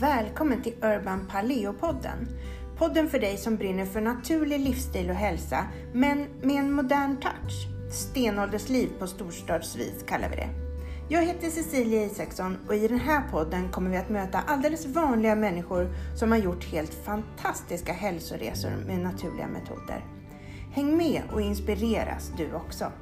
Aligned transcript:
Välkommen 0.00 0.62
till 0.62 0.74
Urban 0.82 1.28
Paleo-podden. 1.30 2.28
Podden 2.76 3.08
för 3.08 3.18
dig 3.18 3.36
som 3.36 3.56
brinner 3.56 3.86
för 3.86 4.00
naturlig 4.00 4.60
livsstil 4.60 5.10
och 5.10 5.16
hälsa, 5.16 5.66
men 5.92 6.26
med 6.42 6.56
en 6.56 6.72
modern 6.72 7.16
touch. 7.16 7.68
Stenåldersliv 7.92 8.88
på 8.98 9.06
storstadsvis 9.06 10.04
kallar 10.08 10.28
vi 10.28 10.36
det. 10.36 10.48
Jag 11.08 11.26
heter 11.26 11.50
Cecilia 11.50 12.04
Isaksson 12.04 12.58
och 12.68 12.74
i 12.74 12.88
den 12.88 13.00
här 13.00 13.22
podden 13.30 13.68
kommer 13.68 13.90
vi 13.90 13.96
att 13.96 14.08
möta 14.08 14.38
alldeles 14.38 14.86
vanliga 14.86 15.34
människor 15.34 15.88
som 16.14 16.30
har 16.30 16.38
gjort 16.38 16.64
helt 16.64 16.94
fantastiska 16.94 17.92
hälsoresor 17.92 18.72
med 18.86 18.98
naturliga 18.98 19.46
metoder. 19.46 20.04
Häng 20.72 20.96
med 20.96 21.22
och 21.32 21.40
inspireras 21.40 22.32
du 22.36 22.52
också. 22.52 22.92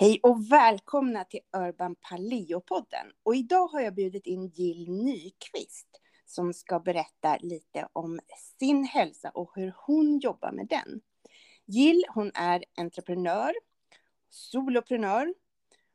Hej 0.00 0.20
och 0.22 0.52
välkomna 0.52 1.24
till 1.24 1.40
Urban 1.56 1.96
Paleo-podden. 1.96 3.06
Och 3.22 3.36
idag 3.36 3.66
har 3.66 3.80
jag 3.80 3.94
bjudit 3.94 4.26
in 4.26 4.48
Jill 4.48 4.90
Nyqvist 4.90 6.00
som 6.26 6.52
ska 6.52 6.80
berätta 6.80 7.38
lite 7.40 7.88
om 7.92 8.20
sin 8.58 8.84
hälsa 8.84 9.30
och 9.30 9.52
hur 9.54 9.74
hon 9.76 10.18
jobbar 10.18 10.52
med 10.52 10.66
den. 10.66 11.00
Jill, 11.66 12.04
hon 12.08 12.30
är 12.34 12.64
entreprenör, 12.76 13.52
soloprenör. 14.30 15.34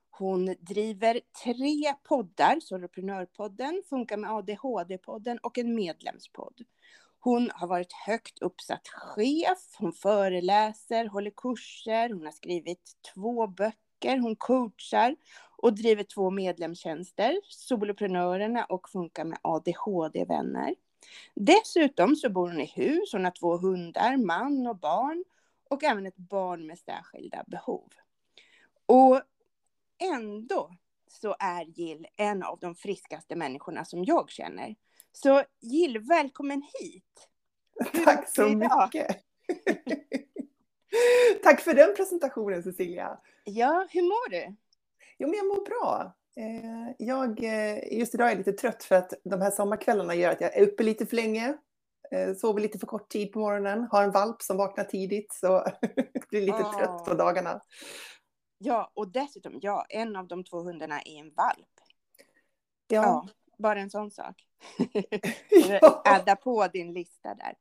Hon 0.10 0.56
driver 0.60 1.22
tre 1.44 1.94
poddar, 2.04 2.60
Soloprenörpodden, 2.60 3.84
Funkar 3.90 4.18
med 4.18 4.32
ADHD-podden 4.32 5.38
och 5.44 5.58
en 5.58 5.76
medlemspodd. 5.76 6.62
Hon 7.20 7.52
har 7.54 7.68
varit 7.68 7.94
högt 7.94 8.40
uppsatt 8.40 8.88
chef, 8.88 9.76
hon 9.78 9.94
föreläser, 9.94 11.06
håller 11.06 11.32
kurser, 11.38 12.10
hon 12.10 12.26
har 12.26 12.32
skrivit 12.32 12.92
två 13.14 13.48
böcker 13.48 13.85
böcker, 14.06 14.18
hon 14.18 14.36
coachar 14.36 15.16
och 15.58 15.74
driver 15.74 16.04
två 16.04 16.30
medlemstjänster, 16.30 17.40
Soloprenörerna 17.50 18.66
och 18.66 18.90
Funkar 18.90 19.26
med 19.26 19.38
ADHD-vänner. 19.42 20.76
Dessutom 21.36 22.16
så 22.16 22.30
bor 22.30 22.48
hon 22.48 22.62
i 22.62 22.66
hus, 22.76 23.14
hon 23.14 23.24
har 23.24 23.32
två 23.32 23.58
hundar, 23.58 24.18
man 24.18 24.68
och 24.68 24.80
barn 24.80 25.24
och 25.70 25.84
även 25.84 26.06
ett 26.06 26.18
barn 26.18 26.68
med 26.68 26.80
särskilda 26.80 27.44
behov. 27.48 27.90
Och 28.86 29.22
ändå 30.14 30.72
så 31.08 31.36
är 31.40 31.66
Jill 31.66 32.08
en 32.18 32.44
av 32.44 32.60
de 32.60 32.76
friskaste 32.76 33.36
människorna 33.36 33.86
som 33.86 34.04
jag 34.04 34.30
känner. 34.30 34.76
Så 35.12 35.44
Jill, 35.62 36.00
välkommen 36.00 36.62
hit! 36.80 37.30
Tack 38.06 38.30
så 38.30 38.50
mycket! 38.50 39.26
Tack 41.44 41.62
för 41.62 41.74
den 41.74 41.96
presentationen 41.96 42.64
Cecilia. 42.64 43.18
Ja, 43.44 43.88
hur 43.90 44.02
mår 44.02 44.30
du? 44.30 44.56
Jo, 45.18 45.28
men 45.28 45.38
jag 45.38 45.48
mår 45.48 45.66
bra. 45.66 46.16
Eh, 46.36 46.96
jag, 46.98 47.44
eh, 47.44 47.98
just 48.00 48.16
idag 48.16 48.28
är 48.28 48.32
jag 48.32 48.38
lite 48.38 48.54
trött 48.54 48.84
för 48.84 48.96
att 48.96 49.14
de 49.24 49.42
här 49.42 49.52
sommarkvällarna 49.52 50.16
gör 50.16 50.32
att 50.32 50.42
jag 50.42 50.58
är 50.58 50.62
uppe 50.62 50.84
lite 50.84 51.06
för 51.06 51.16
länge, 51.16 51.58
eh, 52.12 52.34
sover 52.34 52.62
lite 52.62 52.80
för 52.80 52.88
kort 52.88 53.10
tid 53.10 53.32
på 53.32 53.40
morgonen, 53.40 53.88
har 53.92 54.04
en 54.04 54.12
valp 54.12 54.42
som 54.42 54.58
vaknar 54.58 54.84
tidigt 54.84 55.34
så 55.34 55.66
blir 56.30 56.42
lite 56.42 56.54
oh. 56.64 56.78
trött 56.78 57.06
på 57.06 57.14
dagarna. 57.14 57.62
Ja, 58.58 58.92
och 58.94 59.08
dessutom, 59.08 59.60
ja, 59.62 59.86
en 59.90 60.16
av 60.16 60.28
de 60.28 60.44
två 60.44 60.62
hundarna 60.62 61.02
är 61.02 61.20
en 61.20 61.34
valp. 61.34 61.70
Ja. 62.88 63.02
ja 63.02 63.28
bara 63.58 63.80
en 63.80 63.90
sån 63.90 64.12
sak. 64.12 64.44
ja. 65.82 66.02
Adda 66.06 66.36
på 66.36 66.68
din 66.68 66.94
lista 66.94 67.36
där. 67.36 67.56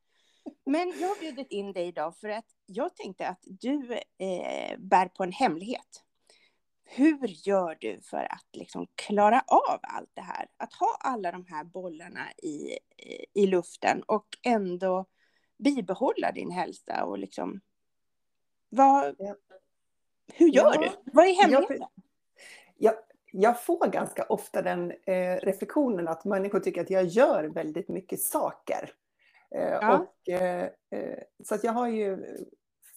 Men 0.67 0.92
jag 1.00 1.09
har 1.09 1.20
bjudit 1.20 1.50
in 1.50 1.73
dig 1.73 1.87
idag 1.87 2.17
för 2.17 2.28
att 2.28 2.45
jag 2.67 2.97
tänkte 2.97 3.28
att 3.28 3.42
du 3.42 3.92
eh, 4.19 4.78
bär 4.78 5.09
på 5.09 5.23
en 5.23 5.33
hemlighet. 5.33 6.05
Hur 6.84 7.27
gör 7.28 7.77
du 7.81 8.00
för 8.00 8.33
att 8.33 8.47
liksom 8.53 8.87
klara 8.95 9.45
av 9.47 9.81
allt 9.83 10.11
det 10.15 10.20
här? 10.20 10.47
Att 10.56 10.72
ha 10.72 10.97
alla 11.00 11.33
de 11.33 11.47
här 11.47 11.65
bollarna 11.65 12.33
i, 12.42 12.78
i 13.34 13.47
luften 13.47 14.03
och 14.03 14.27
ändå 14.43 15.06
bibehålla 15.59 16.33
din 16.33 16.50
hälsa 16.50 17.04
och 17.04 17.19
liksom... 17.19 17.60
Vad, 18.69 19.15
ja. 19.19 19.37
Hur 20.33 20.49
gör 20.49 20.75
ja. 20.75 20.81
du? 20.81 21.10
Vad 21.12 21.27
är 21.27 21.43
hemligheten? 21.43 21.78
Jag, 21.78 21.88
jag, 22.77 22.94
jag 23.33 23.65
får 23.65 23.87
ganska 23.91 24.22
ofta 24.22 24.62
den 24.62 24.91
eh, 24.91 25.37
reflektionen 25.37 26.09
att 26.09 26.25
människor 26.25 26.60
tycker 26.60 26.81
att 26.81 26.91
jag 26.91 27.04
gör 27.04 27.44
väldigt 27.44 27.88
mycket 27.88 28.21
saker. 28.21 28.91
Eh, 29.54 29.78
ja. 29.81 29.98
Och, 29.98 30.32
eh, 30.32 30.65
eh, 30.91 31.19
så 31.44 31.59
jag 31.62 31.72
har 31.72 31.88
ju 31.88 32.19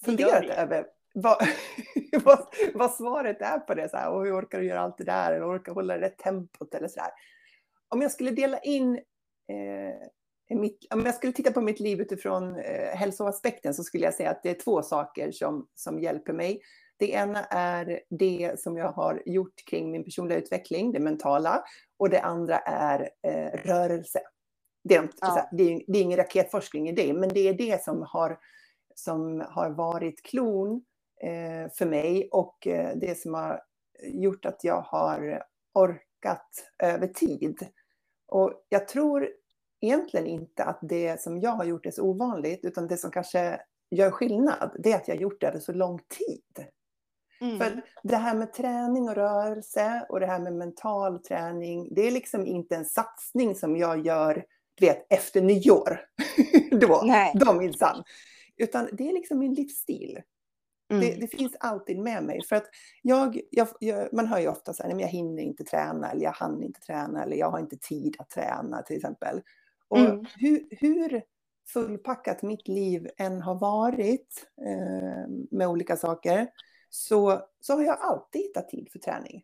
funderat 0.06 0.46
över 0.46 0.88
vad, 1.14 1.38
vad, 2.24 2.48
vad, 2.74 2.92
svaret 2.92 3.42
är 3.42 3.60
på 3.60 3.74
det. 3.74 3.90
Så 3.90 3.98
här, 3.98 4.12
och 4.12 4.26
hur 4.26 4.40
orkar 4.40 4.60
du 4.60 4.66
göra 4.66 4.80
allt 4.80 4.98
det 4.98 5.04
där? 5.04 5.34
Eller 5.34 5.56
orkar 5.58 5.74
hålla 5.74 5.98
det 5.98 6.10
tempot? 6.10 6.74
Eller 6.74 6.88
så 6.88 7.00
här. 7.00 7.12
Om 7.90 8.02
jag 8.02 8.12
skulle 8.12 8.32
dela 8.32 8.60
in 8.60 8.96
eh, 9.48 10.58
mitt, 10.58 10.94
om 10.94 11.06
jag 11.06 11.16
skulle 11.16 11.34
titta 11.34 11.52
på 11.52 11.62
mitt 11.62 11.80
liv 11.80 12.02
utifrån 12.02 12.60
eh, 12.60 12.96
hälsoaspekten 12.96 13.74
så 13.74 13.84
skulle 13.84 14.04
jag 14.04 14.14
säga 14.14 14.32
att 14.32 14.44
det 14.44 14.50
är 14.50 14.64
två 14.64 14.82
saker 14.82 15.32
som, 15.32 15.68
som 15.76 16.00
hjälper 16.00 16.34
mig. 16.34 16.62
Det 17.00 17.12
ena 17.12 17.44
är 17.46 18.02
det 18.10 18.60
som 18.60 18.78
jag 18.78 18.92
har 18.92 19.24
gjort 19.26 19.66
kring 19.70 19.92
min 19.92 20.04
personliga 20.04 20.38
utveckling, 20.38 20.92
det 20.92 21.00
mentala. 21.00 21.64
Och 21.98 22.10
det 22.10 22.22
andra 22.22 22.58
är 22.58 23.10
eh, 23.28 23.60
rörelse. 23.64 24.20
Det 24.84 24.96
är, 24.96 25.10
ja. 25.22 25.50
det, 25.52 25.64
är, 25.64 25.84
det 25.88 26.00
är 26.00 26.04
ingen 26.04 26.18
raketforskning 26.18 26.90
i 26.90 26.92
det, 26.92 27.14
men 27.14 27.30
det 27.30 27.48
är 27.48 27.54
det 27.54 27.84
som 27.84 28.02
har, 28.02 28.40
som 28.96 29.44
har 29.50 29.70
varit 29.70 30.24
klon 30.24 30.84
eh, 31.22 31.72
för 31.74 31.86
mig 31.86 32.30
och 32.32 32.68
eh, 32.68 32.98
det 32.98 33.18
som 33.18 33.34
har 33.34 33.62
gjort 34.04 34.46
att 34.46 34.64
jag 34.64 34.82
har 34.82 35.44
orkat 35.74 36.50
över 36.84 37.08
tid. 37.08 37.68
Och 38.28 38.66
jag 38.70 38.88
tror 38.88 39.30
egentligen 39.82 40.28
inte 40.28 40.64
att 40.64 40.80
det 40.82 41.22
som 41.22 41.40
jag 41.40 41.52
har 41.52 41.66
gjort 41.66 41.86
är 41.86 41.92
så 41.92 42.04
ovanligt, 42.04 42.66
utan 42.66 42.88
det 42.88 42.98
som 42.98 43.12
kanske 43.12 43.62
gör 43.92 44.12
skillnad, 44.12 44.76
det 44.80 44.92
är 44.92 44.96
att 44.96 45.08
jag 45.08 45.16
har 45.16 45.22
gjort 45.22 45.42
det 45.42 45.48
över 45.48 45.60
så 45.60 45.74
lång 45.74 46.00
tid. 46.00 46.68
Mm. 47.42 47.58
För 47.58 47.82
det 48.04 48.16
här 48.16 48.36
med 48.36 48.54
träning 48.54 49.10
och 49.10 49.16
rörelse 49.16 50.06
och 50.10 50.20
det 50.20 50.26
här 50.26 50.40
med 50.40 50.54
mental 50.54 51.20
träning, 51.20 51.88
det 51.96 52.08
är 52.08 52.12
liksom 52.12 52.46
inte 52.46 52.76
en 52.76 52.86
satsning 52.86 53.56
som 53.56 53.78
jag 53.78 54.06
gör 54.06 54.46
vet, 54.82 55.08
efter 55.10 55.42
nyår. 55.42 56.00
då, 56.72 57.02
Nej. 57.06 57.34
då 57.36 57.54
minsann. 57.54 58.04
Utan 58.58 58.90
det 58.92 59.10
är 59.10 59.14
liksom 59.14 59.40
min 59.40 59.54
livsstil. 59.54 60.22
Mm. 60.90 61.02
Det, 61.02 61.16
det, 61.16 61.28
finns 61.28 61.56
alltid 61.60 62.00
med 62.00 62.24
mig. 62.24 62.42
För 62.50 62.56
att 62.56 62.66
jag, 63.02 63.42
jag, 63.50 63.68
jag, 63.80 64.14
man 64.14 64.28
hör 64.28 64.40
ju 64.40 64.48
ofta 64.48 64.74
så 64.74 64.84
här, 64.84 65.00
jag 65.00 65.08
hinner 65.08 65.44
inte 65.44 65.64
träna, 65.64 66.12
eller 66.12 66.24
jag 66.24 66.32
hann 66.32 66.64
inte 66.64 66.80
träna, 66.80 67.24
eller 67.24 67.38
jag 67.38 67.52
har 67.52 67.60
inte 67.60 67.78
tid 67.78 68.16
att 68.20 68.30
träna 68.30 68.82
till 68.82 68.96
exempel. 68.96 69.42
Och 69.88 69.98
mm. 69.98 70.26
hur, 70.36 70.68
hur 70.72 71.22
fullpackat 71.68 72.42
mitt 72.42 72.68
liv 72.68 73.10
än 73.18 73.42
har 73.42 73.56
varit 73.56 74.48
eh, 74.62 75.30
med 75.52 75.68
olika 75.68 75.98
saker, 75.98 76.48
så, 76.90 77.42
så 77.60 77.74
har 77.74 77.84
jag 77.84 77.98
alltid 78.00 78.42
hittat 78.42 78.70
tid 78.70 78.90
för 78.92 79.00
träning. 79.00 79.44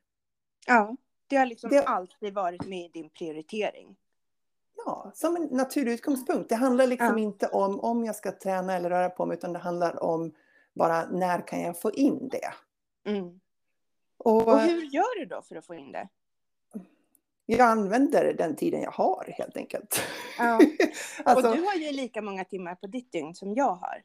Ja, 0.67 0.95
det 1.27 1.35
har 1.35 1.45
liksom 1.45 1.69
det, 1.69 1.83
alltid 1.83 2.33
varit 2.33 2.67
med 2.67 2.85
i 2.85 2.89
din 2.93 3.09
prioritering. 3.09 3.95
Ja, 4.75 5.11
som 5.13 5.35
en 5.35 5.43
naturlig 5.43 5.93
utgångspunkt. 5.93 6.49
Det 6.49 6.55
handlar 6.55 6.87
liksom 6.87 7.17
ja. 7.17 7.23
inte 7.23 7.47
om 7.47 7.79
om 7.79 8.05
jag 8.05 8.15
ska 8.15 8.31
träna 8.31 8.73
eller 8.73 8.89
röra 8.89 9.09
på 9.09 9.25
mig, 9.25 9.37
utan 9.37 9.53
det 9.53 9.59
handlar 9.59 10.03
om 10.03 10.33
bara 10.73 11.05
när 11.05 11.47
kan 11.47 11.61
jag 11.61 11.81
få 11.81 11.91
in 11.91 12.29
det. 12.29 12.53
Mm. 13.11 13.39
Och, 14.17 14.47
och, 14.47 14.59
hur 14.59 14.81
gör 14.81 15.19
du 15.19 15.25
då 15.25 15.41
för 15.41 15.55
att 15.55 15.65
få 15.65 15.75
in 15.75 15.91
det? 15.91 16.07
Jag 17.45 17.59
använder 17.59 18.33
den 18.33 18.55
tiden 18.55 18.81
jag 18.81 18.91
har 18.91 19.33
helt 19.37 19.57
enkelt. 19.57 20.01
Ja. 20.37 20.59
alltså, 21.23 21.49
och 21.49 21.55
du 21.55 21.61
har 21.61 21.75
ju 21.75 21.91
lika 21.91 22.21
många 22.21 22.45
timmar 22.45 22.75
på 22.75 22.87
ditt 22.87 23.11
dygn 23.11 23.35
som 23.35 23.53
jag 23.53 23.75
har. 23.75 24.03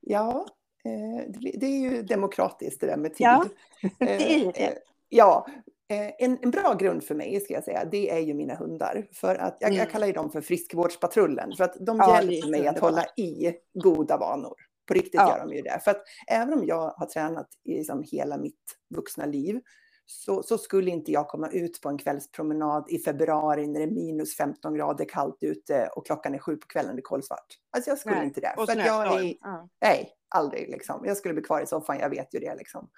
Ja, 0.00 0.46
eh, 0.84 1.30
det 1.54 1.66
är 1.66 1.80
ju 1.80 2.02
demokratiskt 2.02 2.80
det 2.80 2.86
där 2.86 2.96
med 2.96 3.14
tid. 3.14 3.26
Ja, 3.26 3.44
det 3.98 4.34
är 4.34 4.38
ju 4.38 4.52
det. 4.52 4.66
Eh, 4.66 4.74
ja, 5.08 5.46
Eh, 5.46 5.73
en, 5.88 6.38
en, 6.42 6.50
bra 6.50 6.74
grund 6.74 7.04
för 7.04 7.14
mig, 7.14 7.40
ska 7.40 7.54
jag 7.54 7.64
säga, 7.64 7.84
det 7.84 8.10
är 8.10 8.18
ju 8.18 8.34
mina 8.34 8.54
hundar. 8.54 9.08
För 9.12 9.34
att, 9.34 9.56
jag, 9.60 9.68
mm. 9.68 9.78
jag 9.78 9.90
kallar 9.90 10.06
ju 10.06 10.12
dem 10.12 10.30
för 10.30 10.40
friskvårdspatrullen, 10.40 11.52
för 11.56 11.64
att 11.64 11.76
de 11.80 11.96
ja, 11.96 12.22
hjälper 12.22 12.50
mig 12.50 12.66
att 12.66 12.78
hålla 12.78 13.04
i 13.16 13.54
goda 13.74 14.16
vanor. 14.16 14.54
På 14.88 14.94
riktigt 14.94 15.14
ja. 15.14 15.30
gör 15.30 15.46
de 15.46 15.54
ju 15.54 15.62
det. 15.62 15.80
För 15.84 15.90
att 15.90 16.02
även 16.30 16.54
om 16.54 16.64
jag 16.66 16.90
har 16.90 17.06
tränat 17.06 17.48
i 17.64 17.76
liksom 17.76 18.04
hela 18.10 18.38
mitt 18.38 18.76
vuxna 18.94 19.26
liv, 19.26 19.60
så, 20.06 20.42
så, 20.42 20.58
skulle 20.58 20.90
inte 20.90 21.12
jag 21.12 21.28
komma 21.28 21.48
ut 21.48 21.80
på 21.80 21.88
en 21.88 21.98
kvällspromenad 21.98 22.84
i 22.88 22.98
februari 22.98 23.66
när 23.66 23.80
det 23.80 23.86
är 23.86 23.90
minus 23.90 24.36
15 24.36 24.74
grader 24.74 25.04
kallt 25.04 25.38
ute 25.40 25.88
och 25.96 26.06
klockan 26.06 26.34
är 26.34 26.38
sju 26.38 26.56
på 26.56 26.66
kvällen, 26.66 26.96
det 26.96 27.00
är 27.00 27.02
kolsvart. 27.02 27.46
Alltså 27.76 27.90
jag 27.90 27.98
skulle 27.98 28.16
nej. 28.16 28.24
inte 28.24 28.40
det. 28.40 28.54
För 28.66 28.76
jag 28.76 29.20
är, 29.20 29.34
ja. 29.40 29.68
Nej, 29.80 30.12
aldrig 30.28 30.70
liksom. 30.70 31.02
Jag 31.06 31.16
skulle 31.16 31.34
bli 31.34 31.42
kvar 31.42 31.60
i 31.60 31.66
soffan, 31.66 31.98
jag 31.98 32.10
vet 32.10 32.34
ju 32.34 32.38
det 32.38 32.54
liksom. 32.54 32.90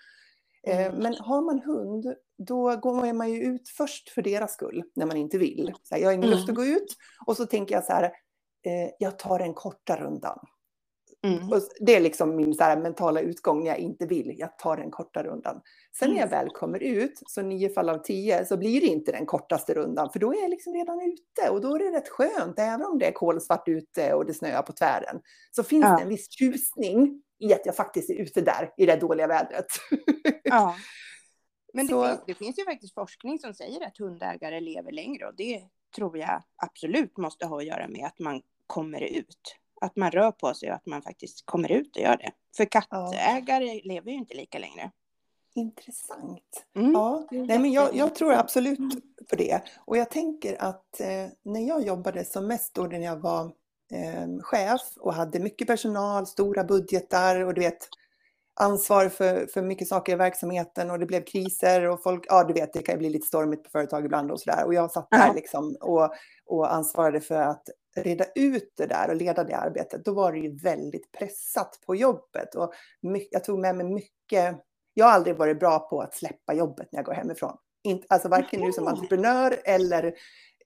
Eh, 0.67 0.87
mm. 0.87 0.99
Men 1.03 1.15
har 1.15 1.43
man 1.43 1.61
hund, 1.61 2.15
då 2.39 2.77
går 2.77 3.13
man 3.13 3.33
ju 3.33 3.43
ut 3.43 3.69
först 3.69 4.11
för 4.11 4.23
deras 4.23 4.53
skull, 4.53 4.83
när 4.95 5.07
man 5.07 5.17
inte 5.17 5.39
vill. 5.39 5.73
Så 5.83 5.95
här, 5.95 6.03
jag 6.03 6.09
har 6.09 6.13
ingen 6.13 6.25
mm. 6.25 6.37
lust 6.39 6.49
att 6.49 6.55
gå 6.55 6.65
ut. 6.65 6.97
Och 7.27 7.37
så 7.37 7.47
tänker 7.47 7.75
jag 7.75 7.85
så 7.85 7.93
här, 7.93 8.05
eh, 8.67 8.91
jag 8.99 9.19
tar 9.19 9.39
den 9.39 9.55
korta 9.55 9.97
rundan. 9.97 10.39
Mm. 11.27 11.61
Det 11.81 11.97
är 11.97 12.01
liksom 12.01 12.37
min 12.37 12.55
så 12.55 12.65
här, 12.65 12.77
mentala 12.77 13.21
utgång 13.21 13.65
när 13.65 13.67
jag 13.67 13.79
inte 13.79 14.07
vill. 14.07 14.35
Jag 14.39 14.59
tar 14.59 14.77
den 14.77 14.91
korta 14.91 15.23
rundan. 15.23 15.61
Sen 15.99 16.11
när 16.11 16.17
jag 16.17 16.33
mm. 16.33 16.39
väl 16.39 16.51
kommer 16.51 16.83
ut, 16.83 17.23
så 17.27 17.43
nio 17.43 17.69
fall 17.69 17.89
av 17.89 17.99
tio, 17.99 18.45
så 18.45 18.57
blir 18.57 18.81
det 18.81 18.87
inte 18.87 19.13
den 19.13 19.27
kortaste 19.27 19.75
rundan. 19.75 20.11
För 20.13 20.19
då 20.19 20.33
är 20.33 20.41
jag 20.41 20.51
liksom 20.51 20.73
redan 20.75 21.01
ute 21.01 21.51
och 21.51 21.61
då 21.61 21.75
är 21.75 21.79
det 21.79 21.99
rätt 21.99 22.09
skönt. 22.09 22.59
Även 22.59 22.87
om 22.87 22.99
det 22.99 23.07
är 23.07 23.13
kolsvart 23.13 23.69
ute 23.69 24.15
och 24.15 24.27
det 24.27 24.35
snöar 24.35 24.63
på 24.63 24.73
tvären. 24.73 25.21
Så 25.51 25.63
finns 25.63 25.85
ja. 25.85 25.97
det 25.97 26.03
en 26.03 26.09
viss 26.09 26.31
tjusning 26.31 27.23
i 27.39 27.55
att 27.55 27.67
jag 27.67 27.77
faktiskt 27.77 28.11
är 28.11 28.15
ute 28.15 28.41
där 28.41 28.73
i 28.77 28.87
det 28.87 28.97
dåliga 28.97 29.27
vädret. 29.27 29.67
Ja. 30.49 30.77
Men 31.73 31.87
det, 31.87 31.93
så... 31.93 32.07
finns, 32.07 32.21
det 32.27 32.35
finns 32.35 32.59
ju 32.59 32.65
faktiskt 32.65 32.95
forskning 32.95 33.39
som 33.39 33.55
säger 33.55 33.87
att 33.87 33.99
hundägare 33.99 34.61
lever 34.61 34.93
längre 34.93 35.27
och 35.27 35.35
det 35.37 35.63
tror 35.97 36.19
jag 36.19 36.43
absolut 36.57 37.17
måste 37.17 37.47
ha 37.47 37.59
att 37.59 37.67
göra 37.67 37.89
med 37.89 38.07
att 38.07 38.19
man 38.19 38.43
kommer 38.67 39.01
ut. 39.01 39.57
Att 39.81 39.97
man 39.97 40.11
rör 40.11 40.33
på 40.33 40.55
sig 40.55 40.69
och 40.69 40.75
att 40.75 40.87
man 40.87 41.03
faktiskt 41.03 41.47
kommer 41.47 41.73
ut 41.73 41.97
och 41.97 42.03
gör 42.03 42.17
det. 42.17 42.33
För 42.57 42.65
kattägare 42.65 43.65
ja. 43.65 43.81
lever 43.85 44.11
ju 44.11 44.17
inte 44.17 44.37
lika 44.37 44.59
längre. 44.59 44.91
Intressant. 45.55 46.67
Mm. 46.75 46.93
Ja, 46.93 47.27
nej, 47.31 47.59
men 47.59 47.73
jag, 47.73 47.95
jag, 47.95 48.15
tror 48.15 48.33
absolut 48.33 48.79
på 49.31 49.37
det. 49.37 49.63
Och 49.85 49.97
jag 49.97 50.11
tänker 50.11 50.63
att 50.63 51.01
eh, 51.01 51.27
när 51.43 51.69
jag 51.69 51.87
jobbade 51.87 52.25
som 52.25 52.47
mest 52.47 52.75
då 52.75 52.83
när 52.83 53.01
jag 53.01 53.17
var 53.17 53.53
eh, 53.93 54.43
chef 54.43 54.83
och 54.97 55.15
hade 55.15 55.41
mycket 55.41 55.67
personal, 55.67 56.27
stora 56.27 56.65
budgetar 56.65 57.45
och 57.45 57.55
du 57.55 57.61
vet 57.61 57.89
ansvar 58.61 59.09
för, 59.09 59.47
för 59.47 59.63
mycket 59.63 59.89
saker 59.89 60.13
i 60.13 60.17
verksamheten 60.17 60.91
och 60.91 60.99
det 60.99 61.07
blev 61.07 61.25
kriser 61.25 61.89
och 61.89 62.03
folk, 62.03 62.25
ja 62.29 62.45
du 62.45 62.55
vet 62.55 62.73
det 62.73 62.83
kan 62.83 62.95
ju 62.95 62.99
bli 62.99 63.11
lite 63.11 63.27
stormigt 63.27 63.65
på 63.65 63.71
företag 63.71 64.05
ibland 64.05 64.31
och 64.31 64.41
sådär. 64.41 64.65
Och 64.65 64.75
jag 64.75 64.93
satt 64.93 65.11
där 65.11 65.35
liksom 65.35 65.77
och, 65.81 66.15
och 66.47 66.75
ansvarade 66.75 67.21
för 67.21 67.41
att 67.41 67.63
reda 67.97 68.25
ut 68.35 68.73
det 68.77 68.87
där 68.87 69.09
och 69.11 69.17
leda 69.17 69.45
det 69.45 69.57
arbetet. 69.57 70.05
Då 70.05 70.15
var 70.15 70.33
det 70.33 70.39
ju 70.39 70.57
väldigt 70.57 71.13
pressat 71.13 71.81
på 71.87 71.97
jobbet 71.97 72.55
och 72.55 72.73
mycket, 73.03 73.29
jag 73.33 73.45
tog 73.45 73.59
med 73.59 73.77
mig 73.77 73.87
mycket. 73.87 74.57
Jag 74.95 75.07
har 75.07 75.13
aldrig 75.13 75.37
varit 75.37 75.61
bra 75.61 75.79
på 75.79 76.01
att 76.01 76.15
släppa 76.15 76.55
jobbet 76.55 76.89
när 76.93 76.99
jag 76.99 77.07
går 77.07 77.13
hemifrån. 77.13 77.57
Inte, 77.85 78.07
alltså 78.11 78.29
varken 78.29 78.61
nu 78.61 78.73
som 78.73 78.87
entreprenör 78.87 79.57
eller 79.65 80.05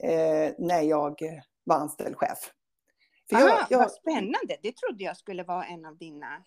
eh, 0.03 0.53
när 0.59 0.81
jag 0.81 1.19
var 1.65 1.77
anställd 1.77 2.17
chef. 2.17 2.53
För 3.31 3.39
jag, 3.39 3.51
ah, 3.51 3.67
jag, 3.71 3.79
vad 3.79 3.93
spännande. 3.93 4.57
Det 4.63 4.77
trodde 4.77 5.05
jag 5.05 5.17
skulle 5.17 5.43
vara 5.43 5.65
en 5.65 5.85
av 5.85 5.97
dina 5.97 6.45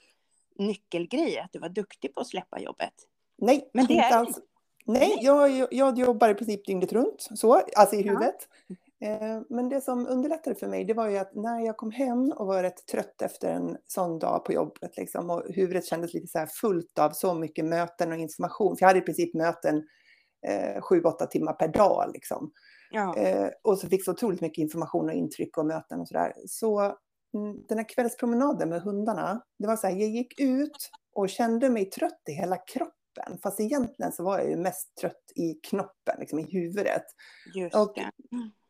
nyckelgrejer, 0.60 1.44
att 1.44 1.52
du 1.52 1.60
var 1.60 1.70
duktig 1.70 2.16
på 2.16 2.22
att 2.22 2.28
släppa 2.28 2.60
jobbet. 2.60 2.94
Nej, 3.38 3.70
men 3.74 3.86
det 3.86 3.98
är 3.98 4.14
alls. 4.14 4.40
Nej, 4.86 5.18
jag, 5.22 5.68
jag 5.72 5.98
jobbar 5.98 6.30
i 6.30 6.34
princip 6.34 6.66
dygnet 6.66 6.94
runt, 6.94 7.28
så, 7.36 7.62
alltså 7.76 7.96
i 7.96 8.02
huvudet. 8.02 8.36
Ja. 8.68 8.76
Eh, 9.08 9.42
men 9.50 9.70
det 9.70 9.82
som 9.82 10.08
underlättade 10.08 10.56
för 10.56 10.68
mig, 10.68 10.86
det 10.86 10.94
var 10.94 11.10
ju 11.10 11.18
att 11.18 11.36
när 11.36 11.60
jag 11.60 11.78
kom 11.78 11.92
hem 11.92 12.32
och 12.32 12.48
var 12.48 12.64
rätt 12.64 12.86
trött 12.86 13.22
efter 13.22 13.50
en 13.50 13.78
sån 13.88 14.20
dag 14.20 14.46
på 14.46 14.54
jobbet, 14.54 14.98
liksom, 14.98 15.30
och 15.30 15.44
huvudet 15.50 15.86
kändes 15.86 16.14
lite 16.14 16.28
så 16.28 16.40
här 16.40 16.46
fullt 16.46 17.00
av 17.00 17.12
så 17.12 17.34
mycket 17.34 17.66
möten 17.66 18.12
och 18.12 18.18
information, 18.18 18.78
för 18.78 18.84
jag 18.84 18.88
hade 18.88 19.00
i 19.00 19.02
princip 19.02 19.34
möten 19.34 19.88
eh, 20.48 20.82
sju, 20.82 21.02
åtta 21.04 21.26
timmar 21.26 21.54
per 21.54 21.68
dag. 21.68 22.12
Liksom. 22.14 22.52
Ja. 22.94 23.18
Eh, 23.18 23.50
och 23.62 23.80
så 23.80 23.90
fick 23.90 24.06
så 24.06 24.12
otroligt 24.12 24.42
mycket 24.42 24.62
information 24.62 25.06
och 25.06 25.16
intryck 25.16 25.58
och 25.58 25.66
möten 25.66 26.00
och 26.00 26.08
sådär. 26.08 26.34
Så 26.48 26.98
Mm, 27.34 27.64
den 27.68 27.78
här 27.78 27.90
kvällspromenaden 27.90 28.70
med 28.70 28.82
hundarna, 28.82 29.44
det 29.60 29.68
var 29.68 29.76
så 29.76 29.88
här, 29.88 29.96
jag 29.96 30.10
gick 30.10 30.40
ut 30.40 30.90
och 31.14 31.30
kände 31.30 31.70
mig 31.70 31.86
trött 31.86 32.22
i 32.30 32.32
hela 32.32 32.58
kroppen. 32.58 33.38
Fast 33.44 33.60
egentligen 33.60 34.12
så 34.12 34.24
var 34.24 34.40
jag 34.40 34.50
ju 34.50 34.56
mest 34.56 34.96
trött 35.02 35.32
i 35.36 35.54
knoppen, 35.54 36.16
liksom 36.20 36.40
i 36.40 36.44
huvudet. 36.52 37.04
Just 37.56 37.76
och 37.76 37.94
det. 37.96 38.12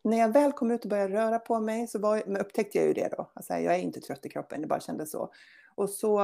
När 0.03 0.17
jag 0.17 0.33
väl 0.33 0.51
kom 0.51 0.71
ut 0.71 0.83
och 0.83 0.89
började 0.89 1.13
röra 1.13 1.39
på 1.39 1.59
mig 1.59 1.87
så 1.87 1.99
var, 1.99 2.39
upptäckte 2.39 2.77
jag 2.77 2.87
ju 2.87 2.93
det 2.93 3.09
då. 3.17 3.31
Alltså, 3.33 3.53
jag 3.53 3.75
är 3.75 3.79
inte 3.79 4.01
trött 4.01 4.25
i 4.25 4.29
kroppen, 4.29 4.61
det 4.61 4.67
bara 4.67 4.79
kändes 4.79 5.11
så. 5.11 5.29
Och 5.75 5.89
så 5.89 6.19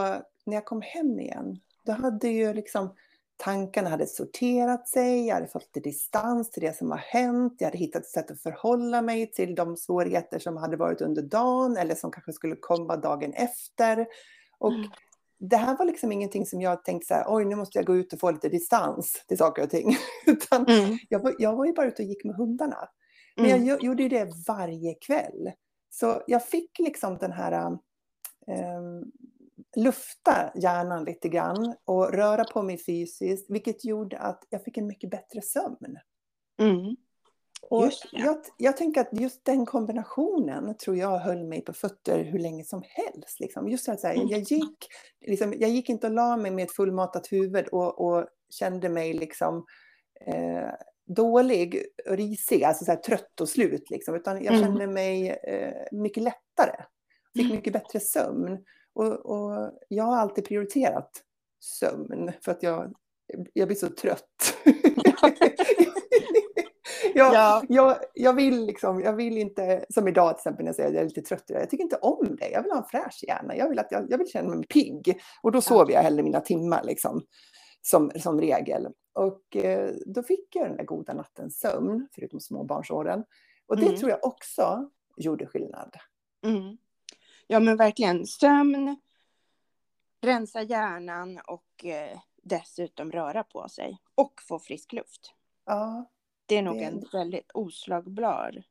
när 0.46 0.54
jag 0.54 0.66
kom 0.66 0.82
hem 0.82 1.20
igen, 1.20 1.60
då 1.86 1.92
hade 1.92 2.28
ju 2.28 2.54
liksom 2.54 2.96
tankarna 3.40 3.90
hade 3.90 4.08
sorterat 4.08 4.88
sig, 4.88 5.28
jag 5.28 5.36
hade 5.36 5.48
fått 5.48 5.64
lite 5.64 5.90
distans 5.90 6.50
till 6.50 6.64
det 6.64 6.78
som 6.78 6.92
har 6.92 6.98
hänt, 6.98 7.56
jag 7.60 7.68
hade 7.68 7.78
hittat 7.78 8.02
ett 8.02 8.10
sätt 8.10 8.32
att 8.32 8.42
förhålla 8.42 9.02
mig 9.02 9.32
till 9.32 9.56
de 9.56 9.78
svårigheter 9.78 10.40
som 10.40 10.58
hade 10.58 10.78
varit 10.78 11.02
under 11.02 11.22
dagen 11.22 11.78
eller 11.78 11.96
som 11.96 12.12
kanske 12.12 12.34
skulle 12.34 12.56
komma 12.56 12.98
dagen 12.98 13.34
efter. 13.34 14.08
Och 14.60 14.74
mm. 14.74 14.90
det 15.40 15.58
här 15.58 15.78
var 15.78 15.86
liksom 15.86 16.12
ingenting 16.12 16.46
som 16.46 16.62
jag 16.62 16.84
tänkte 16.84 17.08
så 17.08 17.14
här, 17.14 17.26
oj 17.28 17.46
nu 17.46 17.56
måste 17.56 17.78
jag 17.78 17.86
gå 17.86 17.96
ut 17.96 18.14
och 18.14 18.20
få 18.20 18.32
lite 18.32 18.50
distans 18.50 19.24
till 19.28 19.38
saker 19.38 19.64
och 19.64 19.70
ting. 19.70 19.98
Utan 20.26 20.66
mm. 20.68 20.98
jag, 21.10 21.20
var, 21.20 21.36
jag 21.40 21.56
var 21.56 21.66
ju 21.66 21.74
bara 21.74 21.88
ute 21.88 22.04
och 22.04 22.10
gick 22.10 22.26
med 22.26 22.36
hundarna. 22.36 22.90
Men 23.36 23.46
mm. 23.46 23.66
jag 23.66 23.84
gjorde 23.84 24.04
ju 24.04 24.10
det 24.10 24.30
varje 24.48 24.94
kväll. 24.94 25.52
Så 25.90 26.24
jag 26.28 26.46
fick 26.46 26.80
liksom 26.80 27.18
den 27.18 27.32
här 27.32 27.72
um, 28.48 29.12
lufta 29.76 30.52
hjärnan 30.56 31.06
lite 31.06 31.30
grann 31.30 31.76
och 31.86 32.14
röra 32.14 32.44
på 32.44 32.62
mig 32.62 32.78
fysiskt, 32.78 33.50
vilket 33.50 33.86
gjorde 33.86 34.18
att 34.18 34.48
jag 34.50 34.64
fick 34.64 34.78
en 34.78 34.88
mycket 34.88 35.10
bättre 35.10 35.42
sömn. 35.42 35.98
Mm. 36.62 36.96
Och 37.70 37.92
jag, 38.12 38.38
jag 38.58 38.78
tänker 38.78 39.02
att 39.02 39.10
just 39.12 39.46
den 39.46 39.66
kombinationen 39.66 40.78
tror 40.78 40.98
jag 40.98 41.20
höll 41.20 41.44
mig 41.44 41.62
på 41.62 41.74
fötter 41.74 42.24
hur 42.24 42.40
länge 42.40 42.64
som 42.64 42.84
helst. 42.86 43.40
Liksom. 43.40 43.70
Just 43.70 43.90
att 43.90 44.00
så 44.00 44.08
här, 44.08 44.16
jag, 44.16 44.32
mm. 44.32 44.44
gick, 44.44 44.88
liksom, 45.26 45.54
jag 45.58 45.70
gick 45.70 45.90
inte 45.90 46.08
och 46.08 46.14
la 46.14 46.38
mig 46.38 46.52
med 46.52 46.64
ett 46.64 46.76
fullmatat 46.76 47.32
huvud 47.32 47.68
och, 47.68 48.02
och 48.02 48.28
kände 48.50 48.90
mig 48.90 49.14
liksom, 49.14 49.66
eh, 50.26 50.70
dålig 51.06 51.84
och 52.10 52.18
risig, 52.18 52.64
alltså 52.64 52.86
så 52.86 52.92
här, 52.92 53.00
trött 53.00 53.42
och 53.42 53.50
slut. 53.50 53.90
Liksom, 53.90 54.16
utan 54.16 54.44
jag 54.44 54.54
mm. 54.54 54.66
kände 54.66 54.88
mig 54.88 55.30
eh, 55.30 55.84
mycket 55.92 56.24
lättare. 56.24 56.84
Fick 57.34 57.46
mm. 57.46 57.56
mycket 57.56 57.74
bättre 57.74 58.00
sömn. 58.00 58.66
Och, 58.94 59.26
och, 59.26 59.72
jag 59.88 60.04
har 60.04 60.18
alltid 60.18 60.46
prioriterat 60.46 61.24
sömn 61.60 62.32
för 62.42 62.52
att 62.52 62.64
jag, 62.64 62.94
jag 63.54 63.68
blir 63.68 63.78
så 63.78 63.90
trött. 63.90 64.56
jag, 67.14 67.34
ja. 67.34 67.64
jag, 67.70 67.98
jag, 68.14 68.34
vill 68.34 68.66
liksom, 68.66 69.02
jag 69.02 69.14
vill 69.14 69.38
inte, 69.38 69.86
som 69.90 70.08
idag 70.08 70.30
till 70.30 70.40
exempel 70.40 70.64
när 70.64 70.70
jag 70.70 70.76
säger 70.76 70.90
att 70.90 70.96
jag 70.96 71.02
är 71.02 71.08
lite 71.08 71.22
trött 71.22 71.44
Jag 71.48 71.70
tycker 71.70 71.84
inte 71.84 71.96
om 71.96 72.36
det. 72.40 72.50
Jag 72.50 72.64
vill 72.64 72.72
ha 72.72 72.78
en 72.78 72.90
fräsch 72.92 73.24
hjärna. 73.28 73.56
Jag 73.56 73.70
vill, 73.70 73.80
att 73.80 73.92
jag, 73.92 74.12
jag 74.12 74.18
vill 74.18 74.28
känna 74.28 74.56
mig 74.56 74.68
pigg. 74.68 75.22
Och 75.44 75.52
då 75.52 75.62
sover 75.62 75.94
jag 75.94 76.02
hellre 76.02 76.24
mina 76.24 76.40
timmar 76.40 76.84
liksom, 76.84 77.22
som, 77.82 78.12
som 78.16 78.42
regel. 78.42 78.88
Och 79.14 79.56
eh, 79.56 79.92
då 80.06 80.24
fick 80.24 80.56
jag 80.56 80.68
den 80.68 80.78
där 80.78 80.84
goda 80.84 81.14
nattens 81.14 81.60
sömn, 81.60 82.08
förutom 82.12 82.40
småbarnsåren. 82.40 83.24
Och 83.68 83.78
det 83.78 83.86
mm. 83.86 83.98
tror 83.98 84.12
jag 84.12 84.24
också 84.24 84.90
gjorde 85.18 85.46
skillnad. 85.46 85.96
Mm. 86.46 86.78
Ja, 87.52 87.60
men 87.60 87.78
verkligen. 87.78 88.28
Sömn, 88.28 88.96
rensa 90.22 90.62
hjärnan 90.62 91.40
och 91.48 91.86
eh, 91.86 92.20
dessutom 92.44 93.12
röra 93.12 93.44
på 93.44 93.70
sig 93.70 93.98
och 94.16 94.34
få 94.48 94.60
frisk 94.60 94.94
luft. 94.94 95.34
Ja. 95.66 96.06
Det 96.46 96.58
är 96.58 96.62
nog 96.62 96.78
det... 96.78 96.84
en 96.84 97.06
väldigt 97.12 97.52
oslagbar 97.54 98.64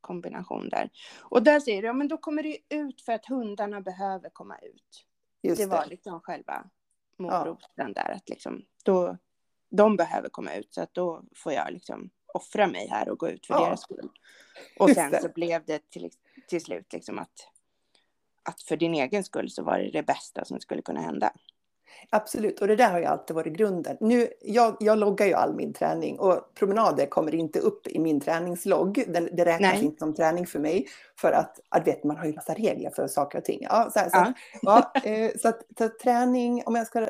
kombination 0.00 0.68
där. 0.68 0.90
Och 1.18 1.42
där 1.42 1.60
säger 1.60 1.82
du, 1.82 1.88
ja 1.88 1.92
men 1.92 2.08
då 2.08 2.16
kommer 2.16 2.42
det 2.42 2.58
ut 2.68 3.00
för 3.00 3.12
att 3.12 3.26
hundarna 3.26 3.80
behöver 3.80 4.30
komma 4.30 4.58
ut. 4.58 5.06
Just 5.42 5.60
det 5.60 5.66
var 5.66 5.82
det. 5.82 5.90
liksom 5.90 6.20
själva 6.20 6.70
moroten 7.16 7.68
ja. 7.74 7.88
där, 7.88 8.10
att 8.10 8.28
liksom, 8.28 8.64
då, 8.84 9.16
de 9.70 9.96
behöver 9.96 10.28
komma 10.28 10.54
ut, 10.54 10.74
så 10.74 10.82
att 10.82 10.94
då 10.94 11.22
får 11.36 11.52
jag 11.52 11.72
liksom 11.72 12.10
offra 12.26 12.66
mig 12.66 12.88
här 12.88 13.08
och 13.08 13.18
gå 13.18 13.28
ut 13.28 13.46
för 13.46 13.54
ja. 13.54 13.64
deras 13.64 13.82
skull. 13.82 14.10
Och 14.78 14.90
sen 14.90 15.22
så 15.22 15.28
blev 15.28 15.64
det 15.64 15.90
till, 15.90 16.10
till 16.48 16.64
slut 16.64 16.92
liksom 16.92 17.18
att 17.18 17.50
att 18.42 18.62
för 18.62 18.76
din 18.76 18.94
egen 18.94 19.24
skull 19.24 19.50
så 19.50 19.62
var 19.62 19.78
det 19.78 19.90
det 19.90 20.02
bästa 20.02 20.44
som 20.44 20.60
skulle 20.60 20.82
kunna 20.82 21.00
hända. 21.00 21.32
Absolut, 22.10 22.60
och 22.60 22.68
det 22.68 22.76
där 22.76 22.90
har 22.90 22.98
ju 22.98 23.04
alltid 23.04 23.36
varit 23.36 23.52
grunden. 23.52 23.96
Nu, 24.00 24.28
jag, 24.40 24.76
jag 24.80 24.98
loggar 24.98 25.26
ju 25.26 25.34
all 25.34 25.54
min 25.54 25.72
träning 25.72 26.18
och 26.18 26.54
promenader 26.54 27.06
kommer 27.06 27.34
inte 27.34 27.58
upp 27.58 27.86
i 27.86 27.98
min 27.98 28.20
träningslogg. 28.20 29.04
Det, 29.08 29.20
det 29.20 29.44
räknas 29.44 29.72
Nej. 29.72 29.84
inte 29.84 29.98
som 29.98 30.14
träning 30.14 30.46
för 30.46 30.58
mig 30.58 30.86
för 31.20 31.32
att, 31.32 31.60
att 31.68 31.86
vet, 31.86 32.04
man 32.04 32.16
har 32.16 32.24
ju 32.24 32.34
massa 32.34 32.54
regler 32.54 32.90
för 32.90 33.08
saker 33.08 33.38
och 33.38 33.44
ting. 33.44 33.58
Ja, 33.62 33.90
så, 33.92 33.98
här, 33.98 34.10
så, 34.10 34.16
ja. 34.62 34.92
ja 34.94 35.00
eh, 35.10 35.30
så, 35.38 35.48
att, 35.48 35.62
så 35.78 35.84
att 35.84 35.98
träning, 35.98 36.62
om 36.66 36.74
jag, 36.74 36.86
ska, 36.86 37.00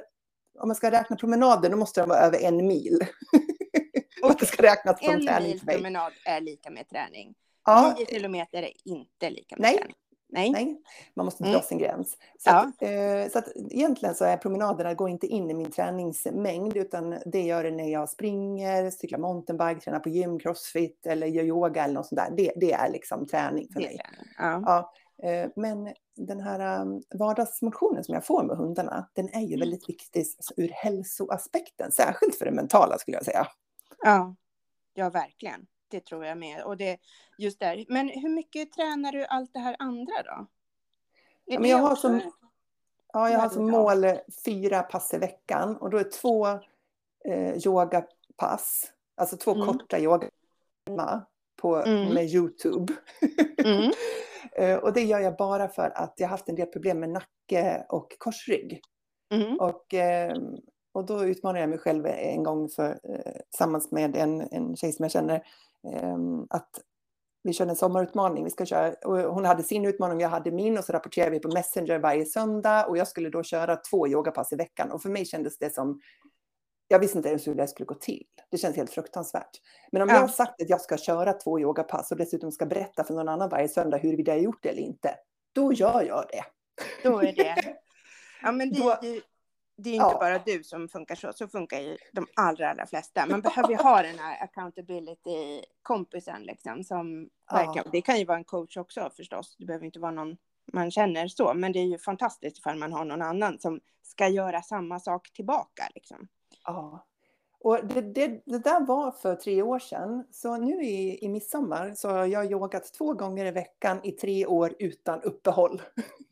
om 0.59 0.71
jag 0.71 0.77
ska 0.77 0.91
räkna 0.91 1.17
promenader, 1.17 1.71
då 1.71 1.77
måste 1.77 2.01
den 2.01 2.09
vara 2.09 2.19
över 2.19 2.39
en 2.39 2.67
mil. 2.67 2.99
Och 4.23 4.37
det 4.41 4.47
ska 4.47 4.63
räknas 4.63 5.05
som 5.05 5.15
en 5.15 5.27
träning 5.27 5.49
mil 5.49 5.61
promenad 5.61 6.13
är 6.25 6.41
lika 6.41 6.71
med 6.71 6.89
träning. 6.89 7.35
Ja. 7.65 7.95
9 7.99 8.07
kilometer 8.07 8.63
är 8.63 8.73
inte 8.85 9.31
lika 9.31 9.57
med 9.57 9.63
Nej. 9.63 9.77
träning. 9.79 9.97
Nej. 10.33 10.51
Nej. 10.51 10.81
Man 11.15 11.25
måste 11.25 11.43
dra 11.43 11.51
mm. 11.51 11.63
sin 11.63 11.79
gräns. 11.79 12.17
Så, 12.39 12.51
ja. 12.51 12.57
att, 12.57 12.83
eh, 12.83 13.33
så 13.33 13.39
att 13.39 13.49
egentligen 13.57 14.15
så 14.15 14.25
är 14.25 14.37
promenaderna 14.37 14.95
går 14.95 15.09
inte 15.09 15.27
in 15.27 15.51
i 15.51 15.55
min 15.55 15.71
träningsmängd 15.71 16.77
utan 16.77 17.19
det 17.27 17.43
gör 17.43 17.65
det 17.65 17.71
när 17.71 17.89
jag 17.89 18.09
springer, 18.09 18.91
cyklar 18.91 19.19
mountainbike, 19.19 19.81
tränar 19.81 20.01
på 20.01 20.09
gym, 20.09 20.39
crossfit 20.39 21.07
eller 21.07 21.27
gör 21.27 21.45
yoga 21.45 21.85
eller 21.85 21.95
något 21.95 22.07
sånt 22.07 22.21
där. 22.21 22.37
Det, 22.37 22.53
det 22.57 22.73
är 22.73 22.91
liksom 22.91 23.27
träning 23.27 23.69
för 23.73 23.81
mig. 23.81 23.99
Ja. 24.39 24.63
ja. 24.67 24.93
Eh, 25.29 25.51
men 25.57 25.95
den 26.17 26.41
här 26.41 26.81
um, 26.81 27.03
vardagsmotionen 27.15 28.05
som 28.05 28.15
jag 28.15 28.27
får 28.27 28.43
med 28.43 28.57
hundarna, 28.57 29.09
den 29.13 29.29
är 29.29 29.41
ju 29.41 29.55
mm. 29.55 29.61
väldigt 29.61 29.89
viktig 29.89 30.27
ur 30.57 30.69
hälsoaspekten, 30.69 31.93
särskilt 31.93 32.35
för 32.35 32.45
det 32.45 32.53
mentala 32.53 32.99
skulle 32.99 33.17
jag 33.17 33.25
säga. 33.25 33.47
Ja, 34.05 34.37
ja 34.95 35.11
verkligen 35.11 35.67
det 35.91 36.01
tror 36.01 36.25
jag 36.25 36.39
med. 36.39 36.65
Och 36.65 36.77
det, 36.77 36.99
just 37.39 37.61
där. 37.61 37.85
Men 37.89 38.09
hur 38.09 38.29
mycket 38.29 38.73
tränar 38.73 39.13
du 39.13 39.25
allt 39.25 39.53
det 39.53 39.61
här 39.61 39.77
andra 39.79 40.23
då? 40.25 40.47
Ja, 41.45 41.61
men 41.61 41.71
jag 41.71 41.79
har 41.79 41.97
som, 41.97 42.21
Ja, 43.13 43.31
jag 43.31 43.39
har 43.39 43.49
som 43.49 43.71
mål 43.71 44.07
fyra 44.45 44.83
pass 44.83 45.15
i 45.15 45.19
veckan 45.19 45.77
och 45.77 45.91
då 45.91 45.99
är 45.99 46.11
två 46.21 46.47
eh, 47.25 47.67
yogapass, 47.67 48.93
alltså 49.15 49.37
två 49.37 49.55
mm. 49.55 49.67
korta 49.67 49.99
yoga 49.99 50.29
på, 51.57 51.77
mm. 51.77 52.15
med 52.15 52.25
Youtube. 52.25 52.93
Mm. 53.65 53.93
Eh, 54.53 54.77
och 54.77 54.93
det 54.93 55.03
gör 55.03 55.21
jag 55.21 55.37
bara 55.37 55.69
för 55.69 55.93
att 55.95 56.15
jag 56.17 56.27
har 56.27 56.31
haft 56.31 56.49
en 56.49 56.55
del 56.55 56.67
problem 56.67 57.01
med 57.01 57.11
nacke 57.11 57.87
och 57.89 58.15
korsrygg. 58.19 58.81
Mm. 59.35 59.59
Och, 59.61 59.95
ehm, 59.95 60.57
och 60.93 61.07
då 61.07 61.25
utmanade 61.25 61.61
jag 61.61 61.69
mig 61.71 61.79
själv 61.79 62.07
en 62.07 62.43
gång 62.43 62.69
för, 62.69 62.91
eh, 62.91 63.33
tillsammans 63.51 63.91
med 63.91 64.17
en, 64.17 64.41
en 64.41 64.77
tjej 64.77 64.93
som 64.93 65.03
jag 65.03 65.13
känner 65.13 65.43
att 66.51 66.71
vi 67.43 67.53
körde 67.53 67.71
en 67.71 67.77
sommarutmaning. 67.77 68.45
Vi 68.45 68.51
ska 68.51 68.67
köra, 68.67 68.95
hon 69.29 69.45
hade 69.45 69.63
sin 69.63 69.85
utmaning, 69.85 70.21
jag 70.21 70.29
hade 70.29 70.51
min 70.51 70.79
och 70.79 70.85
så 70.85 70.93
rapporterade 70.93 71.31
vi 71.31 71.39
på 71.39 71.49
Messenger 71.49 71.99
varje 71.99 72.27
söndag 72.27 72.87
och 72.87 72.97
jag 72.99 73.09
skulle 73.09 73.31
då 73.31 73.43
köra 73.43 73.77
två 73.77 74.09
yogapass 74.09 74.53
i 74.53 74.57
veckan 74.57 74.91
och 74.91 75.03
för 75.03 75.09
mig 75.09 75.25
kändes 75.25 75.59
det 75.59 75.75
som 75.75 76.01
jag 76.89 76.99
visste 76.99 77.19
inte 77.19 77.29
ens 77.29 77.47
hur 77.47 77.55
det 77.55 77.69
skulle 77.69 77.87
gå 77.87 77.95
till. 77.95 78.23
Det 78.51 78.59
känns 78.59 78.77
helt 78.77 78.91
fruktansvärt. 78.91 79.51
Men 79.93 80.03
om 80.03 80.09
ja. 80.09 80.15
jag 80.15 80.21
har 80.21 80.29
sagt 80.29 80.63
att 80.63 80.69
jag 80.69 80.81
ska 80.81 80.97
köra 80.97 81.33
två 81.33 81.61
yogapass 81.61 82.11
och 82.11 82.17
dessutom 82.17 82.53
ska 82.53 82.67
berätta 82.67 83.05
för 83.05 83.15
någon 83.15 83.29
annan 83.29 83.49
varje 83.49 83.69
söndag 83.69 83.97
huruvida 83.97 84.33
jag 84.33 84.43
gjort 84.43 84.63
det 84.63 84.69
eller 84.69 84.83
inte, 84.83 85.15
då 85.53 85.73
gör 85.73 86.03
jag 86.03 86.25
det. 86.29 86.45
Då 87.09 87.23
är 87.23 87.33
det. 87.33 87.77
Ja, 88.43 88.53
men 88.53 88.71
det, 88.71 88.79
då, 88.79 88.99
det, 89.03 89.21
det 89.83 89.91
är 89.91 89.95
inte 89.95 90.05
ja. 90.05 90.19
bara 90.21 90.39
du 90.39 90.65
som 90.65 90.89
funkar 90.89 91.15
så, 91.15 91.33
så 91.33 91.49
funkar 91.49 91.81
ju 91.81 91.97
de 92.13 92.27
allra, 92.37 92.71
allra 92.71 92.87
flesta. 92.87 93.27
Man 93.27 93.41
behöver 93.41 93.69
ju 93.69 93.77
ha 93.77 94.03
den 94.03 94.19
här 94.19 94.45
accountability-kompisen 94.45 96.43
liksom 96.43 96.85
som 96.85 97.29
verkar, 97.53 97.83
ja. 97.85 97.91
det 97.93 98.03
kan 98.03 98.19
ju 98.19 98.25
vara 98.25 98.39
en 98.39 98.45
coach 98.45 98.77
också 98.77 99.11
förstås, 99.17 99.57
det 99.59 99.67
behöver 99.67 99.87
inte 99.87 100.01
vara 100.01 100.13
någon 100.13 100.37
man 100.73 100.91
känner 100.91 101.29
så, 101.29 101.55
men 101.55 101.73
det 101.73 101.79
är 101.79 101.87
ju 101.87 101.99
fantastiskt 101.99 102.59
ifall 102.59 102.77
man 102.77 102.93
har 102.93 103.05
någon 103.05 103.23
annan 103.23 103.59
som 103.59 103.81
ska 104.03 104.29
göra 104.29 104.63
samma 104.63 105.01
sak 105.01 105.33
tillbaka 105.33 105.89
liksom. 105.95 106.29
Ja, 106.65 107.07
och 107.61 107.87
det, 107.87 108.01
det, 108.01 108.43
det, 108.47 108.59
där 108.59 108.87
var 108.87 109.11
för 109.11 109.35
tre 109.35 109.63
år 109.63 109.79
sedan. 109.79 110.25
Så 110.31 110.57
nu 110.57 110.83
i, 110.83 111.25
i 111.25 111.29
midsommar 111.29 111.95
så 111.95 112.09
har 112.09 112.27
jag 112.27 112.51
yogat 112.51 112.93
två 112.93 113.15
gånger 113.15 113.47
i 113.47 113.51
veckan 113.51 114.01
i 114.03 114.13
tre 114.13 114.47
år 114.47 114.75
utan 114.79 115.23
uppehåll. 115.23 115.83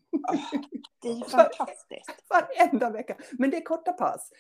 Det 1.03 1.09
är 1.09 1.15
ju 1.15 1.25
fantastiskt. 1.29 2.25
Varenda 2.31 2.91
vecka. 2.91 3.17
Men 3.33 3.51
det 3.51 3.57
är 3.57 3.65
korta 3.65 3.93
pass. 3.93 4.31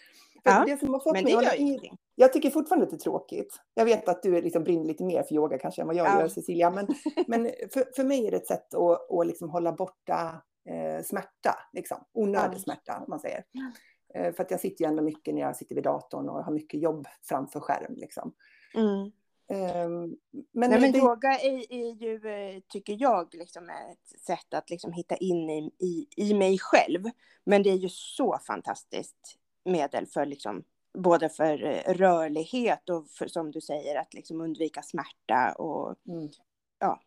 ja, 0.42 0.64
det 0.66 0.80
som 0.80 0.92
har 0.92 1.00
fått 1.00 1.12
men 1.12 1.24
det 1.24 1.30
gör 1.30 1.60
ingenting. 1.60 1.98
Jag 2.14 2.32
tycker 2.32 2.50
fortfarande 2.50 2.84
att 2.84 2.90
det 2.90 2.96
är 2.96 2.98
tråkigt. 2.98 3.60
Jag 3.74 3.84
vet 3.84 4.08
att 4.08 4.22
du 4.22 4.42
liksom 4.42 4.64
brinner 4.64 4.84
lite 4.84 5.04
mer 5.04 5.22
för 5.22 5.34
yoga 5.34 5.58
kanske 5.58 5.80
än 5.80 5.86
vad 5.86 5.96
jag 5.96 6.06
ja. 6.06 6.20
gör 6.20 6.28
Cecilia. 6.28 6.70
Men, 6.70 6.86
men 7.26 7.50
för, 7.72 7.94
för 7.96 8.04
mig 8.04 8.26
är 8.26 8.30
det 8.30 8.36
ett 8.36 8.46
sätt 8.46 8.74
att, 8.74 9.12
att 9.12 9.26
liksom 9.26 9.50
hålla 9.50 9.72
borta 9.72 10.42
eh, 10.68 11.02
smärta. 11.04 11.54
Liksom. 11.72 12.04
Onödig 12.12 12.56
ja. 12.56 12.62
smärta, 12.62 12.98
om 12.98 13.06
man 13.08 13.20
säger. 13.20 13.44
Eh, 14.14 14.34
för 14.34 14.42
att 14.42 14.50
jag 14.50 14.60
sitter 14.60 14.84
ju 14.84 14.88
ändå 14.88 15.02
mycket 15.02 15.34
när 15.34 15.42
jag 15.42 15.56
sitter 15.56 15.74
vid 15.74 15.84
datorn 15.84 16.28
och 16.28 16.44
har 16.44 16.52
mycket 16.52 16.80
jobb 16.80 17.06
framför 17.22 17.60
skärm. 17.60 17.94
Liksom. 17.94 18.32
Mm. 18.74 19.10
Um, 19.50 20.16
men, 20.52 20.70
Nej, 20.70 20.80
men 20.80 20.96
yoga 20.96 21.28
är, 21.28 21.72
är, 21.72 21.94
ju, 21.94 22.28
eh, 22.28 22.60
tycker 22.68 22.96
jag, 23.00 23.34
liksom 23.34 23.70
ett 23.70 24.20
sätt 24.20 24.54
att 24.54 24.70
liksom 24.70 24.92
hitta 24.92 25.16
in 25.16 25.50
i, 25.50 25.70
i, 25.78 26.06
i 26.16 26.34
mig 26.34 26.58
själv. 26.58 27.04
Men 27.44 27.62
det 27.62 27.70
är 27.70 27.76
ju 27.76 27.88
så 27.88 28.38
fantastiskt 28.46 29.38
medel 29.64 30.06
för 30.06 30.26
liksom, 30.26 30.64
både 30.98 31.28
för 31.28 31.64
eh, 31.64 31.94
rörlighet 31.94 32.90
och 32.90 33.08
för, 33.10 33.28
som 33.28 33.50
du 33.50 33.60
säger, 33.60 33.96
att 33.96 34.14
liksom 34.14 34.40
undvika 34.40 34.82
smärta 34.82 35.52
och 35.52 35.94
mm. 36.08 36.28
ja, 36.78 37.00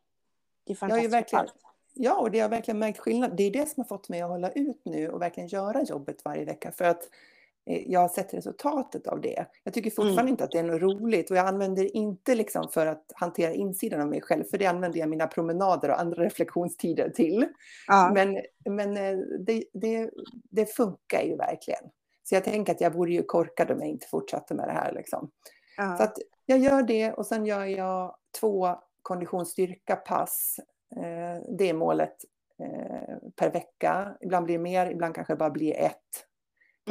det 0.63 0.74
är 0.74 0.75
fantastiskt. 0.75 1.33
Ja, 1.33 1.45
Ja, 1.93 2.19
och 2.19 2.31
det 2.31 2.39
har 2.39 2.50
verkligen 2.50 2.79
märkt 2.79 3.00
skillnad. 3.00 3.38
Det 3.38 3.43
är 3.43 3.51
det 3.51 3.69
som 3.69 3.81
har 3.81 3.88
fått 3.88 4.10
mig 4.10 4.21
att 4.21 4.29
hålla 4.29 4.50
ut 4.51 4.81
nu 4.83 5.10
och 5.10 5.21
verkligen 5.21 5.50
göra 5.50 5.83
jobbet 5.83 6.25
varje 6.25 6.45
vecka. 6.45 6.71
För 6.71 6.86
att 6.86 7.10
jag 7.65 8.00
har 8.00 8.08
sett 8.08 8.34
resultatet 8.34 9.08
av 9.08 9.22
det. 9.22 9.46
Jag 9.63 9.74
tycker 9.74 9.89
fortfarande 9.89 10.22
mm. 10.22 10.32
inte 10.32 10.44
att 10.44 10.51
det 10.51 10.60
är 10.60 10.63
något 10.63 10.82
roligt 10.82 11.32
och 11.32 11.38
jag 11.38 11.48
använder 11.48 11.84
det 11.84 11.89
inte 11.89 12.36
liksom 12.36 12.70
för 12.74 12.86
att 12.86 13.06
hantera 13.15 13.53
insidan 13.53 14.01
av 14.01 14.08
mig 14.08 14.22
själv, 14.22 14.44
för 14.44 14.58
det 14.58 14.65
använder 14.65 15.00
jag 15.00 15.10
mina 15.10 15.27
promenader 15.27 15.89
och 15.89 16.00
andra 16.00 16.24
reflektionstider 16.24 17.10
till. 17.10 17.48
Ja. 17.88 18.12
Men, 18.13 18.41
men 18.70 18.98
eh, 18.98 19.18
det, 19.39 19.63
det, 19.74 20.10
det, 20.51 20.65
funkar 20.65 21.22
ju 21.22 21.36
verkligen. 21.36 21.84
Så 22.24 22.36
jag 22.36 22.44
tänker 22.44 22.74
att 22.74 22.82
jag 22.82 22.94
vore 22.94 23.13
ju 23.13 23.24
korkad 23.24 23.72
om 23.72 23.80
jag 23.80 23.89
inte 23.89 24.08
fortsatte 24.08 24.53
med 24.53 24.68
det 24.68 24.74
här. 24.74 24.94
Liksom. 24.94 25.32
Ja. 25.77 25.98
Så 25.98 26.03
att 26.03 26.18
jag 26.46 26.60
gör 26.60 26.84
det 26.84 27.12
och 27.12 27.25
sen 27.25 27.46
gör 27.46 27.65
jag 27.65 28.15
två 28.39 28.75
konditionsstyrka-pass 29.01 30.60
Eh, 30.96 31.44
det 31.58 31.70
är 31.70 31.74
målet 31.74 32.15
eh, 32.60 33.18
per 33.36 33.51
vecka. 33.51 34.18
Ibland 34.22 34.46
blir 34.46 34.58
det 34.58 34.63
mer, 34.63 34.91
ibland 34.91 35.15
kanske 35.15 35.36
bara 35.36 35.50
blir 35.50 35.75
ett 35.75 36.25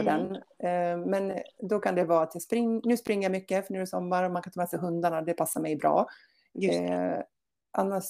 på 0.05 0.11
mm. 0.11 0.29
den. 0.29 0.37
Eh, 0.37 1.07
men 1.07 1.39
då 1.59 1.79
kan 1.79 1.95
det 1.95 2.05
vara 2.05 2.23
att 2.23 2.35
jag 2.35 2.43
spring, 2.43 2.81
nu 2.85 2.97
springer 2.97 3.23
jag 3.23 3.33
mycket 3.33 3.67
för 3.67 3.73
nu 3.73 3.79
är 3.79 3.81
det 3.81 3.87
sommar 3.87 4.25
och 4.25 4.33
man 4.33 4.43
kan 4.43 4.53
ta 4.53 4.61
med 4.61 4.69
sig 4.69 4.79
hundarna, 4.79 5.23
det 5.23 5.35
passar 5.35 5.61
mig 5.61 5.77
bra. 5.77 6.07
Annars 7.73 8.05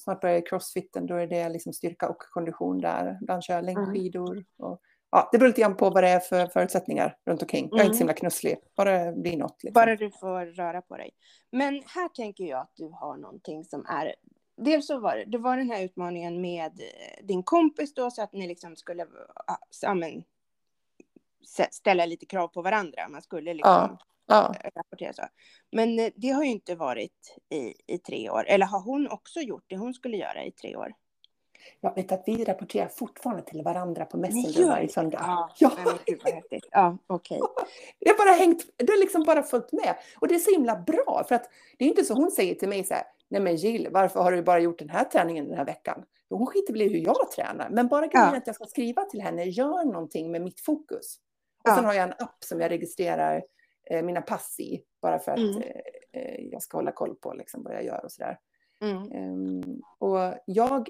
snart 0.00 0.20
börjar 0.20 0.46
crossfiten, 0.46 1.06
då 1.06 1.14
är 1.14 1.26
det 1.26 1.48
liksom 1.48 1.72
styrka 1.72 2.08
och 2.08 2.18
kondition 2.18 2.80
där. 2.80 3.18
Ibland 3.22 3.42
kör 3.42 3.54
jag 3.54 3.68
mm. 3.68 3.74
längdskidor. 3.74 4.44
Och, 4.58 4.80
ja, 5.10 5.28
det 5.32 5.38
beror 5.38 5.48
lite 5.48 5.60
grann 5.60 5.76
på 5.76 5.90
vad 5.90 6.04
det 6.04 6.08
är 6.08 6.20
för 6.20 6.46
förutsättningar 6.46 7.16
runt 7.26 7.42
omkring. 7.42 7.68
Jag 7.70 7.80
är 7.80 7.84
inte 7.84 7.96
så 7.96 8.02
mm. 8.02 8.08
himla 8.08 8.12
knusslig, 8.12 8.58
bara 8.76 9.04
det 9.04 9.12
blir 9.12 9.36
något. 9.36 9.62
Liksom. 9.62 9.72
Bara 9.72 9.96
du 9.96 10.10
får 10.10 10.46
röra 10.46 10.82
på 10.82 10.96
dig. 10.96 11.10
Men 11.52 11.82
här 11.86 12.08
tänker 12.08 12.44
jag 12.44 12.60
att 12.60 12.72
du 12.76 12.90
har 12.92 13.16
någonting 13.16 13.64
som 13.64 13.86
är 13.86 14.14
dels 14.64 14.86
så 14.86 14.98
var 14.98 15.16
det, 15.16 15.24
det 15.24 15.38
var 15.38 15.56
den 15.56 15.70
här 15.70 15.84
utmaningen 15.84 16.40
med 16.40 16.80
eh, 16.80 17.26
din 17.26 17.42
kompis 17.42 17.94
då, 17.94 18.10
så 18.10 18.22
att 18.22 18.32
ni 18.32 18.46
liksom 18.46 18.76
skulle 18.76 19.06
ja, 19.82 19.94
men, 19.94 20.24
ställa 21.70 22.06
lite 22.06 22.26
krav 22.26 22.48
på 22.48 22.62
varandra. 22.62 23.08
Man 23.08 23.22
skulle 23.22 23.54
liksom 23.54 23.72
ja, 23.72 23.98
ja. 24.26 24.54
Eh, 24.64 24.70
rapportera 24.74 25.12
så. 25.12 25.22
Men 25.72 25.98
eh, 25.98 26.10
det 26.16 26.28
har 26.28 26.44
ju 26.44 26.50
inte 26.50 26.74
varit 26.74 27.36
i, 27.48 27.74
i 27.94 27.98
tre 27.98 28.30
år. 28.30 28.44
Eller 28.46 28.66
har 28.66 28.80
hon 28.80 29.08
också 29.08 29.40
gjort 29.40 29.64
det 29.66 29.76
hon 29.76 29.94
skulle 29.94 30.16
göra 30.16 30.44
i 30.44 30.50
tre 30.50 30.76
år? 30.76 30.92
Jag 31.80 31.94
vet 31.94 32.12
att 32.12 32.22
vi 32.26 32.44
rapporterar 32.44 32.88
fortfarande 32.88 33.42
till 33.42 33.62
varandra 33.62 34.04
på 34.04 34.16
Messenger 34.16 34.68
varje 34.68 34.88
söndag. 34.88 35.18
Ja, 35.26 35.50
ja. 35.58 35.72
Men, 35.76 36.60
ja 36.70 36.98
okej. 37.06 37.40
Okay. 37.50 37.66
Jag 37.98 38.12
har 38.12 38.18
bara 38.18 38.36
hängt, 38.36 38.66
du 38.76 38.92
har 38.92 39.00
liksom 39.00 39.22
bara 39.22 39.42
följt 39.42 39.72
med. 39.72 39.96
Och 40.20 40.28
det 40.28 40.34
är 40.34 40.38
så 40.38 40.50
himla 40.50 40.76
bra, 40.76 41.24
för 41.28 41.34
att 41.34 41.50
det 41.78 41.84
är 41.84 41.88
inte 41.88 42.04
så 42.04 42.14
hon 42.14 42.30
säger 42.30 42.54
till 42.54 42.68
mig 42.68 42.84
så 42.84 42.94
här, 42.94 43.02
nej 43.28 43.40
men 43.40 43.56
Jill, 43.56 43.88
varför 43.90 44.20
har 44.20 44.32
du 44.32 44.42
bara 44.42 44.60
gjort 44.60 44.78
den 44.78 44.88
här 44.88 45.04
träningen 45.04 45.48
den 45.48 45.56
här 45.56 45.64
veckan? 45.64 46.04
Hon 46.30 46.46
skiter 46.46 46.72
väl 46.72 46.82
i 46.82 46.88
hur 46.88 47.06
jag 47.06 47.30
tränar, 47.30 47.68
men 47.70 47.88
bara 47.88 48.06
grejen 48.06 48.28
ja. 48.32 48.36
att 48.36 48.46
jag 48.46 48.56
ska 48.56 48.64
skriva 48.64 49.02
till 49.02 49.20
henne, 49.20 49.44
gör 49.44 49.84
någonting 49.84 50.30
med 50.30 50.42
mitt 50.42 50.60
fokus. 50.60 51.16
Och 51.62 51.70
ja. 51.70 51.74
sen 51.74 51.84
har 51.84 51.94
jag 51.94 52.04
en 52.04 52.14
app 52.18 52.44
som 52.44 52.60
jag 52.60 52.70
registrerar 52.70 53.42
eh, 53.90 54.02
mina 54.02 54.22
pass 54.22 54.60
i, 54.60 54.82
bara 55.02 55.18
för 55.18 55.32
att 55.32 55.38
mm. 55.38 55.62
eh, 55.62 56.22
eh 56.22 56.40
jag 56.40 56.62
ska 56.62 56.76
hålla 56.76 56.92
koll 56.92 57.14
på 57.14 57.34
liksom, 57.34 57.62
vad 57.62 57.74
jag 57.74 57.84
gör 57.84 58.04
och 58.04 58.12
sådär. 58.12 58.38
Mm. 58.82 59.32
Um, 59.32 59.82
och 59.98 60.34
jag 60.46 60.88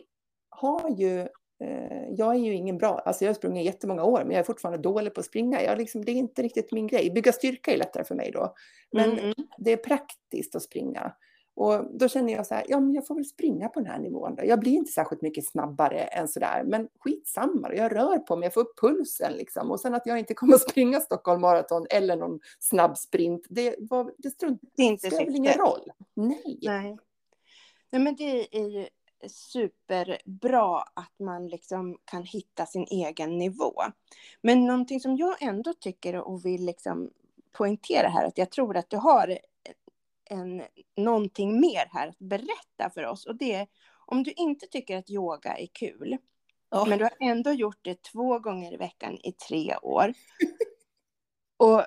har 0.49 0.91
ju 0.91 1.21
eh, 1.65 2.09
jag 2.11 2.35
är 2.35 2.39
ju 2.39 2.53
ingen 2.55 2.79
bra, 2.79 2.99
alltså 2.99 3.25
jag 3.25 3.29
har 3.29 3.35
sprungit 3.35 3.65
jättemånga 3.65 4.05
år, 4.05 4.19
men 4.19 4.31
jag 4.31 4.41
är 4.41 4.45
fortfarande 4.45 4.83
dålig 4.83 5.15
på 5.15 5.21
att 5.21 5.27
springa. 5.27 5.63
Jag 5.63 5.79
liksom, 5.79 6.05
det 6.05 6.13
är 6.13 6.17
inte 6.17 6.43
riktigt 6.43 6.73
min 6.73 6.87
grej. 6.87 7.11
Bygga 7.11 7.33
styrka 7.33 7.73
är 7.73 7.77
lättare 7.77 8.05
för 8.05 8.15
mig 8.15 8.31
då. 8.33 8.55
Men 8.93 9.19
mm. 9.19 9.35
det 9.59 9.73
är 9.73 9.77
praktiskt 9.77 10.55
att 10.55 10.63
springa. 10.63 11.13
Och 11.61 11.99
då 11.99 12.09
känner 12.09 12.33
jag 12.33 12.47
så 12.47 12.55
här, 12.55 12.65
ja 12.69 12.81
men 12.81 12.95
jag 12.95 13.07
får 13.07 13.15
väl 13.15 13.25
springa 13.25 13.69
på 13.69 13.81
den 13.81 13.91
här 13.91 13.99
nivån 13.99 14.35
då. 14.35 14.45
Jag 14.45 14.61
blir 14.61 14.73
inte 14.73 14.93
särskilt 14.93 15.23
mycket 15.23 15.47
snabbare 15.47 16.01
än 16.01 16.29
så 16.29 16.41
där, 16.41 16.65
men 16.65 16.89
skitsamma, 17.01 17.75
jag 17.75 17.97
rör 17.97 18.19
på 18.19 18.37
mig, 18.37 18.47
jag 18.47 18.55
får 18.55 18.61
upp 18.61 18.79
pulsen 18.81 19.33
liksom. 19.33 19.71
Och 19.71 19.81
sen 19.81 19.95
att 19.95 20.07
jag 20.07 20.19
inte 20.19 20.35
kommer 20.35 20.55
att 20.55 20.61
springa 20.71 21.01
Stockholm 21.01 21.41
Marathon 21.41 21.87
eller 21.91 22.17
någon 22.17 22.41
snabb 22.59 22.99
sprint, 22.99 23.47
det, 23.51 23.77
var, 23.79 24.13
det, 24.19 24.31
strunt, 24.31 24.61
det, 24.77 24.83
inte 24.83 25.07
spelar 25.07 25.25
väl 25.25 25.37
ingen 25.37 25.59
roll. 25.59 25.91
Nej. 26.15 26.59
Nej. 26.63 26.99
Nej, 27.91 28.03
men 28.03 28.17
det 28.17 28.57
är 28.59 28.69
ju 28.69 28.87
superbra 29.29 30.79
att 30.95 31.15
man 31.19 31.49
liksom 31.49 31.99
kan 32.05 32.23
hitta 32.23 32.67
sin 32.67 32.87
egen 32.91 33.39
nivå. 33.39 33.75
Men 34.43 34.67
någonting 34.67 35.01
som 35.01 35.17
jag 35.17 35.43
ändå 35.43 35.75
tycker 35.75 36.17
och 36.17 36.45
vill 36.45 36.65
liksom 36.65 37.11
poängtera 37.53 38.09
här, 38.09 38.27
att 38.27 38.39
jag 38.39 38.51
tror 38.51 38.77
att 38.77 38.91
du 38.91 38.97
har 38.97 39.39
en, 40.31 40.63
någonting 40.97 41.61
mer 41.61 41.89
här 41.93 42.09
att 42.09 42.19
berätta 42.19 42.91
för 42.95 43.07
oss. 43.07 43.27
Och 43.27 43.37
det 43.37 43.55
är 43.55 43.67
om 44.07 44.23
du 44.23 44.33
inte 44.33 44.67
tycker 44.67 44.97
att 44.97 45.11
yoga 45.11 45.57
är 45.57 45.67
kul, 45.73 46.17
oh. 46.71 46.89
men 46.89 46.99
du 46.99 47.05
har 47.05 47.17
ändå 47.21 47.53
gjort 47.53 47.79
det 47.83 48.03
två 48.03 48.39
gånger 48.39 48.73
i 48.75 48.77
veckan 48.77 49.19
i 49.23 49.33
tre 49.33 49.77
år. 49.83 50.13
och 51.57 51.87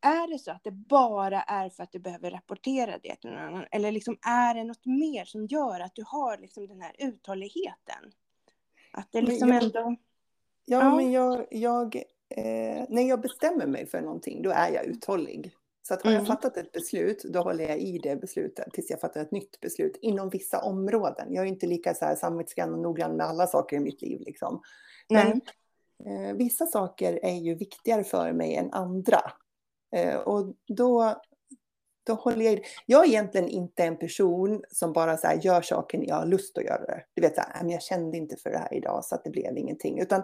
är 0.00 0.28
det 0.32 0.38
så 0.38 0.50
att 0.50 0.64
det 0.64 0.70
bara 0.70 1.42
är 1.42 1.68
för 1.68 1.82
att 1.82 1.92
du 1.92 1.98
behöver 1.98 2.30
rapportera 2.30 2.98
det 3.02 3.16
till 3.16 3.30
någon 3.30 3.38
annan? 3.38 3.66
Eller 3.70 3.92
liksom 3.92 4.18
är 4.26 4.54
det 4.54 4.64
något 4.64 4.86
mer 4.86 5.24
som 5.24 5.46
gör 5.46 5.80
att 5.80 5.94
du 5.94 6.04
har 6.06 6.38
liksom 6.38 6.66
den 6.66 6.80
här 6.80 6.92
uthålligheten? 6.98 8.12
Att 8.92 9.12
det 9.12 9.22
liksom 9.22 9.48
jag, 9.48 9.62
ändå... 9.62 9.96
Ja, 10.64 10.80
ja, 10.80 10.96
men 10.96 11.12
jag... 11.12 11.46
jag 11.50 11.96
eh, 12.28 12.84
när 12.88 13.08
jag 13.08 13.20
bestämmer 13.20 13.66
mig 13.66 13.86
för 13.86 14.00
någonting, 14.00 14.42
då 14.42 14.50
är 14.50 14.70
jag 14.70 14.84
uthållig. 14.84 15.54
Så 15.82 15.94
att 15.94 16.02
har 16.02 16.10
jag 16.10 16.18
mm. 16.18 16.26
fattat 16.26 16.56
ett 16.56 16.72
beslut, 16.72 17.22
då 17.24 17.40
håller 17.40 17.68
jag 17.68 17.78
i 17.78 17.98
det 17.98 18.16
beslutet 18.16 18.72
tills 18.72 18.90
jag 18.90 19.00
fattar 19.00 19.20
ett 19.20 19.30
nytt 19.30 19.60
beslut 19.60 19.98
inom 20.00 20.30
vissa 20.30 20.62
områden. 20.62 21.34
Jag 21.34 21.44
är 21.44 21.48
inte 21.48 21.66
lika 21.66 21.94
så 21.94 22.04
här 22.04 22.14
samvetsgrann 22.14 22.72
och 22.72 22.78
noggrann 22.78 23.16
med 23.16 23.26
alla 23.26 23.46
saker 23.46 23.76
i 23.76 23.80
mitt 23.80 24.02
liv. 24.02 24.20
Liksom. 24.20 24.62
Men 25.10 25.40
eh, 26.06 26.36
vissa 26.36 26.66
saker 26.66 27.20
är 27.22 27.36
ju 27.36 27.54
viktigare 27.54 28.04
för 28.04 28.32
mig 28.32 28.54
än 28.54 28.72
andra. 28.72 29.32
Eh, 29.96 30.16
och 30.16 30.54
då, 30.68 31.22
då 32.06 32.14
håller 32.14 32.44
jag 32.44 32.64
Jag 32.86 33.04
är 33.04 33.08
egentligen 33.08 33.48
inte 33.48 33.84
en 33.84 33.98
person 33.98 34.62
som 34.70 34.92
bara 34.92 35.16
så 35.16 35.28
gör 35.42 35.62
saker 35.62 35.98
när 35.98 36.06
jag 36.06 36.16
har 36.16 36.26
lust 36.26 36.58
att 36.58 36.64
göra 36.64 36.84
det. 36.84 37.04
Du 37.14 37.22
vet, 37.22 37.34
så 37.34 37.40
här, 37.40 37.70
jag 37.70 37.82
kände 37.82 38.16
inte 38.16 38.36
för 38.36 38.50
det 38.50 38.58
här 38.58 38.74
idag 38.74 39.04
så 39.04 39.14
att 39.14 39.24
det 39.24 39.30
blev 39.30 39.58
ingenting. 39.58 40.00
Utan 40.00 40.22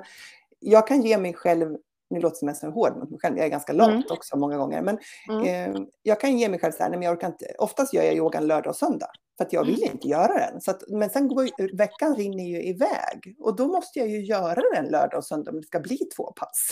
jag 0.60 0.86
kan 0.86 1.02
ge 1.02 1.18
mig 1.18 1.34
själv 1.34 1.76
nu 2.10 2.20
låter 2.20 2.54
som 2.54 2.72
hård 2.72 2.96
mot 2.96 3.10
mig 3.10 3.20
själv, 3.20 3.36
jag 3.36 3.46
är 3.46 3.50
ganska 3.50 3.72
lat 3.72 3.88
mm. 3.88 4.02
också 4.10 4.36
många 4.36 4.56
gånger. 4.56 4.82
Men 4.82 4.98
mm. 5.28 5.74
eh, 5.74 5.82
jag 6.02 6.20
kan 6.20 6.38
ge 6.38 6.48
mig 6.48 6.60
själv 6.60 6.72
så 6.72 6.82
här, 6.82 6.90
nej, 6.90 6.98
men 6.98 7.06
jag 7.06 7.16
orkar 7.16 7.26
inte. 7.26 7.54
Oftast 7.58 7.94
gör 7.94 8.02
jag 8.02 8.14
yogan 8.14 8.46
lördag 8.46 8.70
och 8.70 8.76
söndag. 8.76 9.10
För 9.36 9.44
att 9.44 9.52
jag 9.52 9.64
vill 9.64 9.82
mm. 9.82 9.92
inte 9.92 10.08
göra 10.08 10.50
den. 10.50 10.60
Så 10.60 10.70
att, 10.70 10.82
men 10.88 11.10
sen 11.10 11.28
går 11.28 11.76
veckan 11.76 12.16
rinner 12.16 12.44
ju 12.44 12.62
iväg. 12.62 13.36
Och 13.38 13.56
då 13.56 13.66
måste 13.66 13.98
jag 13.98 14.08
ju 14.08 14.24
göra 14.24 14.62
den 14.74 14.86
lördag 14.86 15.18
och 15.18 15.24
söndag 15.24 15.50
om 15.50 15.56
det 15.56 15.66
ska 15.66 15.80
bli 15.80 15.98
två 16.16 16.32
pass. 16.32 16.70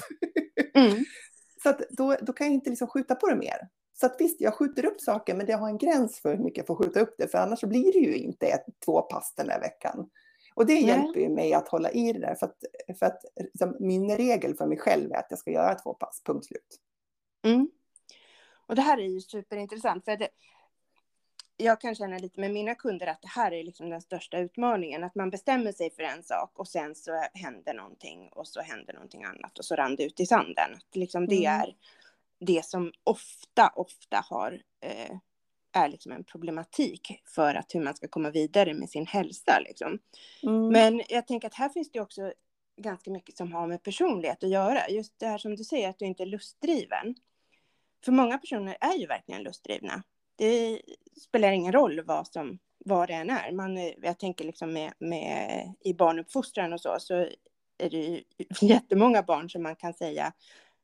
Mm. 0.74 1.04
så 1.62 1.68
att 1.68 1.80
då, 1.90 2.16
då 2.22 2.32
kan 2.32 2.46
jag 2.46 2.54
inte 2.54 2.70
liksom 2.70 2.88
skjuta 2.88 3.14
på 3.14 3.28
det 3.28 3.36
mer. 3.36 3.68
Så 4.00 4.06
att 4.06 4.16
visst, 4.18 4.40
jag 4.40 4.54
skjuter 4.54 4.86
upp 4.86 5.00
saker, 5.00 5.34
men 5.34 5.46
det 5.46 5.52
har 5.52 5.68
en 5.68 5.78
gräns 5.78 6.20
för 6.20 6.36
hur 6.36 6.44
mycket 6.44 6.58
jag 6.58 6.66
får 6.66 6.74
skjuta 6.84 7.00
upp 7.00 7.14
det. 7.18 7.28
För 7.28 7.38
annars 7.38 7.60
så 7.60 7.66
blir 7.66 7.92
det 7.92 7.98
ju 7.98 8.16
inte 8.16 8.46
ett, 8.46 8.64
två 8.84 9.02
pass 9.02 9.34
den 9.36 9.46
där 9.46 9.60
veckan. 9.60 10.08
Och 10.56 10.66
det 10.66 10.74
Nej. 10.74 10.86
hjälper 10.86 11.20
ju 11.20 11.28
mig 11.28 11.54
att 11.54 11.68
hålla 11.68 11.90
i 11.90 12.12
det 12.12 12.18
där. 12.18 12.34
För 12.34 12.46
att, 12.46 12.64
för 12.98 13.06
att 13.06 13.24
liksom, 13.36 13.76
min 13.80 14.16
regel 14.16 14.54
för 14.54 14.66
mig 14.66 14.78
själv 14.78 15.12
är 15.12 15.16
att 15.16 15.26
jag 15.30 15.38
ska 15.38 15.50
göra 15.50 15.74
två 15.74 15.94
pass, 15.94 16.22
punkt 16.24 16.46
slut. 16.46 16.80
Mm. 17.44 17.70
Och 18.66 18.74
det 18.74 18.82
här 18.82 18.98
är 18.98 19.06
ju 19.06 19.20
superintressant. 19.20 20.04
För 20.04 20.16
det, 20.16 20.28
jag 21.56 21.80
kan 21.80 21.94
känna 21.94 22.18
lite 22.18 22.40
med 22.40 22.50
mina 22.50 22.74
kunder 22.74 23.06
att 23.06 23.22
det 23.22 23.28
här 23.28 23.52
är 23.52 23.64
liksom 23.64 23.90
den 23.90 24.00
största 24.00 24.38
utmaningen. 24.38 25.04
Att 25.04 25.14
man 25.14 25.30
bestämmer 25.30 25.72
sig 25.72 25.90
för 25.90 26.02
en 26.02 26.22
sak 26.22 26.58
och 26.58 26.68
sen 26.68 26.94
så 26.94 27.12
händer 27.34 27.74
någonting 27.74 28.28
och 28.32 28.48
så 28.48 28.60
händer 28.60 28.92
någonting 28.94 29.24
annat 29.24 29.58
och 29.58 29.64
så 29.64 29.74
rann 29.74 29.96
det 29.96 30.04
ut 30.04 30.20
i 30.20 30.26
sanden. 30.26 30.74
Att 30.74 30.96
liksom 30.96 31.26
det 31.26 31.46
mm. 31.46 31.60
är 31.60 31.76
det 32.38 32.64
som 32.64 32.92
ofta, 33.04 33.72
ofta 33.74 34.24
har 34.30 34.62
eh, 34.80 35.16
är 35.76 35.88
liksom 35.88 36.12
en 36.12 36.24
problematik 36.24 37.22
för 37.26 37.54
att 37.54 37.74
hur 37.74 37.80
man 37.80 37.94
ska 37.94 38.08
komma 38.08 38.30
vidare 38.30 38.74
med 38.74 38.90
sin 38.90 39.06
hälsa. 39.06 39.60
Liksom. 39.64 39.98
Mm. 40.42 40.68
Men 40.68 41.02
jag 41.08 41.26
tänker 41.26 41.48
att 41.48 41.54
här 41.54 41.68
finns 41.68 41.90
det 41.92 42.00
också 42.00 42.32
ganska 42.76 43.10
mycket 43.10 43.36
som 43.36 43.52
har 43.52 43.66
med 43.66 43.82
personlighet 43.82 44.44
att 44.44 44.50
göra. 44.50 44.88
Just 44.88 45.18
det 45.18 45.26
här 45.26 45.38
som 45.38 45.56
du 45.56 45.64
säger, 45.64 45.88
att 45.88 45.98
du 45.98 46.04
inte 46.04 46.22
är 46.22 46.26
lustdriven. 46.26 47.14
För 48.04 48.12
många 48.12 48.38
personer 48.38 48.76
är 48.80 48.98
ju 48.98 49.06
verkligen 49.06 49.42
lustdrivna. 49.42 50.02
Det 50.36 50.80
spelar 51.20 51.52
ingen 51.52 51.72
roll 51.72 52.02
vad, 52.04 52.26
som, 52.26 52.58
vad 52.78 53.08
det 53.08 53.14
än 53.14 53.30
är. 53.30 53.52
Man, 53.52 53.76
jag 54.02 54.18
tänker 54.18 54.44
liksom 54.44 54.72
med, 54.72 54.92
med, 54.98 55.72
i 55.80 55.94
barnuppfostran 55.94 56.72
och 56.72 56.80
så, 56.80 56.96
så 56.98 57.14
är 57.78 57.90
det 57.90 57.96
ju 57.96 58.22
jättemånga 58.60 59.22
barn 59.22 59.50
som 59.50 59.62
man 59.62 59.76
kan 59.76 59.94
säga 59.94 60.32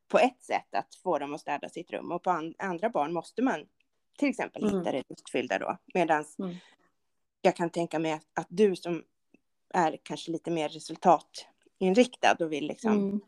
på 0.08 0.18
ett 0.18 0.42
sätt 0.42 0.74
att 0.74 0.94
få 0.94 1.18
dem 1.18 1.34
att 1.34 1.40
städa 1.40 1.68
sitt 1.68 1.90
rum 1.90 2.12
och 2.12 2.22
på 2.22 2.30
an, 2.30 2.54
andra 2.58 2.90
barn 2.90 3.12
måste 3.12 3.42
man 3.42 3.66
till 4.18 4.28
exempel 4.28 4.64
mm. 4.64 4.84
det 4.84 5.02
lustfyllda 5.08 5.58
då. 5.58 5.76
Medan 5.94 6.24
mm. 6.38 6.54
jag 7.42 7.56
kan 7.56 7.70
tänka 7.70 7.98
mig 7.98 8.12
att, 8.12 8.26
att, 8.34 8.46
du 8.48 8.76
som 8.76 9.04
är 9.74 9.98
kanske 10.02 10.30
lite 10.30 10.50
mer 10.50 10.68
resultatinriktad 10.68 12.36
och 12.40 12.52
vill 12.52 12.66
liksom 12.66 12.92
mm. 12.92 13.20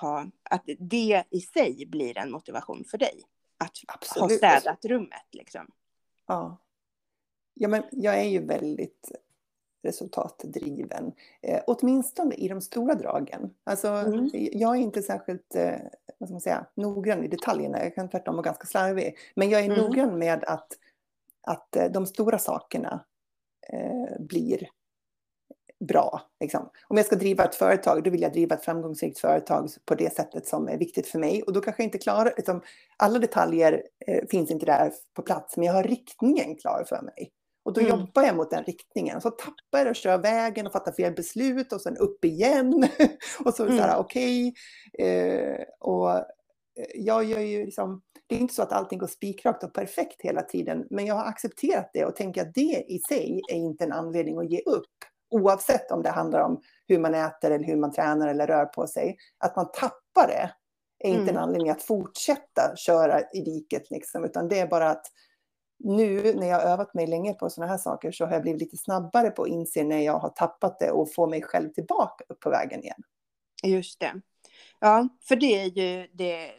ha, 0.00 0.26
att 0.42 0.62
det 0.78 1.24
i 1.30 1.40
sig 1.40 1.86
blir 1.86 2.18
en 2.18 2.30
motivation 2.30 2.84
för 2.84 2.98
dig. 2.98 3.22
Att 3.58 3.78
Absolut. 3.88 4.30
ha 4.30 4.36
städat 4.36 4.84
rummet 4.84 5.26
liksom. 5.30 5.70
Ja. 6.26 6.58
Ja, 7.54 7.68
men 7.68 7.82
jag 7.90 8.18
är 8.18 8.28
ju 8.28 8.46
väldigt 8.46 9.12
resultatdriven. 9.82 11.12
Eh, 11.40 11.60
åtminstone 11.66 12.34
i 12.34 12.48
de 12.48 12.60
stora 12.60 12.94
dragen. 12.94 13.54
Alltså, 13.64 13.88
mm. 13.88 14.30
Jag 14.32 14.76
är 14.76 14.80
inte 14.80 15.02
särskilt 15.02 15.54
eh, 15.54 15.78
vad 16.22 16.28
ska 16.28 16.34
man 16.34 16.40
säga, 16.40 16.66
noggrann 16.74 17.24
i 17.24 17.28
detaljerna. 17.28 17.84
Jag 17.84 17.94
kan 17.94 18.08
tvärtom 18.08 18.34
vara 18.34 18.44
ganska 18.44 18.66
slarvig. 18.66 19.16
Men 19.36 19.50
jag 19.50 19.60
är 19.60 19.64
mm. 19.64 19.78
noggrann 19.78 20.18
med 20.18 20.44
att, 20.44 20.68
att 21.46 21.76
eh, 21.76 21.84
de 21.84 22.06
stora 22.06 22.38
sakerna 22.38 23.04
eh, 23.72 24.20
blir 24.20 24.68
bra. 25.88 26.22
Liksom. 26.40 26.70
Om 26.88 26.96
jag 26.96 27.06
ska 27.06 27.16
driva 27.16 27.44
ett 27.44 27.54
företag, 27.54 28.04
då 28.04 28.10
vill 28.10 28.22
jag 28.22 28.32
driva 28.32 28.56
ett 28.56 28.64
framgångsrikt 28.64 29.18
företag 29.18 29.68
på 29.84 29.94
det 29.94 30.12
sättet 30.12 30.46
som 30.46 30.68
är 30.68 30.78
viktigt 30.78 31.06
för 31.06 31.18
mig. 31.18 31.42
Och 31.42 31.52
då 31.52 31.60
kanske 31.60 31.82
jag 31.82 31.86
inte 31.86 31.98
klarar, 31.98 32.34
liksom, 32.36 32.62
alla 32.96 33.18
detaljer 33.18 33.82
eh, 34.06 34.24
finns 34.30 34.50
inte 34.50 34.66
där 34.66 34.92
på 35.14 35.22
plats, 35.22 35.56
men 35.56 35.66
jag 35.66 35.74
har 35.74 35.82
riktningen 35.82 36.56
klar 36.56 36.84
för 36.88 37.02
mig. 37.02 37.30
Och 37.64 37.72
då 37.72 37.80
mm. 37.80 37.90
jobbar 37.90 38.22
jag 38.22 38.36
mot 38.36 38.50
den 38.50 38.64
riktningen. 38.64 39.20
Så 39.20 39.30
tappar 39.30 39.78
jag 39.78 39.86
och 39.86 39.96
kör 39.96 40.18
vägen 40.18 40.66
och 40.66 40.72
fattar 40.72 40.92
fel 40.92 41.12
beslut 41.12 41.72
och 41.72 41.80
sen 41.80 41.96
upp 41.96 42.24
igen. 42.24 42.88
och 43.44 43.54
så, 43.54 43.64
mm. 43.64 43.76
så 43.76 43.82
här, 43.82 43.98
okej. 43.98 44.54
Okay. 44.92 45.08
Eh, 45.08 45.64
och 45.80 46.10
eh, 46.16 46.24
jag 46.94 47.24
gör 47.24 47.40
ju 47.40 47.64
liksom, 47.64 48.02
det 48.26 48.34
är 48.34 48.40
inte 48.40 48.54
så 48.54 48.62
att 48.62 48.72
allting 48.72 48.98
går 48.98 49.06
spikrakt 49.06 49.64
och 49.64 49.74
perfekt 49.74 50.22
hela 50.22 50.42
tiden. 50.42 50.86
Men 50.90 51.06
jag 51.06 51.14
har 51.14 51.24
accepterat 51.24 51.90
det 51.92 52.04
och 52.04 52.16
tänker 52.16 52.42
att 52.42 52.54
det 52.54 52.84
i 52.88 53.00
sig 53.08 53.40
är 53.52 53.56
inte 53.56 53.84
en 53.84 53.92
anledning 53.92 54.38
att 54.38 54.50
ge 54.50 54.60
upp. 54.60 54.86
Oavsett 55.30 55.90
om 55.90 56.02
det 56.02 56.10
handlar 56.10 56.40
om 56.40 56.60
hur 56.88 56.98
man 56.98 57.14
äter 57.14 57.50
eller 57.50 57.66
hur 57.66 57.76
man 57.76 57.92
tränar 57.92 58.28
eller 58.28 58.46
rör 58.46 58.64
på 58.64 58.86
sig. 58.86 59.16
Att 59.38 59.56
man 59.56 59.70
tappar 59.72 60.28
det 60.28 60.50
är 61.02 61.08
inte 61.08 61.22
mm. 61.22 61.36
en 61.36 61.42
anledning 61.42 61.70
att 61.70 61.82
fortsätta 61.82 62.76
köra 62.76 63.20
i 63.20 63.40
diket. 63.40 63.90
Liksom, 63.90 64.24
utan 64.24 64.48
det 64.48 64.58
är 64.58 64.66
bara 64.66 64.90
att 64.90 65.06
nu 65.84 66.34
när 66.34 66.46
jag 66.46 66.56
har 66.56 66.62
övat 66.62 66.94
mig 66.94 67.06
länge 67.06 67.34
på 67.34 67.50
sådana 67.50 67.72
här 67.72 67.78
saker 67.78 68.12
så 68.12 68.24
har 68.24 68.32
jag 68.32 68.42
blivit 68.42 68.60
lite 68.60 68.76
snabbare 68.76 69.30
på 69.30 69.42
att 69.42 69.48
inse 69.48 69.84
när 69.84 70.00
jag 70.00 70.18
har 70.18 70.28
tappat 70.28 70.78
det 70.78 70.90
och 70.90 71.14
få 71.14 71.26
mig 71.26 71.42
själv 71.42 71.68
tillbaka 71.72 72.24
upp 72.28 72.40
på 72.40 72.50
vägen 72.50 72.82
igen. 72.82 73.02
Just 73.62 74.00
det. 74.00 74.20
Ja, 74.80 75.08
för 75.28 75.36
det 75.36 75.60
är 75.60 75.64
ju 75.64 76.08
det 76.12 76.52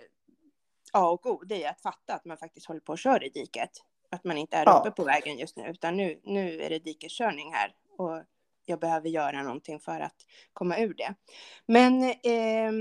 A 0.93 1.09
och 1.09 1.25
O, 1.25 1.43
det 1.45 1.63
är 1.63 1.69
att 1.69 1.81
fatta 1.81 2.13
att 2.13 2.25
man 2.25 2.37
faktiskt 2.37 2.65
håller 2.65 2.81
på 2.81 2.93
att 2.93 2.99
köra 2.99 3.25
i 3.25 3.29
diket. 3.29 3.69
Att 4.09 4.23
man 4.23 4.37
inte 4.37 4.57
är 4.57 4.65
ja. 4.65 4.79
uppe 4.79 4.91
på 4.91 5.03
vägen 5.03 5.37
just 5.37 5.57
nu, 5.57 5.67
utan 5.67 5.97
nu, 5.97 6.19
nu 6.23 6.61
är 6.61 6.69
det 6.69 6.79
dikeskörning 6.79 7.53
här. 7.53 7.73
Och 7.97 8.23
jag 8.65 8.79
behöver 8.79 9.09
göra 9.09 9.43
någonting 9.43 9.79
för 9.79 9.99
att 9.99 10.15
komma 10.53 10.77
ur 10.77 10.93
det. 10.93 11.13
Men 11.65 12.03
eh, 12.03 12.71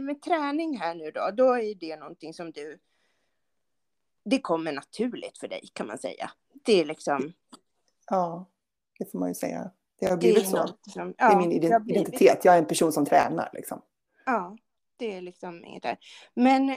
med 0.00 0.22
träning 0.22 0.78
här 0.78 0.94
nu 0.94 1.10
då, 1.10 1.30
då 1.36 1.52
är 1.52 1.74
det 1.74 1.96
någonting 1.96 2.34
som 2.34 2.52
du 2.52 2.78
det 4.30 4.40
kommer 4.40 4.72
naturligt 4.72 5.38
för 5.38 5.48
dig 5.48 5.68
kan 5.72 5.86
man 5.86 5.98
säga. 5.98 6.30
Det 6.64 6.80
är 6.80 6.84
liksom. 6.84 7.32
Ja, 8.06 8.46
det 8.98 9.12
får 9.12 9.18
man 9.18 9.28
ju 9.28 9.34
säga. 9.34 9.70
Det 10.00 10.06
har 10.06 10.16
blivit 10.16 10.44
det 10.44 10.50
så. 10.50 10.76
Som, 10.82 11.14
ja, 11.18 11.28
det 11.28 11.34
är 11.34 11.36
min 11.36 11.52
identitet. 11.52 12.44
Jag 12.44 12.54
är 12.54 12.58
en 12.58 12.66
person 12.66 12.92
som 12.92 13.06
tränar 13.06 13.50
liksom. 13.52 13.82
Ja, 14.26 14.56
det 14.96 15.16
är 15.16 15.20
liksom 15.20 15.64
inget 15.64 15.82
där. 15.82 15.98
Men 16.34 16.76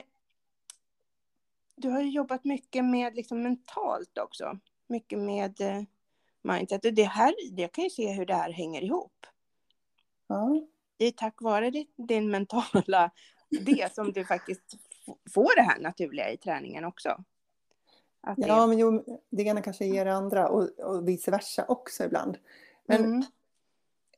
du 1.76 1.90
har 1.90 2.02
ju 2.02 2.10
jobbat 2.10 2.44
mycket 2.44 2.86
med 2.86 3.16
liksom 3.16 3.42
mentalt 3.42 4.18
också. 4.18 4.60
Mycket 4.88 5.20
med 5.20 5.62
eh, 5.62 5.82
mindset. 6.42 6.86
Och 6.86 6.94
det 6.94 7.04
här, 7.04 7.34
jag 7.52 7.72
kan 7.72 7.84
ju 7.84 7.90
se 7.90 8.12
hur 8.12 8.26
det 8.26 8.36
här 8.36 8.52
hänger 8.52 8.82
ihop. 8.82 9.26
Ja. 10.28 10.68
Det 10.98 11.06
är 11.06 11.12
tack 11.12 11.42
vare 11.42 11.72
din 11.98 12.32
mentala 12.32 13.12
det 13.66 13.94
som 13.94 14.12
du 14.12 14.26
faktiskt 14.26 14.78
får 15.34 15.56
det 15.56 15.62
här 15.62 15.80
naturliga 15.80 16.32
i 16.32 16.38
träningen 16.38 16.86
också. 16.86 17.24
Att 18.21 18.38
ja, 18.38 18.62
det... 18.62 18.67
men 18.67 18.77
jo, 18.77 19.03
det 19.29 19.43
ena 19.43 19.62
kanske 19.62 19.86
ger 19.86 20.05
det 20.05 20.13
andra 20.13 20.47
och, 20.47 20.79
och 20.79 21.07
vice 21.07 21.31
versa 21.31 21.65
också 21.67 22.03
ibland. 22.03 22.38
Men 22.88 23.05
mm. 23.05 23.23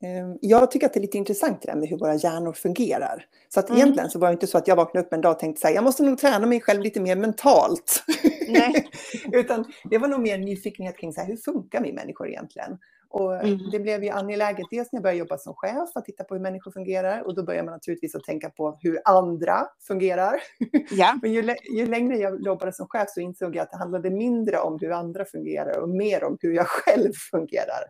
Eh, 0.03 0.35
jag 0.41 0.71
tycker 0.71 0.87
att 0.87 0.93
det 0.93 0.99
är 0.99 1.01
lite 1.01 1.17
intressant 1.17 1.61
det 1.61 1.71
där 1.71 1.79
med 1.79 1.89
hur 1.89 1.97
våra 1.97 2.15
hjärnor 2.15 2.53
fungerar. 2.53 3.25
Så 3.49 3.59
att 3.59 3.69
mm. 3.69 3.81
egentligen 3.81 4.09
så 4.09 4.19
var 4.19 4.27
det 4.27 4.33
inte 4.33 4.47
så 4.47 4.57
att 4.57 4.67
jag 4.67 4.75
vaknade 4.75 5.05
upp 5.05 5.13
en 5.13 5.21
dag 5.21 5.31
och 5.31 5.39
tänkte 5.39 5.61
så 5.61 5.67
här, 5.67 5.75
jag 5.75 5.83
måste 5.83 6.03
nog 6.03 6.17
träna 6.17 6.45
mig 6.45 6.61
själv 6.61 6.81
lite 6.81 7.01
mer 7.01 7.15
mentalt. 7.15 8.03
Nej. 8.47 8.89
Utan 9.31 9.65
det 9.89 9.97
var 9.97 10.07
nog 10.07 10.21
mer 10.21 10.37
nyfikenhet 10.37 10.97
kring 10.97 11.13
så 11.13 11.21
här, 11.21 11.27
hur 11.27 11.37
funkar 11.37 11.83
vi 11.83 11.93
människor 11.93 12.29
egentligen? 12.29 12.77
Och 13.13 13.43
mm. 13.43 13.59
det 13.71 13.79
blev 13.79 14.03
ju 14.03 14.09
angeläget 14.09 14.65
dels 14.71 14.91
när 14.91 14.97
jag 14.97 15.03
började 15.03 15.19
jobba 15.19 15.37
som 15.37 15.53
chef 15.55 15.89
att 15.95 16.05
titta 16.05 16.23
på 16.23 16.35
hur 16.35 16.41
människor 16.41 16.71
fungerar 16.71 17.21
och 17.21 17.35
då 17.35 17.43
börjar 17.43 17.63
man 17.63 17.71
naturligtvis 17.71 18.15
att 18.15 18.23
tänka 18.23 18.49
på 18.49 18.77
hur 18.81 18.99
andra 19.05 19.67
fungerar. 19.87 20.39
Ja. 20.91 21.19
Men 21.21 21.33
ju, 21.33 21.55
ju, 21.77 21.85
längre 21.85 22.17
jag 22.17 22.41
jobbade 22.41 22.73
som 22.73 22.87
chef 22.89 23.09
så 23.09 23.19
insåg 23.19 23.55
jag 23.55 23.63
att 23.63 23.71
det 23.71 23.77
handlade 23.77 24.09
mindre 24.09 24.59
om 24.59 24.77
hur 24.81 24.91
andra 24.91 25.25
fungerar 25.25 25.79
och 25.79 25.89
mer 25.89 26.23
om 26.23 26.37
hur 26.41 26.53
jag 26.53 26.67
själv 26.67 27.11
fungerar. 27.31 27.83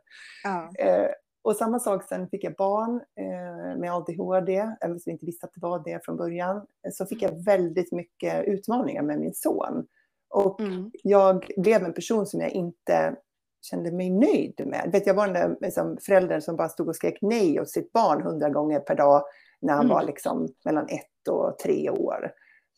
Ja. 0.43 0.71
Eh, 0.79 1.07
och 1.43 1.55
samma 1.55 1.79
sak 1.79 2.03
sen 2.03 2.29
fick 2.29 2.43
jag 2.43 2.55
barn 2.55 3.01
eh, 3.15 3.79
med 3.79 3.93
ADHD, 3.93 4.69
eller 4.81 4.97
som 4.97 5.11
inte 5.11 5.25
visste 5.25 5.45
att 5.45 5.53
det 5.53 5.61
var 5.61 5.83
det 5.85 6.05
från 6.05 6.17
början. 6.17 6.65
Så 6.91 7.05
fick 7.05 7.21
jag 7.21 7.45
väldigt 7.45 7.91
mycket 7.91 8.45
utmaningar 8.45 9.03
med 9.03 9.19
min 9.19 9.33
son. 9.33 9.87
Och 10.29 10.59
mm. 10.59 10.91
jag 11.03 11.53
blev 11.57 11.83
en 11.83 11.93
person 11.93 12.27
som 12.27 12.41
jag 12.41 12.49
inte 12.49 13.15
kände 13.61 13.91
mig 13.91 14.09
nöjd 14.09 14.67
med. 14.67 14.89
Vet, 14.91 15.07
jag 15.07 15.13
var 15.13 15.27
den 15.27 15.33
där 15.33 15.57
liksom, 15.61 15.97
föräldern 16.01 16.41
som 16.41 16.55
bara 16.55 16.69
stod 16.69 16.87
och 16.87 16.95
skrek 16.95 17.17
nej 17.21 17.59
åt 17.59 17.69
sitt 17.69 17.93
barn 17.93 18.21
hundra 18.21 18.49
gånger 18.49 18.79
per 18.79 18.95
dag 18.95 19.23
när 19.59 19.73
han 19.73 19.85
mm. 19.85 19.95
var 19.95 20.03
liksom, 20.03 20.47
mellan 20.65 20.87
ett 20.89 21.27
och 21.29 21.59
tre 21.59 21.89
år. 21.89 22.31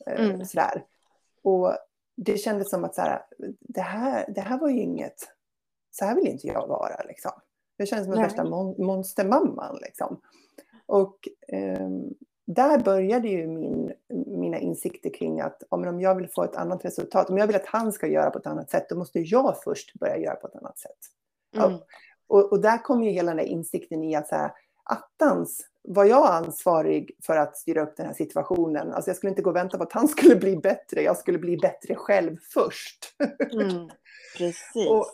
Eh, 0.08 0.26
mm. 0.26 0.46
Sådär. 0.46 0.84
Och 1.44 1.78
det 2.18 2.38
kändes 2.38 2.70
som 2.70 2.84
att 2.84 2.96
så 2.96 3.02
här, 3.02 3.22
det, 3.60 3.82
här, 3.82 4.26
det 4.36 4.42
här 4.42 4.60
var 4.60 4.70
ju 4.70 4.80
inget, 4.80 5.16
så 5.92 6.06
här 6.06 6.16
vill 6.16 6.28
inte 6.28 6.48
jag 6.48 6.68
vara. 6.68 7.04
Liksom. 7.08 7.32
Kändes 7.80 8.06
som 8.06 8.16
den 8.16 8.24
värsta 8.24 8.44
mon 8.44 8.86
monstermamman. 8.86 9.78
Liksom. 9.82 10.22
Och 10.86 11.28
eh, 11.48 11.90
där 12.48 12.80
började 12.80 13.28
ju 13.28 13.48
min, 13.48 13.94
mina 14.28 14.60
insikter 14.60 15.10
kring 15.14 15.42
att 15.42 15.64
om 15.70 16.02
jag 16.02 16.16
vill 16.16 16.30
få 16.30 16.44
ett 16.44 16.56
annat 16.56 16.86
resultat, 16.86 17.30
om 17.30 17.38
jag 17.38 17.48
vill 17.48 17.56
att 17.56 17.66
han 17.66 17.92
ska 17.92 18.08
göra 18.08 18.30
på 18.30 18.40
ett 18.40 18.48
annat 18.48 18.70
sätt, 18.70 18.90
då 18.90 18.96
måste 18.96 19.20
jag 19.20 19.64
först 19.64 19.94
börja 19.94 20.18
göra 20.18 20.36
på 20.36 20.48
ett 20.48 20.56
annat 20.56 20.80
sätt. 20.80 20.98
Mm. 21.56 21.78
Och, 22.28 22.52
och, 22.52 22.62
där 22.62 22.78
kom 22.78 23.04
ju 23.04 23.12
hela 23.12 23.32
den 23.32 23.38
där 23.38 23.52
insikten 23.52 24.04
i 24.04 24.16
att 24.16 24.28
så 24.28 24.36
här, 24.36 24.52
attans, 24.84 25.62
var 25.84 26.06
jag 26.06 26.28
ansvarig 26.28 27.12
för 27.24 27.38
att 27.38 27.58
styra 27.58 27.84
upp 27.84 27.98
den 27.98 28.06
här 28.06 28.14
situationen? 28.14 28.92
Alltså 28.92 29.10
jag 29.10 29.18
skulle 29.18 29.30
inte 29.30 29.42
gå 29.42 29.50
och 29.50 29.56
vänta 29.56 29.78
på 29.78 29.84
att 29.84 29.94
han 29.94 30.08
skulle 30.08 30.36
bli 30.36 30.58
bättre, 30.58 31.02
jag 31.02 31.18
skulle 31.18 31.38
bli 31.38 31.58
bättre 31.58 31.96
själv 31.96 32.38
först. 32.54 33.16
Mm, 33.54 33.90
precis. 34.38 34.88
och, 34.90 35.06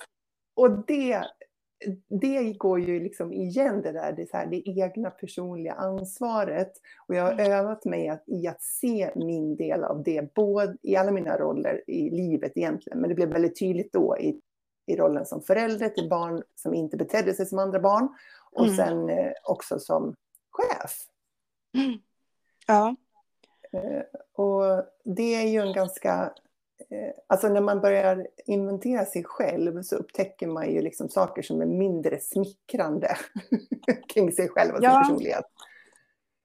och 0.56 0.86
det, 0.88 1.24
det 2.08 2.54
går 2.54 2.80
ju 2.80 3.00
liksom 3.00 3.34
igen 3.34 3.82
det 3.82 3.92
där, 3.92 4.14
det, 4.14 4.30
så 4.30 4.38
här, 4.38 4.46
det 4.46 4.70
egna 4.70 5.10
personliga 5.10 5.74
ansvaret. 5.74 6.74
Och 7.08 7.16
jag 7.16 7.24
har 7.24 7.32
mm. 7.32 7.52
övat 7.52 7.86
mig 7.86 8.10
att, 8.10 8.24
i 8.28 8.48
att 8.48 8.62
se 8.62 9.12
min 9.16 9.56
del 9.56 9.84
av 9.84 10.04
det, 10.04 10.34
både 10.34 10.78
i 10.82 10.96
alla 10.96 11.12
mina 11.12 11.38
roller 11.38 11.84
i 11.88 12.10
livet 12.10 12.52
egentligen, 12.56 13.00
men 13.00 13.10
det 13.10 13.16
blev 13.16 13.30
väldigt 13.30 13.60
tydligt 13.60 13.94
då 13.94 14.18
i, 14.18 14.40
i 14.86 14.96
rollen 14.96 15.26
som 15.26 15.42
förälder 15.42 15.90
till 15.90 16.10
barn 16.10 16.44
som 16.56 16.74
inte 16.74 16.98
betedde 16.98 17.34
sig 17.34 17.46
som 17.46 17.60
andra 17.60 17.80
barn 17.80 18.10
och 18.52 18.66
mm. 18.66 18.76
sen 18.76 19.10
eh, 19.10 19.32
också 19.44 19.80
som 19.80 20.16
chef. 20.52 21.08
Mm. 21.78 22.00
Ja. 22.68 22.96
Eh, 23.74 24.04
och 24.34 24.86
det 25.04 25.36
är 25.36 25.48
ju 25.48 25.60
en 25.60 25.74
ganska 25.74 26.34
alltså 27.28 27.50
när 27.50 27.62
man 27.62 27.82
börjar 27.82 28.28
inventera 28.46 29.06
sig 29.06 29.24
själv 29.24 29.82
så 29.82 29.96
upptäcker 29.96 30.48
man 30.48 30.72
ju 30.72 30.82
liksom 30.82 31.10
saker 31.10 31.42
som 31.42 31.62
är 31.62 31.66
mindre 31.66 32.20
smickrande 32.20 33.18
kring 34.14 34.32
sig 34.32 34.50
själv 34.50 34.76
och 34.76 34.84
ja. 34.84 34.92
sin 34.92 35.02
personlighet. 35.02 35.46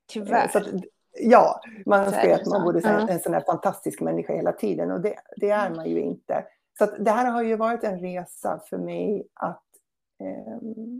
Tyvärr. 0.06 0.48
Så 0.48 0.59
att, 0.59 0.66
ja, 1.12 1.61
man 1.87 2.00
önskar 2.00 2.30
att 2.30 2.46
man 2.46 2.64
borde 2.64 2.80
säga 2.80 3.09
en 3.11 3.20
sån 3.20 3.35
här 3.35 3.44
fantastisk 3.46 4.00
människa 4.00 4.35
hela 4.35 4.52
tiden 4.52 4.90
och 4.90 5.00
det, 5.00 5.14
det 5.37 5.50
är 5.50 5.70
man 5.70 5.90
ju 5.90 6.00
inte. 6.00 6.44
Så 6.78 6.87
det 6.87 7.11
här 7.11 7.30
har 7.30 7.42
ju 7.42 7.56
varit 7.56 7.85
en 7.85 8.00
resa 8.00 8.61
för 8.68 8.78
mig 8.78 9.28
att, 9.35 9.64
eh, 10.20 10.56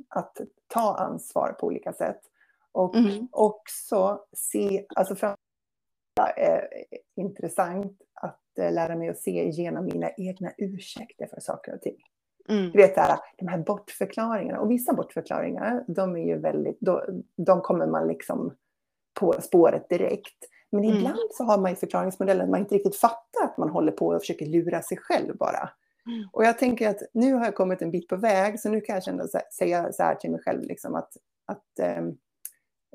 att 0.09 0.41
ta 0.67 0.97
ansvar 0.97 1.57
på 1.61 1.67
olika 1.67 1.93
sätt. 1.93 2.21
Och 2.73 2.97
mm. 2.97 3.29
också 3.33 4.21
se, 4.33 4.87
alltså 4.97 5.27
eh, 5.27 5.35
intressant 7.17 8.03
att 8.15 8.59
eh, 8.59 8.73
lära 8.73 8.97
mig 8.97 9.09
att 9.09 9.19
se 9.19 9.49
igenom 9.49 9.85
mina 9.85 10.11
egna 10.11 10.53
ursäkter 10.59 11.27
för 11.27 11.41
saker 11.41 11.75
och 11.75 11.81
ting. 11.81 11.97
Mm. 12.49 12.71
Du 12.71 12.79
vet, 12.79 12.95
där, 12.95 13.19
de 13.37 13.49
här 13.49 13.59
bortförklaringarna. 13.59 14.61
Och 14.61 14.71
vissa 14.71 14.93
bortförklaringar, 14.93 15.85
de 15.89 16.17
är 16.17 16.27
ju 16.27 16.39
väldigt, 16.39 16.79
de, 16.81 17.23
de 17.37 17.61
kommer 17.61 17.87
man 17.87 18.09
liksom 18.09 18.55
på 19.21 19.33
spåret 19.33 19.89
direkt. 19.89 20.45
Men 20.71 20.85
mm. 20.85 20.97
ibland 20.97 21.19
så 21.31 21.45
har 21.45 21.59
man 21.59 21.71
ju 21.71 21.77
förklaringsmodellen, 21.77 22.51
man 22.51 22.61
inte 22.61 22.75
riktigt 22.75 22.97
fattar 22.97 23.45
att 23.45 23.59
man 23.59 23.71
håller 23.71 23.93
på 23.93 24.07
och 24.07 24.21
försöker 24.21 24.47
lura 24.47 24.83
sig 24.83 24.99
själv 24.99 25.37
bara. 25.37 25.71
Mm. 26.07 26.29
Och 26.33 26.45
jag 26.45 26.59
tänker 26.59 26.89
att 26.89 27.03
nu 27.13 27.35
har 27.35 27.45
jag 27.45 27.55
kommit 27.55 27.83
en 27.83 27.91
bit 27.91 28.09
på 28.09 28.17
väg, 28.17 28.61
så 28.61 28.69
nu 28.69 28.81
kan 28.81 28.95
jag 28.95 29.05
känna, 29.05 29.25
säga 29.59 29.93
så 29.93 30.03
här 30.03 30.15
till 30.15 30.31
mig 30.31 30.41
själv, 30.41 30.63
liksom 30.63 30.95
att, 30.95 31.11
att, 31.47 31.79
ähm, 31.81 32.19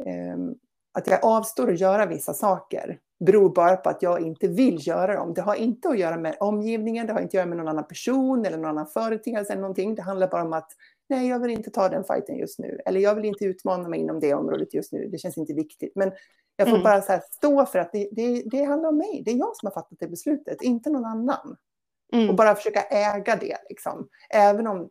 ähm, 0.05 0.55
att 0.91 1.07
jag 1.07 1.25
avstår 1.25 1.71
att 1.71 1.79
göra 1.79 2.05
vissa 2.05 2.33
saker 2.33 2.99
beror 3.25 3.49
bara 3.49 3.75
på 3.75 3.89
att 3.89 4.01
jag 4.01 4.21
inte 4.21 4.47
vill 4.47 4.87
göra 4.87 5.15
dem. 5.15 5.33
Det 5.33 5.41
har 5.41 5.55
inte 5.55 5.89
att 5.89 5.99
göra 5.99 6.17
med 6.17 6.37
omgivningen, 6.39 7.07
det 7.07 7.13
har 7.13 7.19
inte 7.19 7.29
att 7.29 7.33
göra 7.33 7.45
med 7.45 7.57
någon 7.57 7.67
annan 7.67 7.87
person 7.87 8.45
eller 8.45 8.57
någon 8.57 8.69
annan 8.69 8.87
företeelse 8.87 9.53
eller 9.53 9.61
någonting. 9.61 9.95
Det 9.95 10.01
handlar 10.01 10.27
bara 10.27 10.43
om 10.43 10.53
att 10.53 10.71
nej, 11.09 11.27
jag 11.27 11.39
vill 11.39 11.51
inte 11.51 11.69
ta 11.69 11.89
den 11.89 12.03
fighten 12.03 12.37
just 12.37 12.59
nu. 12.59 12.79
Eller 12.85 12.99
jag 12.99 13.15
vill 13.15 13.25
inte 13.25 13.45
utmana 13.45 13.89
mig 13.89 13.99
inom 13.99 14.19
det 14.19 14.33
området 14.33 14.73
just 14.73 14.91
nu. 14.91 15.07
Det 15.07 15.17
känns 15.17 15.37
inte 15.37 15.53
viktigt. 15.53 15.91
Men 15.95 16.11
jag 16.55 16.67
får 16.67 16.75
mm. 16.75 16.83
bara 16.83 17.01
så 17.01 17.19
stå 17.31 17.65
för 17.65 17.79
att 17.79 17.91
det, 17.91 18.09
det, 18.11 18.43
det, 18.45 18.63
handlar 18.63 18.89
om 18.89 18.97
mig. 18.97 19.21
Det 19.25 19.31
är 19.31 19.35
jag 19.35 19.55
som 19.55 19.67
har 19.67 19.73
fattat 19.73 19.99
det 19.99 20.07
beslutet, 20.07 20.61
inte 20.61 20.89
någon 20.89 21.05
annan. 21.05 21.55
Mm. 22.13 22.29
Och 22.29 22.35
bara 22.35 22.55
försöka 22.55 22.81
äga 22.81 23.35
det. 23.35 23.57
Liksom. 23.69 24.07
Även 24.29 24.67
om 24.67 24.89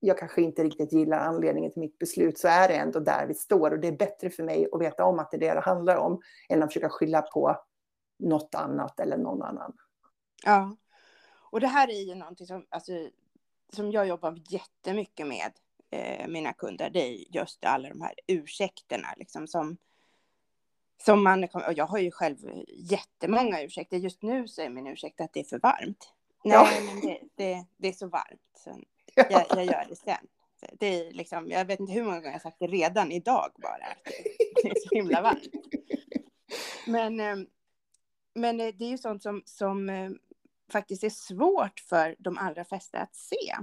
jag 0.00 0.18
kanske 0.18 0.42
inte 0.42 0.64
riktigt 0.64 0.92
gillar 0.92 1.18
anledningen 1.18 1.72
till 1.72 1.80
mitt 1.80 1.98
beslut 1.98 2.38
så 2.38 2.48
är 2.48 2.68
det 2.68 2.74
ändå 2.74 3.00
där 3.00 3.26
vi 3.26 3.34
står 3.34 3.70
och 3.70 3.78
det 3.78 3.88
är 3.88 3.96
bättre 3.96 4.30
för 4.30 4.42
mig 4.42 4.68
att 4.72 4.80
veta 4.80 5.04
om 5.04 5.18
att 5.18 5.30
det 5.30 5.36
är 5.36 5.40
det 5.40 5.54
det 5.54 5.60
handlar 5.60 5.96
om 5.96 6.20
än 6.48 6.62
att 6.62 6.68
försöka 6.68 6.88
skylla 6.88 7.22
på 7.22 7.56
något 8.18 8.54
annat 8.54 9.00
eller 9.00 9.16
någon 9.16 9.42
annan. 9.42 9.72
Ja, 10.44 10.76
och 11.50 11.60
det 11.60 11.66
här 11.66 11.88
är 11.88 12.02
ju 12.02 12.14
någonting 12.14 12.46
som, 12.46 12.66
alltså, 12.68 12.92
som 13.72 13.92
jag 13.92 14.06
jobbar 14.08 14.40
jättemycket 14.48 15.26
med 15.26 15.52
eh, 15.90 16.28
mina 16.28 16.52
kunder. 16.52 16.90
Det 16.90 17.00
är 17.00 17.36
just 17.36 17.64
alla 17.64 17.88
de 17.88 18.00
här 18.00 18.14
ursäkterna 18.26 19.08
liksom 19.16 19.46
som 19.46 19.76
som 21.04 21.24
man, 21.24 21.44
och 21.44 21.72
jag 21.76 21.86
har 21.86 21.98
ju 21.98 22.10
själv 22.10 22.36
jättemånga 22.68 23.62
ursäkter. 23.62 23.96
Just 23.96 24.22
nu 24.22 24.48
så 24.48 24.62
är 24.62 24.68
min 24.68 24.86
ursäkt 24.86 25.20
att 25.20 25.32
det 25.32 25.40
är 25.40 25.44
för 25.44 25.58
varmt. 25.58 26.12
Nej, 26.44 26.54
ja. 26.54 26.68
men 26.86 27.00
det, 27.00 27.20
det, 27.34 27.64
det, 27.76 27.88
är 27.88 27.92
så 27.92 28.08
varmt. 28.08 28.40
Så 28.64 28.70
jag, 29.30 29.46
jag 29.50 29.64
gör 29.64 29.86
det 29.88 29.96
sen. 29.96 30.26
Det 30.72 30.86
är 30.86 31.12
liksom, 31.12 31.50
jag 31.50 31.64
vet 31.64 31.80
inte 31.80 31.92
hur 31.92 32.02
många 32.02 32.16
gånger 32.16 32.32
jag 32.32 32.42
sagt 32.42 32.58
det 32.58 32.66
redan 32.66 33.12
idag 33.12 33.52
bara. 33.56 33.88
Det 34.62 34.68
är 34.68 34.88
så 34.88 34.94
himla 34.94 35.22
varmt. 35.22 35.54
Men, 36.86 37.20
eh, 37.20 37.36
men 38.34 38.60
eh, 38.60 38.74
det 38.74 38.84
är 38.84 38.88
ju 38.88 38.98
sånt 38.98 39.22
som, 39.22 39.42
som 39.46 39.88
eh, 39.88 40.10
faktiskt 40.72 41.04
är 41.04 41.10
svårt 41.10 41.80
för 41.80 42.16
de 42.18 42.38
allra 42.38 42.64
flesta 42.64 42.98
att 42.98 43.14
se. 43.14 43.56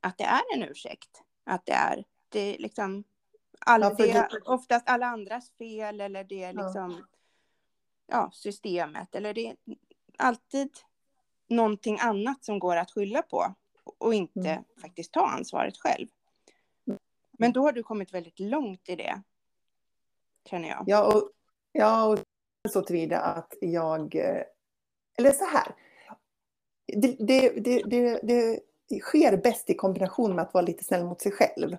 Att 0.00 0.18
det 0.18 0.24
är 0.24 0.54
en 0.54 0.62
ursäkt. 0.62 1.22
Att 1.44 1.66
det 1.66 1.72
är, 1.72 2.04
det 2.28 2.40
är 2.40 2.58
liksom, 2.58 3.04
all, 3.60 3.80
ja, 3.80 3.94
det 3.98 4.10
är 4.10 4.48
oftast 4.48 4.88
alla 4.88 5.06
andras 5.06 5.50
fel 5.50 6.00
eller 6.00 6.24
det 6.24 6.44
är 6.44 6.52
liksom, 6.52 7.04
ja. 8.06 8.16
ja, 8.16 8.30
systemet 8.32 9.14
eller 9.14 9.34
det 9.34 9.46
är 9.46 9.56
alltid 10.18 10.70
någonting 11.48 11.98
annat 12.00 12.44
som 12.44 12.58
går 12.58 12.76
att 12.76 12.90
skylla 12.90 13.22
på 13.22 13.54
och 13.98 14.14
inte 14.14 14.50
mm. 14.50 14.64
faktiskt 14.82 15.12
ta 15.12 15.26
ansvaret 15.26 15.76
själv. 15.76 16.08
Men 17.38 17.52
då 17.52 17.62
har 17.62 17.72
du 17.72 17.82
kommit 17.82 18.14
väldigt 18.14 18.40
långt 18.40 18.88
i 18.88 18.96
det, 18.96 19.22
känner 20.50 20.68
jag. 20.68 20.84
Ja, 20.86 21.14
och, 21.14 21.30
ja, 21.72 22.04
och 22.04 22.18
så 22.70 22.82
tillvida 22.82 23.20
att 23.20 23.54
jag... 23.60 24.14
Eller 25.18 25.32
så 25.32 25.44
här. 25.44 25.74
Det, 26.86 27.16
det, 27.18 27.50
det, 27.50 27.82
det, 27.82 28.20
det 28.22 29.00
sker 29.00 29.36
bäst 29.36 29.70
i 29.70 29.74
kombination 29.74 30.34
med 30.34 30.42
att 30.42 30.54
vara 30.54 30.64
lite 30.64 30.84
snäll 30.84 31.04
mot 31.04 31.20
sig 31.20 31.32
själv. 31.32 31.76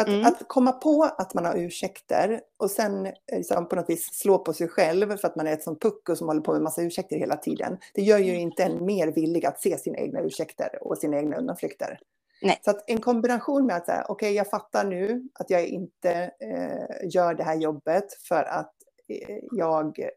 För 0.00 0.10
att, 0.10 0.14
mm. 0.14 0.26
att, 0.26 0.48
komma 0.48 0.72
på 0.72 1.02
att 1.18 1.34
man 1.34 1.44
har 1.44 1.56
ursäkter 1.56 2.40
och 2.56 2.70
sen 2.70 3.12
liksom, 3.32 3.68
på 3.68 3.76
något 3.76 3.90
vis 3.90 4.08
slå 4.12 4.38
på 4.38 4.52
sig 4.52 4.68
själv 4.68 5.16
för 5.16 5.28
att 5.28 5.36
man 5.36 5.46
är 5.46 5.52
ett 5.52 5.62
sånt 5.62 5.82
pucko 5.82 6.16
som 6.16 6.26
håller 6.26 6.40
på 6.40 6.52
med 6.52 6.62
massa 6.62 6.82
ursäkter 6.82 7.16
hela 7.16 7.36
tiden. 7.36 7.78
Det 7.94 8.02
gör 8.02 8.18
ju 8.18 8.30
mm. 8.30 8.40
inte 8.40 8.64
en 8.64 8.84
mer 8.84 9.08
villig 9.08 9.46
att 9.46 9.62
se 9.62 9.78
sina 9.78 9.98
egna 9.98 10.20
ursäkter 10.20 10.78
och 10.80 10.98
sina 10.98 11.16
egna 11.16 11.36
undanflykter. 11.36 11.98
Nej. 12.42 12.60
Så 12.64 12.70
att 12.70 12.90
en 12.90 13.00
kombination 13.00 13.66
med 13.66 13.76
att 13.76 13.86
säga, 13.86 14.04
okej 14.08 14.12
okay, 14.12 14.36
jag 14.36 14.50
fattar 14.50 14.84
nu 14.84 15.28
att 15.34 15.50
jag 15.50 15.66
inte 15.66 16.30
eh, 16.40 17.08
gör 17.10 17.34
det 17.34 17.44
här 17.44 17.56
jobbet 17.56 18.12
för 18.28 18.42
att 18.42 18.74
eh, 19.08 19.38
jag, 19.52 20.08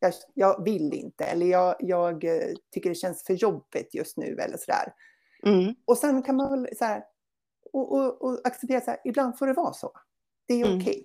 jag, 0.00 0.12
jag, 0.34 0.64
vill 0.64 0.94
inte 0.94 1.24
eller 1.24 1.46
jag, 1.46 1.74
jag, 1.78 2.24
eh, 2.24 2.54
tycker 2.72 2.88
det 2.88 2.94
känns 2.94 3.22
för 3.22 3.34
jobbigt 3.34 3.94
just 3.94 4.16
nu 4.16 4.36
eller 4.38 4.56
sådär. 4.56 4.92
Mm. 5.46 5.74
Och 5.84 5.98
sen 5.98 6.22
kan 6.22 6.36
man 6.36 6.50
väl 6.50 6.76
så 6.76 6.84
här, 6.84 7.02
och, 7.72 7.92
och, 7.92 8.22
och 8.22 8.40
acceptera 8.44 8.92
att 8.92 9.00
ibland 9.04 9.38
får 9.38 9.46
det 9.46 9.52
vara 9.52 9.72
så. 9.72 9.92
Det 10.46 10.54
är 10.54 10.66
mm. 10.66 10.78
okej. 10.78 10.90
Okay. 10.90 11.04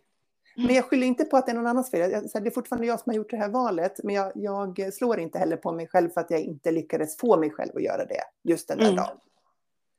Mm. 0.58 0.68
Men 0.68 0.76
jag 0.76 0.86
skyller 0.86 1.08
inte 1.08 1.26
på 1.26 1.38
att 1.38 1.46
det 1.46 1.52
är 1.52 1.56
någon 1.56 1.68
annans 1.68 1.92
fel. 1.92 2.12
det 2.12 2.48
är 2.48 2.52
fortfarande 2.52 2.88
jag 2.88 3.00
som 3.00 3.10
har 3.10 3.18
gjort 3.18 3.30
det 3.30 3.38
här 3.38 3.50
valet. 3.50 4.00
Men 4.04 4.16
jag, 4.16 4.32
jag, 4.36 4.94
slår 4.94 5.20
inte 5.20 5.40
heller 5.40 5.58
på 5.58 5.72
mig 5.72 5.88
själv 5.88 6.10
för 6.10 6.22
att 6.22 6.32
jag 6.32 6.40
inte 6.40 6.72
lyckades 6.72 7.18
få 7.18 7.38
mig 7.38 7.50
själv 7.50 7.72
att 7.76 7.84
göra 7.84 8.06
det 8.06 8.22
just 8.44 8.68
den 8.68 8.78
där 8.78 8.86
mm. 8.86 8.96
dagen. 8.96 9.18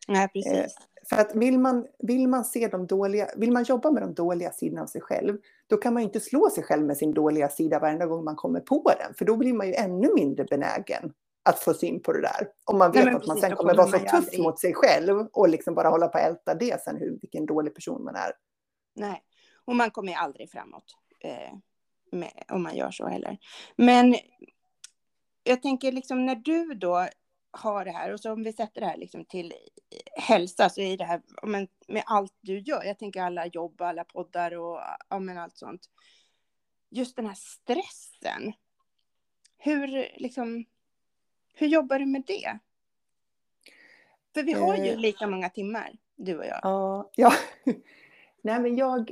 Nej, 0.09 0.28
precis. 0.28 0.52
Eh, 0.52 0.66
för 1.09 1.16
att 1.16 1.35
vill 1.35 1.59
man, 1.59 1.87
vill 1.98 2.28
man 2.28 2.44
se 2.44 2.68
de 2.68 2.87
dåliga, 2.87 3.28
vill 3.37 3.52
man 3.52 3.62
jobba 3.62 3.90
med 3.90 4.02
de 4.02 4.14
dåliga 4.14 4.52
sidorna 4.52 4.83
av 4.83 4.87
sig 4.87 5.00
själv, 5.00 5.38
då 5.66 5.76
kan 5.76 5.94
man 5.94 6.02
inte 6.02 6.20
slå 6.20 6.50
sig 6.50 6.64
själv 6.64 6.87
med 6.87 6.96
sin 6.96 7.14
dåliga 7.14 7.48
sida 7.48 7.78
varenda 7.78 8.07
gång 8.07 8.24
man 8.24 8.37
kommer 8.37 8.61
på 8.61 8.92
den. 8.98 9.14
För 9.14 9.24
då 9.24 9.37
blir 9.37 9.52
man 9.52 9.66
ju 9.66 9.74
ännu 9.74 10.14
mindre 10.14 10.44
benägen 10.44 11.12
att 11.49 11.59
få 11.59 11.75
syn 11.75 12.03
på 12.03 12.13
det 12.13 12.21
där. 12.21 12.49
Om 12.65 12.79
man 12.79 12.93
vet 12.93 13.05
Nej, 13.05 13.15
att 13.15 13.27
man 13.27 13.37
sen 13.37 13.57
kommer 13.57 13.75
vara 13.75 13.87
så 13.87 13.99
tuff 13.99 14.13
aldrig. 14.13 14.41
mot 14.41 14.61
sig 14.61 14.75
själv 14.75 15.27
och 15.33 15.49
liksom 15.49 15.75
bara 15.75 15.89
hålla 15.89 16.09
på 16.09 16.19
att 16.19 16.25
älta 16.25 16.55
det 16.55 16.83
sen, 16.83 16.97
hur, 16.97 17.19
vilken 17.21 17.47
dålig 17.47 17.75
person 17.75 18.05
man 18.05 18.17
är. 18.17 18.33
Nej, 18.95 19.23
och 19.65 19.77
man 19.77 19.91
kommer 19.91 20.15
aldrig 20.15 20.51
framåt 20.51 20.85
eh, 21.21 21.53
med, 22.13 22.45
om 22.49 22.63
man 22.63 22.77
gör 22.77 22.91
så 22.91 23.07
heller. 23.07 23.39
Men 23.77 24.17
jag 25.43 25.63
tänker 25.63 25.93
liksom 25.93 26.27
när 26.27 26.37
du 26.37 26.75
då 26.75 27.07
har 27.51 27.85
det 27.85 27.91
här 27.91 28.13
och 28.13 28.21
så 28.21 28.33
om 28.33 28.43
vi 28.43 28.53
sätter 28.53 28.81
det 28.81 28.87
här 28.87 28.97
liksom 28.97 29.25
till 29.25 29.55
hälsa 30.17 30.69
så 30.69 30.81
är 30.81 30.97
det 30.97 31.05
här 31.05 31.23
men, 31.43 31.69
med 31.89 32.03
allt 32.07 32.35
du 32.41 32.59
gör. 32.59 32.85
Jag 32.85 32.99
tänker 32.99 33.23
alla 33.23 33.47
jobb, 33.47 33.81
alla 33.81 34.05
poddar 34.05 34.55
och 34.55 34.81
ja, 35.09 35.19
men 35.19 35.39
allt 35.39 35.57
sånt. 35.57 35.81
Just 36.91 37.17
den 37.17 37.27
här 37.27 37.35
stressen. 37.35 38.53
Hur 39.59 39.87
liksom 40.17 40.65
hur 41.59 41.66
jobbar 41.66 41.99
du 41.99 42.07
med 42.07 42.23
det? 42.27 42.59
För 44.35 44.42
vi 44.42 44.53
har 44.53 44.77
ju 44.77 44.90
eh. 44.90 44.99
lika 44.99 45.27
många 45.27 45.49
timmar, 45.49 45.92
du 46.16 46.38
och 46.38 46.47
jag. 46.47 46.61
Ja, 46.62 47.11
ja. 47.14 47.33
Nej, 48.42 48.61
men 48.61 48.77
jag, 48.77 49.11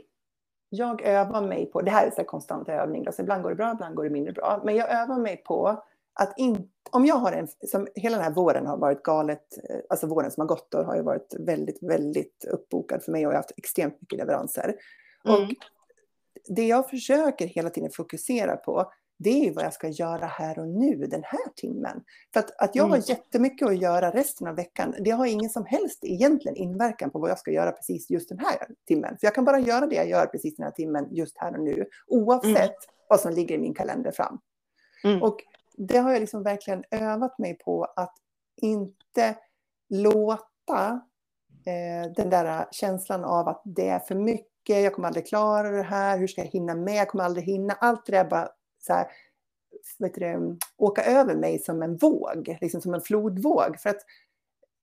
jag 0.69 1.03
övar 1.03 1.43
mig 1.43 1.67
på, 1.67 1.83
det 1.83 1.91
här 1.91 2.07
är 2.07 2.21
en 2.21 2.25
konstant 2.25 2.69
övning, 2.69 3.05
då, 3.05 3.13
så 3.13 3.23
ibland 3.23 3.43
går 3.43 3.51
det 3.51 3.57
bra, 3.57 3.73
ibland 3.73 3.95
går 3.95 4.05
det 4.05 4.11
mindre 4.11 4.33
bra, 4.33 4.63
men 4.65 4.77
jag 4.77 4.91
övar 4.91 5.19
mig 5.19 5.37
på 5.37 5.85
att 6.13 6.39
in, 6.39 6.71
om 6.91 7.07
jag 7.07 7.15
har 7.15 7.33
en, 7.33 7.49
som 7.49 7.89
hela 7.95 8.17
den 8.17 8.25
här 8.25 8.33
våren 8.33 8.67
har 8.67 8.77
varit 8.77 9.03
galet, 9.03 9.59
eh, 9.71 9.81
alltså 9.91 10.07
våren 10.07 10.31
som 10.31 10.41
har 10.41 10.49
gått 10.49 10.71
då 10.71 10.83
har 10.83 10.97
ju 10.97 11.03
varit 11.03 11.35
väldigt, 11.39 11.83
väldigt 11.83 12.45
uppbokad 12.45 13.03
för 13.03 13.13
mig 13.13 13.27
och 13.27 13.33
jag 13.33 13.37
har 13.37 13.43
haft 13.43 13.59
extremt 13.59 14.01
mycket 14.01 14.19
leveranser. 14.19 14.75
Mm. 15.25 15.43
Och 15.43 15.49
det 16.49 16.67
jag 16.67 16.91
försöker 16.91 17.47
hela 17.47 17.71
tiden 17.71 17.91
fokusera 17.91 18.57
på, 18.57 18.93
det 19.19 19.49
är 19.49 19.55
vad 19.55 19.65
jag 19.65 19.73
ska 19.73 19.89
göra 19.89 20.27
här 20.27 20.59
och 20.59 20.69
nu 20.69 20.97
den 20.97 21.23
här 21.25 21.49
timmen. 21.57 22.05
För 22.33 22.41
att, 22.41 22.61
att 22.61 22.75
jag 22.75 22.85
mm. 22.85 22.91
har 22.91 23.11
jättemycket 23.11 23.69
att 23.69 23.79
göra 23.79 24.11
resten 24.11 24.47
av 24.47 24.57
veckan, 24.57 24.95
det 25.01 25.11
har 25.11 25.27
ingen 25.27 25.51
som 25.51 25.67
helst 25.67 25.99
egentligen 26.03 26.57
inverkan 26.57 27.11
på 27.11 27.19
vad 27.19 27.31
jag 27.31 27.39
ska 27.39 27.51
göra 27.51 27.73
precis 27.73 28.11
just 28.11 28.29
den 28.29 28.39
här 28.39 28.69
timmen. 28.87 29.17
För 29.21 29.27
jag 29.27 29.35
kan 29.35 29.45
bara 29.45 29.59
göra 29.59 29.87
det 29.87 29.97
jag 29.97 30.09
gör 30.09 30.27
precis 30.27 30.57
den 30.57 30.65
här 30.65 30.71
timmen 30.71 31.09
just 31.11 31.39
här 31.39 31.53
och 31.53 31.65
nu, 31.65 31.87
oavsett 32.07 32.57
mm. 32.57 32.71
vad 33.09 33.21
som 33.21 33.33
ligger 33.33 33.55
i 33.55 33.59
min 33.59 33.75
kalender 33.75 34.11
fram. 34.11 34.39
Mm. 35.05 35.23
Och 35.23 35.37
det 35.77 35.99
har 35.99 36.13
jag 36.13 36.21
liksom 36.21 36.43
verkligen 36.43 36.85
övat 36.91 37.39
mig 37.39 37.55
på 37.55 37.85
att 37.85 38.15
inte 38.57 39.37
låta 39.89 41.01
eh, 41.67 42.13
den 42.17 42.31
där 42.31 42.67
känslan 42.71 43.25
av 43.25 43.49
att 43.49 43.63
det 43.65 43.89
är 43.89 43.99
för 43.99 44.15
mycket, 44.15 44.83
jag 44.83 44.95
kommer 44.95 45.09
aldrig 45.09 45.27
klara 45.27 45.71
det 45.71 45.83
här, 45.83 46.19
hur 46.19 46.27
ska 46.27 46.41
jag 46.41 46.49
hinna 46.49 46.75
med, 46.75 46.95
jag 46.95 47.09
kommer 47.09 47.25
aldrig 47.25 47.45
hinna, 47.45 47.75
allt 47.75 48.07
det 48.07 48.13
där 48.13 48.25
bara 48.25 48.49
så 48.79 48.93
här, 48.93 49.07
vet 49.99 50.15
du, 50.15 50.59
åka 50.77 51.05
över 51.05 51.35
mig 51.35 51.59
som 51.59 51.83
en 51.83 51.97
våg, 51.97 52.59
liksom 52.61 52.81
som 52.81 52.95
en 52.95 53.01
flodvåg. 53.01 53.81
För 53.81 53.91
att 53.91 54.01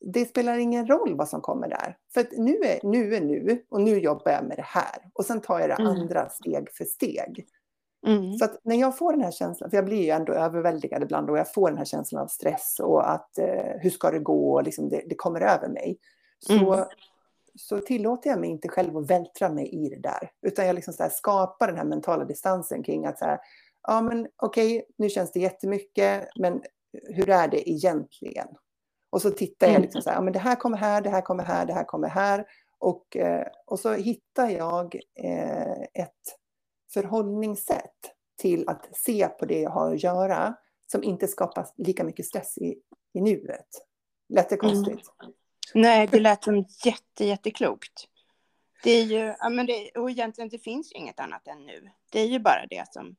det 0.05 0.25
spelar 0.25 0.57
ingen 0.57 0.87
roll 0.87 1.15
vad 1.15 1.29
som 1.29 1.41
kommer 1.41 1.69
där. 1.69 1.97
För 2.13 2.21
att 2.21 2.31
nu 2.31 2.55
är 2.55 2.79
nu, 2.83 3.15
är 3.15 3.21
nu 3.21 3.63
och 3.69 3.81
nu 3.81 3.99
jobbar 3.99 4.31
jag 4.31 4.43
med 4.45 4.57
det 4.57 4.65
här. 4.65 5.09
Och 5.13 5.25
sen 5.25 5.41
tar 5.41 5.59
jag 5.59 5.69
det 5.69 5.73
mm. 5.73 5.87
andra 5.87 6.29
steg 6.29 6.71
för 6.71 6.85
steg. 6.85 7.45
Mm. 8.07 8.33
Så 8.33 8.45
att 8.45 8.59
när 8.63 8.75
jag 8.75 8.97
får 8.97 9.13
den 9.13 9.21
här 9.21 9.31
känslan, 9.31 9.69
för 9.69 9.77
jag 9.77 9.85
blir 9.85 10.03
ju 10.03 10.09
ändå 10.09 10.33
överväldigad 10.33 11.03
ibland 11.03 11.29
och 11.29 11.37
jag 11.37 11.53
får 11.53 11.69
den 11.69 11.77
här 11.77 11.85
känslan 11.85 12.21
av 12.21 12.27
stress 12.27 12.79
och 12.79 13.11
att 13.11 13.37
eh, 13.37 13.79
hur 13.79 13.89
ska 13.89 14.11
det 14.11 14.19
gå 14.19 14.61
liksom 14.61 14.89
det, 14.89 15.03
det 15.09 15.15
kommer 15.15 15.41
över 15.41 15.67
mig. 15.67 15.97
Så, 16.39 16.73
mm. 16.73 16.85
så 17.55 17.79
tillåter 17.79 18.29
jag 18.29 18.39
mig 18.39 18.49
inte 18.49 18.69
själv 18.69 18.97
att 18.97 19.09
vältra 19.09 19.49
mig 19.49 19.85
i 19.85 19.89
det 19.89 19.99
där. 19.99 20.31
Utan 20.41 20.67
jag 20.67 20.75
liksom 20.75 20.93
skapar 21.11 21.67
den 21.67 21.77
här 21.77 21.85
mentala 21.85 22.25
distansen 22.25 22.83
kring 22.83 23.05
att 23.05 23.19
så 23.19 23.25
här, 23.25 23.39
ja 23.87 24.01
men 24.01 24.27
okej, 24.35 24.77
okay, 24.77 24.87
nu 24.97 25.09
känns 25.09 25.31
det 25.31 25.39
jättemycket, 25.39 26.27
men 26.39 26.63
hur 27.03 27.29
är 27.29 27.47
det 27.47 27.69
egentligen? 27.69 28.47
Och 29.09 29.21
så 29.21 29.31
tittar 29.31 29.67
jag 29.67 29.81
liksom 29.81 30.01
så 30.01 30.09
här, 30.09 30.17
ja 30.17 30.21
men 30.21 30.33
det 30.33 30.39
här 30.39 30.55
kommer 30.55 30.77
här, 30.77 31.01
det 31.01 31.09
här 31.09 31.21
kommer 31.21 31.43
här, 31.43 31.65
det 31.65 31.73
här 31.73 31.83
kommer 31.83 32.07
här. 32.07 32.45
Och, 32.77 33.17
eh, 33.17 33.47
och 33.65 33.79
så 33.79 33.93
hittar 33.93 34.49
jag 34.49 34.99
eh, 35.23 35.81
ett 35.81 36.37
förhållningssätt 36.93 38.13
till 38.37 38.69
att 38.69 38.89
se 38.97 39.27
på 39.27 39.45
det 39.45 39.59
jag 39.59 39.69
har 39.69 39.93
att 39.93 40.03
göra 40.03 40.55
som 40.91 41.03
inte 41.03 41.27
skapar 41.27 41.67
lika 41.77 42.03
mycket 42.03 42.25
stress 42.25 42.57
i, 42.57 42.75
i 43.13 43.21
nuet. 43.21 43.67
Lät 44.29 44.49
det 44.49 44.57
konstigt? 44.57 45.01
Mm. 45.23 45.33
Nej, 45.73 46.07
det 46.07 46.19
lät 46.19 46.43
som 46.43 46.65
jätte, 46.85 47.25
jätteklokt. 47.25 48.07
Det 48.83 48.91
är 48.91 49.03
ju, 49.03 49.35
ja, 49.39 49.49
men 49.49 49.65
det, 49.65 49.91
och 49.91 50.11
egentligen 50.11 50.49
det 50.49 50.59
finns 50.59 50.93
ju 50.93 50.97
inget 50.97 51.19
annat 51.19 51.47
än 51.47 51.65
nu. 51.65 51.89
Det 52.11 52.19
är 52.19 52.25
ju 52.25 52.39
bara 52.39 52.65
det 52.69 52.93
som, 52.93 53.15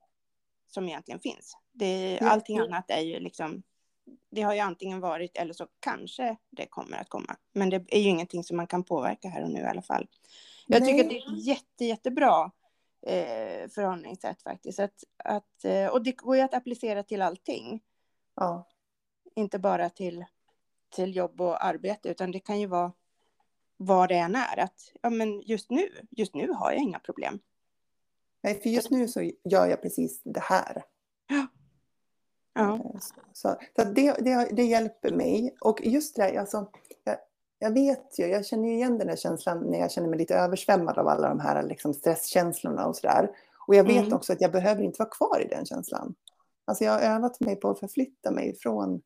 som 0.74 0.88
egentligen 0.88 1.20
finns. 1.20 1.56
Det, 1.72 2.18
allting 2.22 2.58
annat 2.58 2.90
är 2.90 3.00
ju 3.00 3.20
liksom, 3.20 3.62
det 4.30 4.42
har 4.42 4.54
ju 4.54 4.60
antingen 4.60 5.00
varit 5.00 5.36
eller 5.36 5.54
så 5.54 5.66
kanske 5.80 6.36
det 6.50 6.66
kommer 6.66 6.96
att 6.96 7.08
komma. 7.08 7.36
Men 7.52 7.70
det 7.70 7.84
är 7.88 8.00
ju 8.00 8.08
ingenting 8.08 8.44
som 8.44 8.56
man 8.56 8.66
kan 8.66 8.84
påverka 8.84 9.28
här 9.28 9.42
och 9.42 9.50
nu 9.50 9.60
i 9.60 9.66
alla 9.66 9.82
fall. 9.82 10.08
Jag 10.66 10.82
Nej. 10.82 10.90
tycker 10.92 11.04
att 11.04 11.10
det 11.10 11.18
är 11.18 11.48
jätte, 11.48 11.84
jättebra 11.84 12.50
eh, 13.02 13.68
förhållningssätt 13.68 14.42
faktiskt. 14.42 14.80
Att, 14.80 15.04
att, 15.16 15.64
eh, 15.64 15.86
och 15.86 16.02
det 16.02 16.12
går 16.12 16.36
ju 16.36 16.42
att 16.42 16.54
applicera 16.54 17.02
till 17.02 17.22
allting. 17.22 17.80
Ja. 18.34 18.68
Inte 19.36 19.58
bara 19.58 19.90
till, 19.90 20.24
till 20.90 21.16
jobb 21.16 21.40
och 21.40 21.64
arbete, 21.64 22.08
utan 22.08 22.30
det 22.30 22.40
kan 22.40 22.60
ju 22.60 22.66
vara 22.66 22.92
vad 23.76 24.08
det 24.08 24.18
än 24.18 24.34
är. 24.34 24.58
Att, 24.58 24.92
ja, 25.02 25.10
men 25.10 25.40
just 25.40 25.70
nu, 25.70 25.88
just 26.10 26.34
nu 26.34 26.52
har 26.52 26.72
jag 26.72 26.82
inga 26.82 26.98
problem. 26.98 27.40
Nej, 28.44 28.60
för 28.60 28.70
just 28.70 28.90
nu 28.90 29.08
så 29.08 29.30
gör 29.44 29.66
jag 29.66 29.82
precis 29.82 30.20
det 30.24 30.40
här. 30.40 30.84
Ja. 31.28 31.46
ja. 32.54 32.74
Eh, 32.74 33.00
så, 33.00 33.14
så 33.32 33.56
det, 33.74 34.14
det, 34.18 34.48
det, 34.50 34.62
hjälper 34.62 35.10
mig. 35.10 35.56
Och 35.60 35.80
just 35.84 36.16
det 36.16 36.22
där, 36.22 36.38
alltså, 36.38 36.70
jag, 37.04 37.16
jag 37.58 37.70
vet 37.70 38.18
ju, 38.18 38.26
jag 38.26 38.46
känner 38.46 38.68
igen 38.68 38.98
den 38.98 39.06
där 39.06 39.16
känslan 39.16 39.58
när 39.58 39.78
jag 39.78 39.90
känner 39.90 40.08
mig 40.08 40.18
lite 40.18 40.34
översvämmad 40.34 40.98
av 40.98 41.08
alla 41.08 41.28
de 41.28 41.40
här 41.40 41.62
liksom, 41.62 41.94
stresskänslorna 41.94 42.86
och 42.86 42.96
sådär. 42.96 43.30
Och 43.66 43.74
jag 43.74 43.84
vet 43.84 44.02
mm. 44.02 44.12
också 44.12 44.32
att 44.32 44.40
jag 44.40 44.52
behöver 44.52 44.82
inte 44.82 44.98
vara 44.98 45.10
kvar 45.10 45.42
i 45.44 45.48
den 45.48 45.66
känslan. 45.66 46.14
Alltså 46.64 46.84
jag 46.84 46.92
har 46.92 47.00
övat 47.00 47.40
mig 47.40 47.56
på 47.56 47.70
att 47.70 47.80
förflytta 47.80 48.30
mig 48.30 48.56
från, 48.58 49.02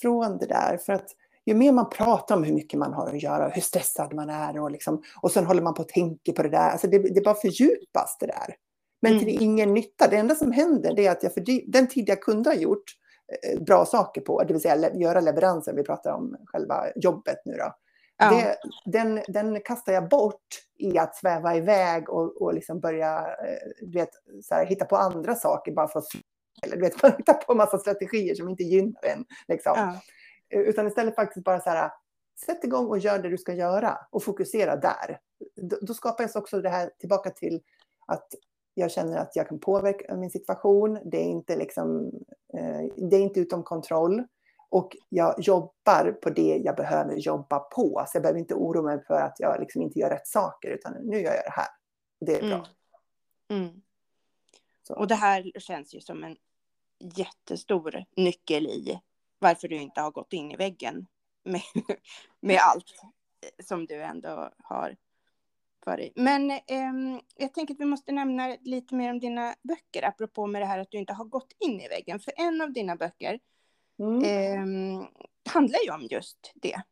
från 0.00 0.38
det 0.38 0.46
där. 0.46 0.76
För 0.76 0.92
att 0.92 1.08
ju 1.46 1.54
mer 1.54 1.72
man 1.72 1.90
pratar 1.90 2.36
om 2.36 2.44
hur 2.44 2.54
mycket 2.54 2.78
man 2.78 2.92
har 2.92 3.08
att 3.08 3.22
göra, 3.22 3.48
hur 3.48 3.62
stressad 3.62 4.14
man 4.14 4.30
är 4.30 4.58
och, 4.58 4.70
liksom, 4.70 5.02
och 5.22 5.30
sen 5.30 5.46
håller 5.46 5.62
man 5.62 5.74
på 5.74 5.82
att 5.82 5.88
tänka 5.88 6.32
på 6.32 6.42
det 6.42 6.48
där. 6.48 6.70
Alltså 6.70 6.86
det, 6.86 6.98
det 6.98 7.24
bara 7.24 7.34
fördjupas 7.34 8.16
det 8.20 8.26
där. 8.26 8.56
Men 9.04 9.12
mm. 9.12 9.24
till 9.24 9.42
ingen 9.42 9.74
nytta. 9.74 10.08
Det 10.08 10.16
enda 10.16 10.34
som 10.34 10.52
händer 10.52 11.00
är 11.00 11.10
att 11.10 11.22
jag 11.22 11.34
för 11.34 11.70
den 11.72 11.88
tid 11.88 12.08
jag 12.08 12.22
kunde 12.22 12.50
ha 12.50 12.54
gjort 12.54 12.84
eh, 13.42 13.62
bra 13.62 13.84
saker 13.84 14.20
på, 14.20 14.42
det 14.42 14.52
vill 14.52 14.62
säga 14.62 14.94
göra 14.94 15.20
leveranser, 15.20 15.72
vi 15.74 15.82
pratar 15.82 16.12
om 16.12 16.36
själva 16.46 16.84
jobbet 16.96 17.38
nu 17.44 17.52
då. 17.52 17.74
Ja. 18.16 18.30
Det, 18.30 18.56
den, 18.92 19.20
den 19.28 19.60
kastar 19.60 19.92
jag 19.92 20.08
bort 20.08 20.46
i 20.78 20.98
att 20.98 21.16
sväva 21.16 21.56
iväg 21.56 22.10
och, 22.10 22.42
och 22.42 22.54
liksom 22.54 22.80
börja 22.80 23.18
eh, 23.18 23.86
du 23.86 23.98
vet, 23.98 24.10
så 24.42 24.54
här, 24.54 24.66
hitta 24.66 24.84
på 24.84 24.96
andra 24.96 25.34
saker 25.34 25.72
bara 25.72 25.88
för 25.88 25.98
att 25.98 26.06
eller 26.62 26.76
du 26.76 26.82
vet, 26.82 27.04
hitta 27.18 27.34
på 27.34 27.52
en 27.52 27.58
massa 27.58 27.78
strategier 27.78 28.34
som 28.34 28.48
inte 28.48 28.62
gynnar 28.62 29.04
en. 29.04 29.24
Liksom. 29.48 29.72
Ja. 29.76 30.00
Eh, 30.58 30.60
utan 30.60 30.86
istället 30.86 31.14
faktiskt 31.14 31.44
bara 31.44 31.60
så 31.60 31.70
här, 31.70 31.90
sätt 32.46 32.64
igång 32.64 32.86
och 32.86 32.98
gör 32.98 33.18
det 33.18 33.28
du 33.28 33.38
ska 33.38 33.52
göra 33.52 33.98
och 34.10 34.24
fokusera 34.24 34.76
där. 34.76 35.18
Då, 35.56 35.76
då 35.82 35.94
skapas 35.94 36.36
också 36.36 36.60
det 36.60 36.68
här 36.68 36.90
tillbaka 36.98 37.30
till 37.30 37.60
att 38.06 38.28
jag 38.74 38.90
känner 38.90 39.16
att 39.16 39.36
jag 39.36 39.48
kan 39.48 39.58
påverka 39.58 40.16
min 40.16 40.30
situation. 40.30 40.98
Det 41.04 41.16
är 41.16 41.28
inte, 41.28 41.56
liksom, 41.56 42.12
eh, 42.54 43.08
det 43.10 43.16
är 43.16 43.20
inte 43.20 43.40
utom 43.40 43.62
kontroll. 43.62 44.22
Och 44.68 44.96
jag 45.08 45.34
jobbar 45.38 46.12
på 46.22 46.30
det 46.30 46.60
jag 46.64 46.76
behöver 46.76 47.16
jobba 47.16 47.58
på. 47.58 48.04
Så 48.06 48.16
jag 48.16 48.22
behöver 48.22 48.40
inte 48.40 48.54
oroa 48.54 48.82
mig 48.82 49.04
för 49.06 49.14
att 49.14 49.36
jag 49.38 49.60
liksom 49.60 49.82
inte 49.82 49.98
gör 49.98 50.10
rätt 50.10 50.26
saker, 50.26 50.68
utan 50.68 50.92
nu 50.92 51.16
gör 51.16 51.34
jag 51.34 51.44
det 51.44 51.50
här. 51.50 51.68
Det 52.20 52.38
är 52.38 52.48
bra. 52.48 52.66
Mm. 53.48 53.62
Mm. 53.62 53.80
Och 54.90 55.06
det 55.06 55.14
här 55.14 55.52
känns 55.58 55.94
ju 55.94 56.00
som 56.00 56.24
en 56.24 56.36
jättestor 56.98 58.04
nyckel 58.16 58.66
i 58.66 59.00
varför 59.38 59.68
du 59.68 59.76
inte 59.76 60.00
har 60.00 60.10
gått 60.10 60.32
in 60.32 60.50
i 60.50 60.56
väggen 60.56 61.06
med, 61.44 61.62
med 62.40 62.58
allt 62.60 62.94
som 63.64 63.86
du 63.86 64.02
ändå 64.02 64.50
har 64.58 64.96
för 65.84 65.96
dig. 65.96 66.12
Men 66.16 66.50
eh, 66.50 66.60
jag 67.36 67.54
tänker 67.54 67.74
att 67.74 67.80
vi 67.80 67.84
måste 67.84 68.12
nämna 68.12 68.56
lite 68.60 68.94
mer 68.94 69.10
om 69.10 69.20
dina 69.20 69.54
böcker, 69.62 70.08
apropå 70.08 70.46
med 70.46 70.62
det 70.62 70.66
här 70.66 70.78
att 70.78 70.90
du 70.90 70.98
inte 70.98 71.12
har 71.12 71.24
gått 71.24 71.52
in 71.58 71.80
i 71.80 71.88
väggen. 71.88 72.20
För 72.20 72.32
en 72.36 72.60
av 72.60 72.72
dina 72.72 72.96
böcker 72.96 73.38
mm. 73.98 74.22
eh, 74.24 75.06
handlar 75.50 75.78
ju 75.84 75.90
om 75.90 76.08
just 76.10 76.52
det. 76.54 76.82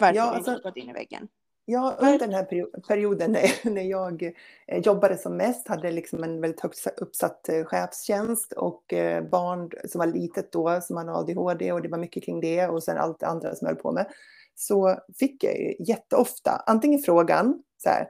Varför 0.00 0.16
ja, 0.16 0.22
du 0.22 0.28
inte 0.28 0.36
alltså, 0.36 0.50
har 0.50 0.70
gått 0.70 0.76
in 0.76 0.90
i 0.90 0.92
väggen. 0.92 1.28
Ja, 1.68 1.96
under 1.98 2.18
den 2.18 2.32
här 2.32 2.44
perioden 2.80 3.36
när 3.62 3.82
jag 3.82 4.22
eh, 4.66 4.78
jobbade 4.78 5.18
som 5.18 5.36
mest, 5.36 5.68
hade 5.68 5.90
liksom 5.90 6.24
en 6.24 6.40
väldigt 6.40 6.60
högt 6.60 6.86
uppsatt 6.96 7.48
eh, 7.48 7.64
chefstjänst 7.64 8.52
och 8.52 8.92
eh, 8.92 9.24
barn 9.28 9.70
som 9.88 9.98
var 9.98 10.06
litet 10.06 10.52
då, 10.52 10.80
som 10.80 10.96
hade 10.96 11.12
ADHD 11.12 11.72
och 11.72 11.82
det 11.82 11.88
var 11.88 11.98
mycket 11.98 12.24
kring 12.24 12.40
det 12.40 12.66
och 12.66 12.82
sen 12.82 12.98
allt 12.98 13.20
det 13.20 13.26
andra 13.26 13.54
som 13.54 13.66
jag 13.66 13.74
höll 13.74 13.82
på 13.82 13.92
med. 13.92 14.06
Så 14.54 14.98
fick 15.18 15.44
jag 15.44 15.74
jätteofta 15.88 16.62
antingen 16.66 17.00
frågan 17.02 17.62
så 17.76 17.88
här, 17.88 18.08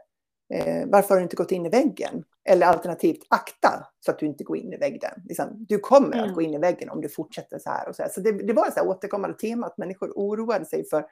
eh, 0.54 0.88
varför 0.88 1.08
har 1.08 1.16
du 1.16 1.22
inte 1.22 1.36
gått 1.36 1.52
in 1.52 1.66
i 1.66 1.68
väggen? 1.68 2.24
Eller 2.48 2.66
alternativt 2.66 3.26
akta 3.30 3.86
så 4.00 4.10
att 4.10 4.18
du 4.18 4.26
inte 4.26 4.44
går 4.44 4.56
in 4.56 4.72
i 4.72 4.76
väggen. 4.76 5.12
Liksom, 5.24 5.66
du 5.68 5.78
kommer 5.78 6.16
mm. 6.16 6.24
att 6.24 6.34
gå 6.34 6.42
in 6.42 6.54
i 6.54 6.58
väggen 6.58 6.90
om 6.90 7.00
du 7.00 7.08
fortsätter 7.08 7.58
så 7.58 7.70
här. 7.70 7.88
Och 7.88 7.96
så 7.96 8.02
här. 8.02 8.10
så 8.10 8.20
det, 8.20 8.32
det 8.32 8.52
var 8.52 8.68
ett 8.68 8.82
återkommande 8.82 9.36
tema 9.36 9.66
att 9.66 9.78
människor 9.78 10.12
oroade 10.16 10.64
sig 10.64 10.88
för, 10.88 11.06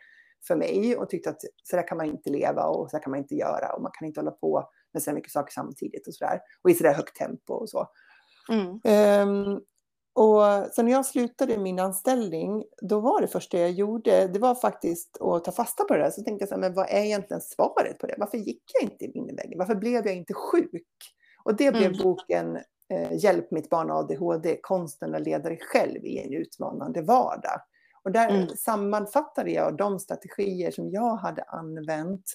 för 0.47 0.57
mig 0.57 0.97
och 0.97 1.11
tyckte 1.11 1.31
att 1.31 1.41
så 1.63 1.77
där 1.77 1.89
kan 1.89 1.97
man 1.97 2.07
inte 2.07 2.31
leva 2.31 2.65
och 2.65 2.91
så 2.91 2.97
där 2.97 3.03
kan 3.03 3.11
man 3.11 3.21
inte 3.21 3.35
göra 3.35 3.73
och 3.77 3.83
man 3.83 3.93
kan 3.99 4.07
inte 4.09 4.21
hålla 4.21 4.31
på 4.31 4.69
med 4.93 5.03
så 5.03 5.13
mycket 5.13 5.33
saker 5.33 5.53
samtidigt 5.53 6.09
och 6.09 6.15
så 6.15 6.25
där. 6.25 6.41
Och 6.63 6.71
i 6.71 6.75
så 6.75 6.85
där 6.85 6.95
högt 6.95 7.17
tempo 7.17 7.55
och 7.55 7.71
så. 7.71 7.89
Mm. 8.51 8.71
Um, 9.29 9.61
och 10.15 10.43
sen 10.75 10.85
när 10.85 10.93
jag 10.93 11.07
slutade 11.07 11.59
min 11.59 11.79
anställning, 11.79 12.65
då 12.83 13.01
var 13.01 13.21
det 13.21 13.27
första 13.27 13.59
jag 13.59 13.71
gjorde, 13.71 14.27
det 14.27 14.39
var 14.39 14.55
faktiskt 14.55 15.21
att 15.21 15.45
ta 15.45 15.53
fasta 15.53 15.85
på 15.85 15.95
det 15.95 16.03
där. 16.03 16.11
Så 16.11 16.23
tänkte 16.23 16.43
jag 16.43 16.49
så 16.49 16.55
här, 16.55 16.61
men 16.61 16.75
vad 16.75 16.87
är 16.89 17.03
egentligen 17.03 17.41
svaret 17.41 17.99
på 17.99 18.07
det? 18.07 18.15
Varför 18.19 18.39
gick 18.39 18.63
jag 18.73 18.91
inte 18.91 19.05
in 19.05 19.31
i 19.31 19.35
väggen? 19.35 19.59
Varför 19.59 19.75
blev 19.75 20.07
jag 20.07 20.17
inte 20.17 20.35
sjuk? 20.35 20.87
Och 21.45 21.57
det 21.57 21.71
blev 21.71 21.87
mm. 21.87 22.03
boken 22.03 22.57
eh, 22.89 23.13
Hjälp 23.13 23.51
mitt 23.51 23.71
barn 23.71 23.91
ADHD, 23.91 24.59
konsten 24.63 25.15
att 25.15 25.23
leda 25.23 25.49
dig 25.49 25.59
själv 25.61 26.05
i 26.05 26.19
en 26.19 26.33
utmanande 26.33 27.03
vardag. 27.03 27.61
Och 28.05 28.13
där 28.13 28.29
mm. 28.29 28.49
sammanfattade 28.49 29.51
jag 29.51 29.77
de 29.77 29.99
strategier 29.99 30.71
som 30.71 30.91
jag 30.91 31.17
hade 31.17 31.43
använt 31.43 32.35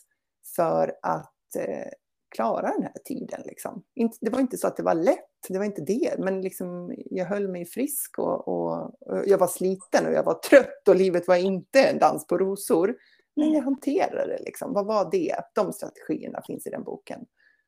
för 0.56 0.94
att 1.02 1.56
eh, 1.56 1.88
klara 2.36 2.72
den 2.72 2.84
här 2.84 2.94
tiden. 3.06 3.42
Liksom. 3.46 3.84
Det 4.22 4.30
var 4.30 4.40
inte 4.40 4.58
så 4.58 4.68
att 4.68 4.78
det 4.78 4.84
var 4.84 4.94
lätt, 4.96 5.29
det 5.50 5.58
var 5.58 5.66
inte 5.66 5.82
det, 5.82 6.16
men 6.20 6.42
liksom, 6.42 6.96
jag 7.06 7.26
höll 7.26 7.48
mig 7.48 7.66
frisk 7.66 8.20
och, 8.20 8.48
och, 8.48 9.02
och, 9.02 9.28
jag 9.28 9.38
var 9.38 9.48
sliten 9.48 10.06
och 10.06 10.14
jag 10.14 10.24
var 10.24 10.34
trött 10.34 10.88
och 10.88 10.96
livet 10.96 11.28
var 11.28 11.36
inte 11.36 11.84
en 11.84 12.00
dans 12.00 12.28
på 12.28 12.38
rosor. 12.38 12.96
Men 13.36 13.54
jag 13.54 13.62
hanterade 13.62 14.38
det. 14.38 14.44
Liksom. 14.44 14.74
Vad 14.74 14.86
var 14.86 15.12
det? 15.12 15.36
De 15.56 15.74
strategierna 15.74 16.42
finns 16.48 16.68
i 16.68 16.70
den 16.70 16.84
boken. 16.84 17.26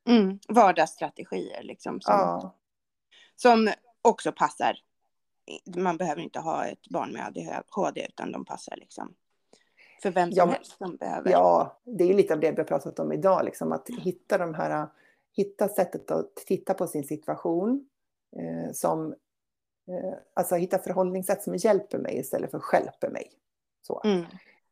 Mm, 0.07 0.39
vardagsstrategier 0.47 1.63
liksom. 1.63 2.01
Som, 2.01 2.13
Ja, 2.13 2.55
som 3.35 3.69
också 4.01 4.31
passar. 4.31 4.77
Man 5.75 5.97
behöver 5.97 6.21
inte 6.21 6.39
ha 6.39 6.65
ett 6.65 6.87
barn 6.89 7.11
med 7.13 7.25
ADHD 7.27 8.05
utan 8.09 8.31
de 8.31 8.45
passar 8.45 8.75
liksom 8.77 9.15
för 10.01 10.11
vem 10.11 10.31
som 10.31 10.37
Ja, 10.37 10.45
helst 10.45 10.77
som 10.77 10.95
behöver. 10.95 11.31
ja, 11.31 11.81
det 11.83 12.03
är 12.03 12.13
lite 12.13 12.33
av 12.33 12.39
det 12.39 12.51
vi 12.51 12.57
har 12.57 12.63
pratat 12.63 12.99
om 12.99 13.11
idag, 13.11 13.45
liksom, 13.45 13.71
att 13.71 13.89
hitta 13.89 14.37
de 14.37 14.53
här, 14.53 14.87
hitta 15.35 15.67
sättet 15.67 16.11
att 16.11 16.35
titta 16.35 16.73
på 16.73 16.87
sin 16.87 17.03
situation 17.03 17.89
eh, 18.37 18.71
som, 18.73 19.11
eh, 19.87 20.13
alltså 20.33 20.55
hitta 20.55 20.79
förhållningssätt 20.79 21.43
som 21.43 21.55
hjälper 21.55 21.97
mig 21.97 22.17
istället 22.17 22.51
för 22.51 22.59
stjälper 22.59 23.09
mig. 23.09 23.31
Så. 23.81 24.01
Mm, 24.03 24.25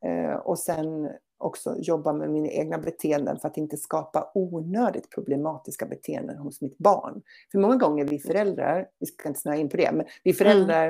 Eh, 0.06 0.36
och 0.36 0.60
sen 0.60 1.10
också 1.38 1.76
jobba 1.80 2.14
med 2.14 2.30
mina 2.30 2.48
egna 2.48 2.78
beteenden 2.78 3.40
för 3.40 3.48
att 3.48 3.58
inte 3.58 3.78
skapa 3.78 4.32
onödigt 4.34 5.10
problematiska 5.10 5.86
beteenden 5.86 6.38
hos 6.38 6.62
mitt 6.62 6.78
barn. 6.78 7.22
För 7.52 7.60
många 7.60 7.76
gånger 7.76 8.06
vi 8.06 8.20
föräldrar, 8.20 8.88
vi 9.00 9.06
ska 9.06 9.28
inte 9.28 9.40
snöa 9.40 9.56
in 9.56 9.70
på 9.70 9.78
det, 9.78 9.92
men 9.94 10.06
vi 10.24 10.34
föräldrar, 10.34 10.88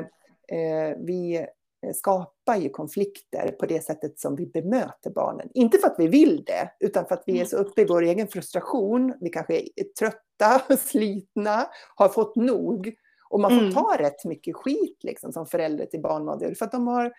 eh, 0.48 0.98
vi 0.98 1.48
skapar 1.96 2.56
ju 2.56 2.70
konflikter 2.70 3.52
på 3.60 3.66
det 3.66 3.84
sättet 3.84 4.20
som 4.20 4.36
vi 4.36 4.46
bemöter 4.46 5.10
barnen. 5.10 5.50
Inte 5.54 5.78
för 5.78 5.88
att 5.88 6.00
vi 6.00 6.08
vill 6.08 6.44
det, 6.46 6.72
utan 6.80 7.06
för 7.06 7.16
att 7.16 7.24
vi 7.26 7.42
är 7.42 7.46
så 7.46 7.58
uppe 7.58 7.82
i 7.82 7.86
vår 7.86 8.02
egen 8.02 8.28
frustration. 8.28 9.14
Vi 9.22 9.30
kanske 9.30 9.60
är 9.60 9.84
trötta, 10.00 10.78
slitna, 10.78 11.68
har 11.96 12.10
fått 12.10 12.36
nog. 12.36 12.94
Och 13.30 13.40
man 13.40 13.52
får 13.52 13.60
Mm. 13.60 13.74
ta 13.74 13.96
rätt 14.00 14.26
mycket 14.26 14.56
skit 14.56 14.98
liksom, 15.04 15.34
som 15.34 15.46
förälder 15.46 15.86
till 15.86 16.02
barn 16.02 16.26
med 16.26 16.34
ADHD, 16.34 16.56
för 16.56 16.66
att 16.66 16.72
de 16.72 16.88
har 16.88 17.14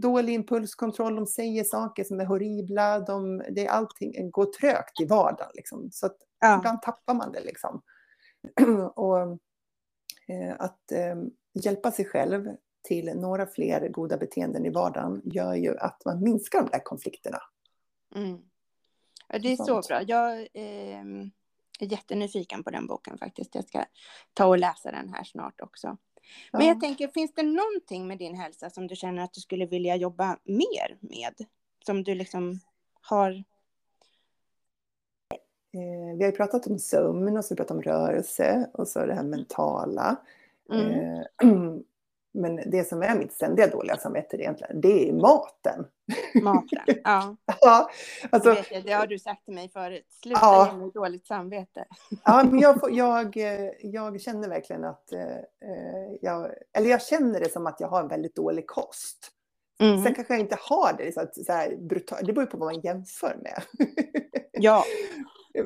dålig 0.00 0.34
impulskontroll, 0.34 1.16
de 1.16 1.26
säger 1.26 1.64
saker 1.64 2.04
som 2.04 2.20
är 2.20 2.24
horribla, 2.24 3.00
de, 3.00 3.42
det 3.50 3.66
är 3.66 3.70
allting 3.70 4.30
går 4.30 4.44
trögt 4.44 5.00
i 5.00 5.04
vardagen. 5.04 5.50
Liksom. 5.54 5.88
Så 5.92 6.06
att 6.06 6.16
ja. 6.40 6.58
ibland 6.58 6.82
tappar 6.82 7.14
man 7.14 7.32
det. 7.32 7.40
Liksom. 7.40 7.82
och 8.94 9.18
eh, 10.28 10.54
att 10.58 10.92
eh, 10.92 11.16
hjälpa 11.64 11.90
sig 11.90 12.04
själv 12.04 12.48
till 12.82 13.12
några 13.16 13.46
fler 13.46 13.88
goda 13.88 14.16
beteenden 14.16 14.66
i 14.66 14.70
vardagen 14.70 15.22
gör 15.24 15.54
ju 15.54 15.78
att 15.78 16.04
man 16.04 16.22
minskar 16.22 16.62
de 16.62 16.70
där 16.70 16.84
konflikterna. 16.84 17.42
Mm. 18.14 18.38
Ja, 19.28 19.38
det 19.38 19.52
är 19.52 19.56
så 19.56 19.82
bra. 19.88 20.02
Jag 20.02 20.38
eh, 20.38 21.00
är 21.80 21.86
jättenyfiken 21.86 22.64
på 22.64 22.70
den 22.70 22.86
boken 22.86 23.18
faktiskt. 23.18 23.54
Jag 23.54 23.64
ska 23.68 23.84
ta 24.34 24.46
och 24.46 24.58
läsa 24.58 24.90
den 24.90 25.08
här 25.08 25.24
snart 25.24 25.60
också. 25.60 25.96
Men 26.52 26.62
Ja. 26.62 26.68
jag 26.68 26.80
tänker, 26.80 27.08
finns 27.08 27.34
det 27.34 27.42
någonting 27.42 28.06
med 28.06 28.18
din 28.18 28.34
hälsa 28.34 28.70
som 28.70 28.86
du 28.86 28.96
känner 28.96 29.22
att 29.22 29.32
du 29.32 29.40
skulle 29.40 29.66
vilja 29.66 29.96
jobba 29.96 30.38
mer 30.44 30.98
med? 31.00 31.34
Som 31.86 32.04
du 32.04 32.14
liksom 32.14 32.60
har... 33.00 33.30
Eh, 35.72 36.16
vi 36.18 36.24
har 36.24 36.30
ju 36.30 36.36
pratat 36.36 36.66
om 36.66 36.78
sömn 36.78 37.36
och 37.36 37.44
så 37.44 37.50
har 37.50 37.56
vi 37.56 37.58
pratat 37.58 37.76
om 37.76 37.82
rörelse 37.82 38.70
och 38.72 38.88
så 38.88 39.06
det 39.06 39.14
här 39.14 39.24
mentala. 39.24 40.16
Mm. 40.72 41.24
Men 42.32 42.70
det 42.70 42.88
som 42.88 43.02
är 43.02 43.18
mitt 43.18 43.32
ständiga 43.32 43.66
dåliga 43.66 43.96
samvete 43.96 44.36
egentligen, 44.36 44.80
det 44.80 45.08
är 45.08 45.12
maten. 45.12 45.86
Maten. 46.42 47.00
Ja, 47.04 47.36
Ja, 47.60 47.90
alltså, 48.30 48.56
jag, 48.70 48.84
det 48.84 48.92
har 48.92 49.06
du 49.06 49.18
sagt 49.18 49.44
till 49.44 49.54
mig 49.54 49.68
förut. 49.68 50.06
Sluta 50.22 50.40
Ja. 50.42 50.70
ge 50.72 50.78
mig 50.78 50.90
dåligt 50.94 51.26
samvete. 51.26 51.84
Ja, 52.24 52.44
men 52.50 52.58
jag, 52.60 52.78
jag, 52.90 53.36
eh, 53.36 53.70
jag 53.82 54.20
känner 54.20 54.48
verkligen 54.48 54.84
att 54.84 55.12
eh, 55.12 55.36
eh, 55.36 56.12
jag, 56.20 56.50
eller 56.72 56.90
jag 56.90 57.02
känner 57.02 57.40
det 57.40 57.52
som 57.52 57.66
att 57.66 57.80
jag 57.80 57.88
har 57.88 58.02
en 58.02 58.08
väldigt 58.08 58.34
dålig 58.36 58.66
kost. 58.66 59.30
Mm. 59.80 60.02
Sen 60.04 60.14
kanske 60.14 60.34
jag 60.34 60.40
inte 60.40 60.58
har 60.60 60.94
det 60.98 61.14
så, 61.14 61.20
att, 61.20 61.44
så 61.44 61.52
här 61.52 61.76
brutalt, 61.76 62.26
det 62.26 62.32
beror 62.32 62.46
på 62.46 62.56
vad 62.58 62.72
man 62.74 62.80
jämför 62.80 63.38
med. 63.42 63.62
Ja, 64.52 64.84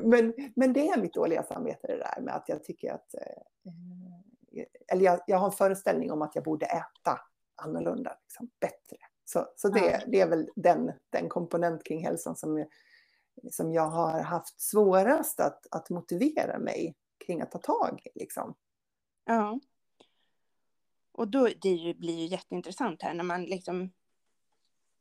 men, 0.03 0.33
men 0.55 0.73
det 0.73 0.87
är 0.89 1.01
mitt 1.01 1.13
dåliga 1.13 1.43
samvete 1.43 1.87
det 1.87 1.97
där 1.97 2.21
med 2.21 2.35
att 2.35 2.49
jag 2.49 2.63
tycker 2.63 2.93
att, 2.93 3.13
eh, 3.13 3.71
eller 4.87 5.05
jag, 5.05 5.19
jag 5.27 5.37
har 5.37 5.45
en 5.45 5.51
föreställning 5.51 6.11
om 6.11 6.21
att 6.21 6.35
jag 6.35 6.43
borde 6.43 6.65
äta 6.65 7.19
annorlunda, 7.55 8.17
liksom, 8.23 8.49
bättre. 8.59 8.97
Så, 9.25 9.47
så 9.55 9.69
det, 9.69 9.79
Ja. 9.91 9.99
det 10.07 10.21
är 10.21 10.29
väl 10.29 10.49
den, 10.55 10.91
den 11.09 11.29
komponent 11.29 11.83
kring 11.83 12.03
hälsan 12.05 12.35
som, 12.35 12.65
som 13.51 13.73
jag 13.73 13.87
har 13.87 14.21
haft 14.21 14.61
svårast 14.61 15.39
att, 15.39 15.67
att 15.71 15.89
motivera 15.89 16.59
mig 16.59 16.95
kring 17.25 17.41
att 17.41 17.51
ta 17.51 17.59
tag 17.59 18.01
i. 18.05 18.19
Liksom. 18.19 18.55
ja. 19.25 19.59
Och 21.11 21.27
då 21.27 21.49
det 21.61 21.69
ju- 21.69 21.93
blir 21.93 22.13
ju 22.19 22.25
jätteintressant 22.25 23.01
här 23.01 23.13
när 23.13 23.23
man 23.23 23.43
liksom 23.43 23.91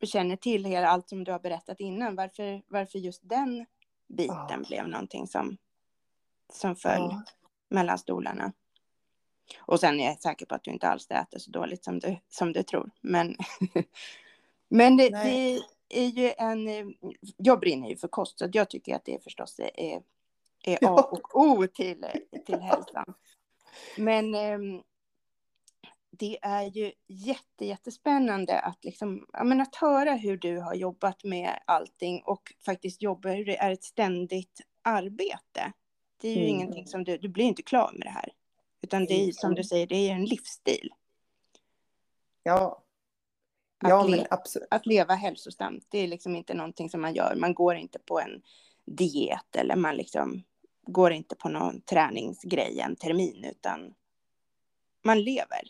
känner 0.02 0.36
till 0.36 0.64
hela 0.64 0.88
allt 0.88 1.08
som 1.08 1.24
du 1.24 1.32
har 1.32 1.38
berättat 1.38 1.80
innan. 1.80 2.16
Varför, 2.16 2.62
varför 2.66 2.98
just 2.98 3.20
den 3.28 3.66
biten 4.08 4.36
Ja. 4.50 4.62
blev 4.68 4.88
någonting 4.88 5.26
som, 5.26 5.56
som 6.52 6.76
föll 6.76 7.08
Ja. 7.10 7.22
mellan 7.68 7.98
stolarna. 7.98 8.52
Och 9.58 9.80
sen 9.80 10.00
är 10.00 10.04
jag 10.04 10.22
säker 10.22 10.46
på 10.46 10.54
att 10.54 10.64
du 10.64 10.70
inte 10.70 10.88
alls 10.88 11.10
äter 11.10 11.38
så 11.38 11.50
dåligt 11.50 11.84
som 11.84 11.98
du, 11.98 12.16
som 12.28 12.52
du 12.52 12.62
tror. 12.62 12.90
Men, 13.00 13.36
men 14.68 14.96
det, 14.96 15.08
det 15.08 15.60
är 15.88 16.06
ju 16.06 16.32
en... 16.38 16.94
Jag 17.36 17.60
brinner 17.60 17.88
ju 17.88 17.96
för 17.96 18.08
kost, 18.08 18.38
så 18.38 18.48
jag 18.52 18.70
tycker 18.70 18.94
att 18.94 19.04
det 19.04 19.24
förstås 19.24 19.60
är, 19.74 20.02
är 20.64 20.78
A 20.82 21.08
och 21.10 21.36
O 21.40 21.66
till, 21.66 22.06
till 22.46 22.60
hälsan. 22.60 23.14
Men 23.98 24.34
ehm, 24.34 24.82
det 26.10 26.38
är 26.42 26.62
ju 26.62 26.92
jätte, 27.06 27.64
jättespännande 27.64 28.58
att, 28.60 28.84
liksom, 28.84 29.26
men 29.44 29.60
att 29.60 29.74
höra 29.76 30.12
hur 30.12 30.36
du 30.36 30.58
har 30.58 30.74
jobbat 30.74 31.24
med 31.24 31.58
allting 31.64 32.22
och 32.24 32.52
faktiskt 32.64 33.02
jobba, 33.02 33.28
hur 33.28 33.44
det 33.44 33.56
är 33.56 33.70
ett 33.70 33.84
ständigt 33.84 34.60
arbete. 34.82 35.72
Det 36.20 36.28
är 36.28 36.34
ju 36.34 36.40
Mm. 36.40 36.50
ingenting 36.50 36.86
som 36.86 37.04
du, 37.04 37.18
du 37.18 37.28
blir 37.28 37.44
inte 37.44 37.62
klar 37.62 37.90
med 37.92 38.06
det 38.06 38.10
här. 38.10 38.32
Utan 38.84 39.04
det 39.06 39.28
är 39.28 39.32
som 39.32 39.54
du 39.54 39.64
säger, 39.64 39.86
det 39.86 39.96
är 40.08 40.12
en 40.14 40.24
livsstil. 40.24 40.90
Ja, 42.42 42.82
Att 43.78 43.88
ja 43.90 44.04
le- 44.04 44.16
men 44.16 44.26
absolut. 44.30 44.68
Att 44.70 44.86
leva 44.86 45.14
hälsosamt, 45.14 45.86
det 45.90 45.98
är 45.98 46.06
liksom 46.08 46.36
inte 46.36 46.54
någonting 46.54 46.90
som 46.90 47.00
man 47.00 47.14
gör. 47.14 47.34
Man 47.36 47.54
går 47.54 47.74
inte 47.76 47.98
på 47.98 48.20
en 48.20 48.42
diet 48.84 49.56
eller 49.56 49.76
man 49.76 49.96
liksom 49.96 50.42
går 50.82 51.12
inte 51.12 51.36
på 51.36 51.48
någon 51.48 51.80
träningsgrej 51.80 52.80
en 52.80 52.96
termin, 52.96 53.44
utan 53.44 53.94
man 55.02 55.22
lever 55.22 55.60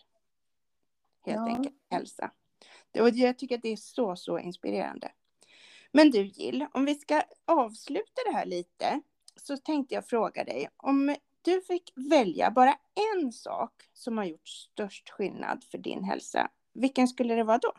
helt 1.27 1.37
Ja. 1.37 1.47
enkelt 1.47 1.77
hälsa. 1.91 2.31
Och 3.01 3.09
jag 3.09 3.39
tycker 3.39 3.57
att 3.57 3.63
det 3.63 3.73
är 3.73 3.77
så, 3.77 4.17
så 4.17 4.39
inspirerande. 4.39 5.13
Men 5.93 6.11
du 6.11 6.25
Jill, 6.27 6.67
om 6.75 6.85
vi 6.85 6.95
ska 6.95 7.23
avsluta 7.45 8.23
det 8.27 8.33
här 8.33 8.47
lite 8.47 9.01
så 9.37 9.57
tänkte 9.57 9.95
jag 9.95 10.07
fråga 10.09 10.45
dig 10.45 10.69
om 10.77 11.17
du 11.45 11.61
fick 11.61 11.93
välja 11.97 12.51
bara 12.51 12.75
en 13.15 13.33
sak 13.33 13.73
som 13.93 14.19
har 14.19 14.25
gjort 14.25 14.49
störst 14.49 15.11
skillnad 15.11 15.65
för 15.71 15.79
din 15.79 16.05
hälsa. 16.05 16.51
Vilken 16.73 17.09
skulle 17.09 17.35
det 17.35 17.45
vara 17.45 17.59
då? 17.59 17.73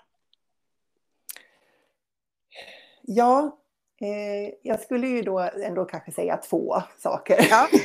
Ja, 3.01 3.60
eh, 4.01 4.54
jag 4.62 4.80
skulle 4.82 5.08
ju 5.08 5.21
då 5.21 5.39
ändå 5.39 5.86
kanske 5.86 6.12
säga 6.12 6.38
två 6.38 6.75
saker. 6.97 7.47
Ja. 7.49 7.67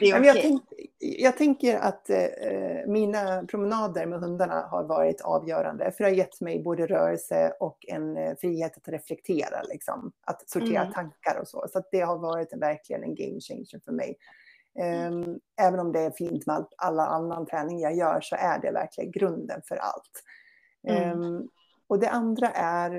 Det 0.00 0.06
är 0.06 0.10
Ja, 0.10 0.16
men 0.18 0.24
jag, 0.24 0.36
okej. 0.36 0.42
tänk, 0.42 0.62
jag 1.02 1.36
tänker 1.36 1.78
att 1.78 2.10
eh, 2.10 2.26
mina 2.86 3.46
promenader 3.46 4.06
med 4.06 4.20
hundarna 4.20 4.66
har 4.70 4.84
varit 4.84 5.20
avgörande. 5.20 5.92
För 5.92 6.04
det 6.04 6.10
har 6.10 6.16
gett 6.16 6.40
mig 6.40 6.62
både 6.62 6.86
rörelse 6.86 7.52
och 7.60 7.78
en 7.88 8.16
eh, 8.16 8.36
frihet 8.40 8.76
att 8.76 8.88
reflektera. 8.88 9.62
Liksom, 9.62 10.12
att 10.26 10.48
sortera 10.50 10.80
Mm. 10.80 10.92
tankar 10.92 11.40
och 11.40 11.48
så. 11.48 11.66
Så 11.72 11.82
det 11.90 12.00
har 12.00 12.18
varit 12.18 12.52
en, 12.52 12.60
verkligen 12.60 13.02
en 13.02 13.14
game 13.14 13.40
changer 13.40 13.80
för 13.84 13.92
mig. 13.92 14.16
Ehm, 14.78 15.40
även 15.60 15.80
om 15.80 15.92
det 15.92 16.00
är 16.00 16.10
fint 16.10 16.46
med 16.46 16.56
all, 16.56 16.66
alla 16.76 17.06
annan 17.06 17.46
träning 17.46 17.80
jag 17.80 17.94
gör 17.94 18.20
så 18.20 18.36
är 18.36 18.58
det 18.58 18.70
verkligen 18.70 19.10
grunden 19.10 19.60
för 19.68 19.76
allt. 19.76 20.22
Mm. 20.88 21.02
Ehm, 21.02 21.48
och 21.86 21.98
det 21.98 22.08
andra 22.10 22.50
är 22.54 22.94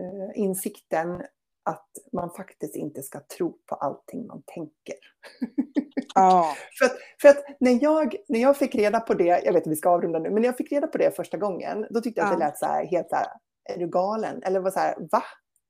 eh, 0.00 0.30
insikten 0.40 1.22
att 1.70 1.88
man 2.12 2.30
faktiskt 2.30 2.76
inte 2.76 3.02
ska 3.02 3.20
tro 3.20 3.58
på 3.66 3.74
allting 3.74 4.26
man 4.26 4.42
tänker. 4.46 4.94
Ja. 6.14 6.54
För 6.78 6.86
att, 6.86 6.92
för 7.20 7.28
att 7.28 7.44
när, 7.60 7.78
jag, 7.82 8.16
när 8.28 8.40
jag 8.40 8.56
fick 8.56 8.74
reda 8.74 9.00
på 9.00 9.14
det, 9.14 9.42
jag 9.44 9.52
vet 9.52 9.66
att 9.66 9.72
vi 9.72 9.76
ska 9.76 9.90
avrunda 9.90 10.18
nu, 10.18 10.30
men 10.30 10.42
när 10.42 10.48
jag 10.48 10.56
fick 10.56 10.72
reda 10.72 10.86
på 10.86 10.98
det 10.98 11.16
första 11.16 11.36
gången, 11.36 11.86
då 11.90 12.00
tyckte 12.00 12.20
jag 12.20 12.26
att 12.26 12.38
det 12.38 12.44
lät 12.44 12.58
så 12.58 12.66
här, 12.66 12.84
helt 12.86 13.08
så 13.08 13.16
här, 13.16 13.26
är 13.74 13.78
du 13.78 13.88
galen? 13.88 14.42
Eller 14.42 14.60
var 14.60 14.70
så 14.70 14.78
här, 14.80 14.94
va? 15.12 15.22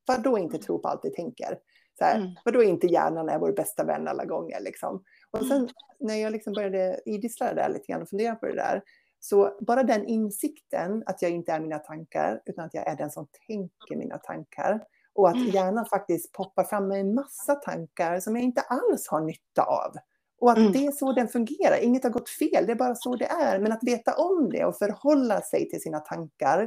Vadå 0.07 0.37
inte 0.37 0.57
tro 0.57 0.79
på 0.79 0.87
allt 0.87 1.01
du 1.03 1.09
tänker? 1.09 1.57
Så 1.97 2.05
här, 2.05 2.15
Mm. 2.17 2.29
Vadå 2.45 2.63
inte 2.63 2.87
hjärnan 2.87 3.29
är 3.29 3.39
vår 3.39 3.51
bästa 3.51 3.83
vän 3.83 4.07
alla 4.07 4.25
gånger? 4.25 4.59
Liksom. 4.61 5.03
Och 5.31 5.39
Mm. 5.41 5.49
sen 5.49 5.69
när 5.99 6.15
jag 6.15 6.31
liksom 6.31 6.53
började 6.53 7.01
idissla 7.05 7.45
det 7.45 7.55
där 7.61 7.69
lite 7.69 7.91
grann 7.91 8.01
och 8.01 8.09
fundera 8.09 8.35
på 8.35 8.45
det 8.45 8.55
där, 8.55 8.83
så 9.19 9.57
bara 9.59 9.83
den 9.83 10.05
insikten 10.05 11.03
att 11.05 11.21
jag 11.21 11.31
inte 11.31 11.51
är 11.51 11.59
mina 11.59 11.79
tankar, 11.79 12.41
utan 12.45 12.65
att 12.65 12.73
jag 12.73 12.87
är 12.87 12.95
den 12.95 13.11
som 13.11 13.27
tänker 13.47 13.95
mina 13.95 14.17
tankar, 14.17 14.83
Och 15.13 15.29
att 15.29 15.53
hjärnan 15.53 15.85
faktiskt 15.85 16.31
poppar 16.31 16.63
fram 16.63 16.87
med 16.87 16.99
en 16.99 17.13
massa 17.13 17.55
tankar 17.55 18.19
som 18.19 18.35
jag 18.35 18.43
inte 18.43 18.61
alls 18.61 19.07
har 19.07 19.21
nytta 19.21 19.63
av. 19.63 19.95
Och 20.39 20.51
att 20.51 20.57
mm. 20.57 20.71
det 20.71 20.85
är 20.85 20.91
så 20.91 21.13
den 21.13 21.27
fungerar. 21.27 21.83
Inget 21.83 22.03
har 22.03 22.09
gått 22.09 22.29
fel, 22.29 22.65
det 22.65 22.71
är 22.71 22.75
bara 22.75 22.95
så 22.95 23.15
det 23.15 23.25
är. 23.25 23.59
Men 23.59 23.71
att 23.71 23.83
veta 23.83 24.15
om 24.15 24.49
det 24.49 24.65
och 24.65 24.77
förhålla 24.77 25.41
sig 25.41 25.69
till 25.69 25.81
sina 25.81 25.99
tankar 25.99 26.61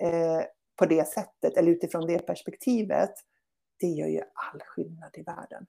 eh, 0.00 0.40
på 0.76 0.86
det 0.86 1.08
sättet, 1.08 1.56
eller 1.56 1.72
utifrån 1.72 2.06
det 2.06 2.26
perspektivet, 2.26 3.10
det 3.80 3.86
gör 3.86 4.08
ju 4.08 4.20
all 4.20 4.60
skillnad 4.60 5.10
i 5.14 5.22
världen. 5.22 5.66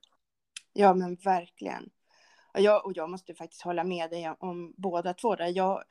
Ja, 0.74 0.94
men 0.94 1.16
verkligen. 1.16 1.90
Jag, 2.54 2.86
och 2.86 2.92
jag 2.96 3.10
måste 3.10 3.34
faktiskt 3.34 3.62
hålla 3.62 3.84
med 3.84 4.10
dig 4.10 4.34
om 4.40 4.74
båda 4.78 5.14
två. 5.14 5.36
Där. 5.36 5.48
Jag 5.48 5.84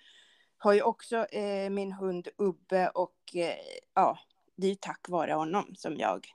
har 0.58 0.72
ju 0.72 0.82
också 0.82 1.16
eh, 1.16 1.70
min 1.70 1.92
hund 1.92 2.28
Ubbe 2.36 2.88
och 2.88 3.36
eh, 3.36 3.54
ja, 3.94 4.18
det 4.60 4.66
är 4.66 4.70
ju 4.70 4.74
tack 4.74 5.08
vare 5.08 5.32
honom 5.32 5.74
som 5.76 5.96
jag 5.96 6.26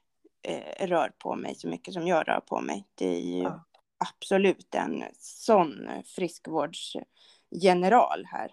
eh, 0.41 0.87
rör 0.87 1.11
på 1.17 1.35
mig 1.35 1.55
så 1.55 1.67
mycket 1.67 1.93
som 1.93 2.07
jag 2.07 2.27
rör 2.27 2.39
på 2.39 2.61
mig. 2.61 2.87
Det 2.95 3.07
är 3.07 3.21
ju 3.21 3.43
ja. 3.43 3.65
absolut 3.97 4.75
en 4.75 5.03
sån 5.19 5.89
friskvårdsgeneral 6.05 8.25
här 8.25 8.51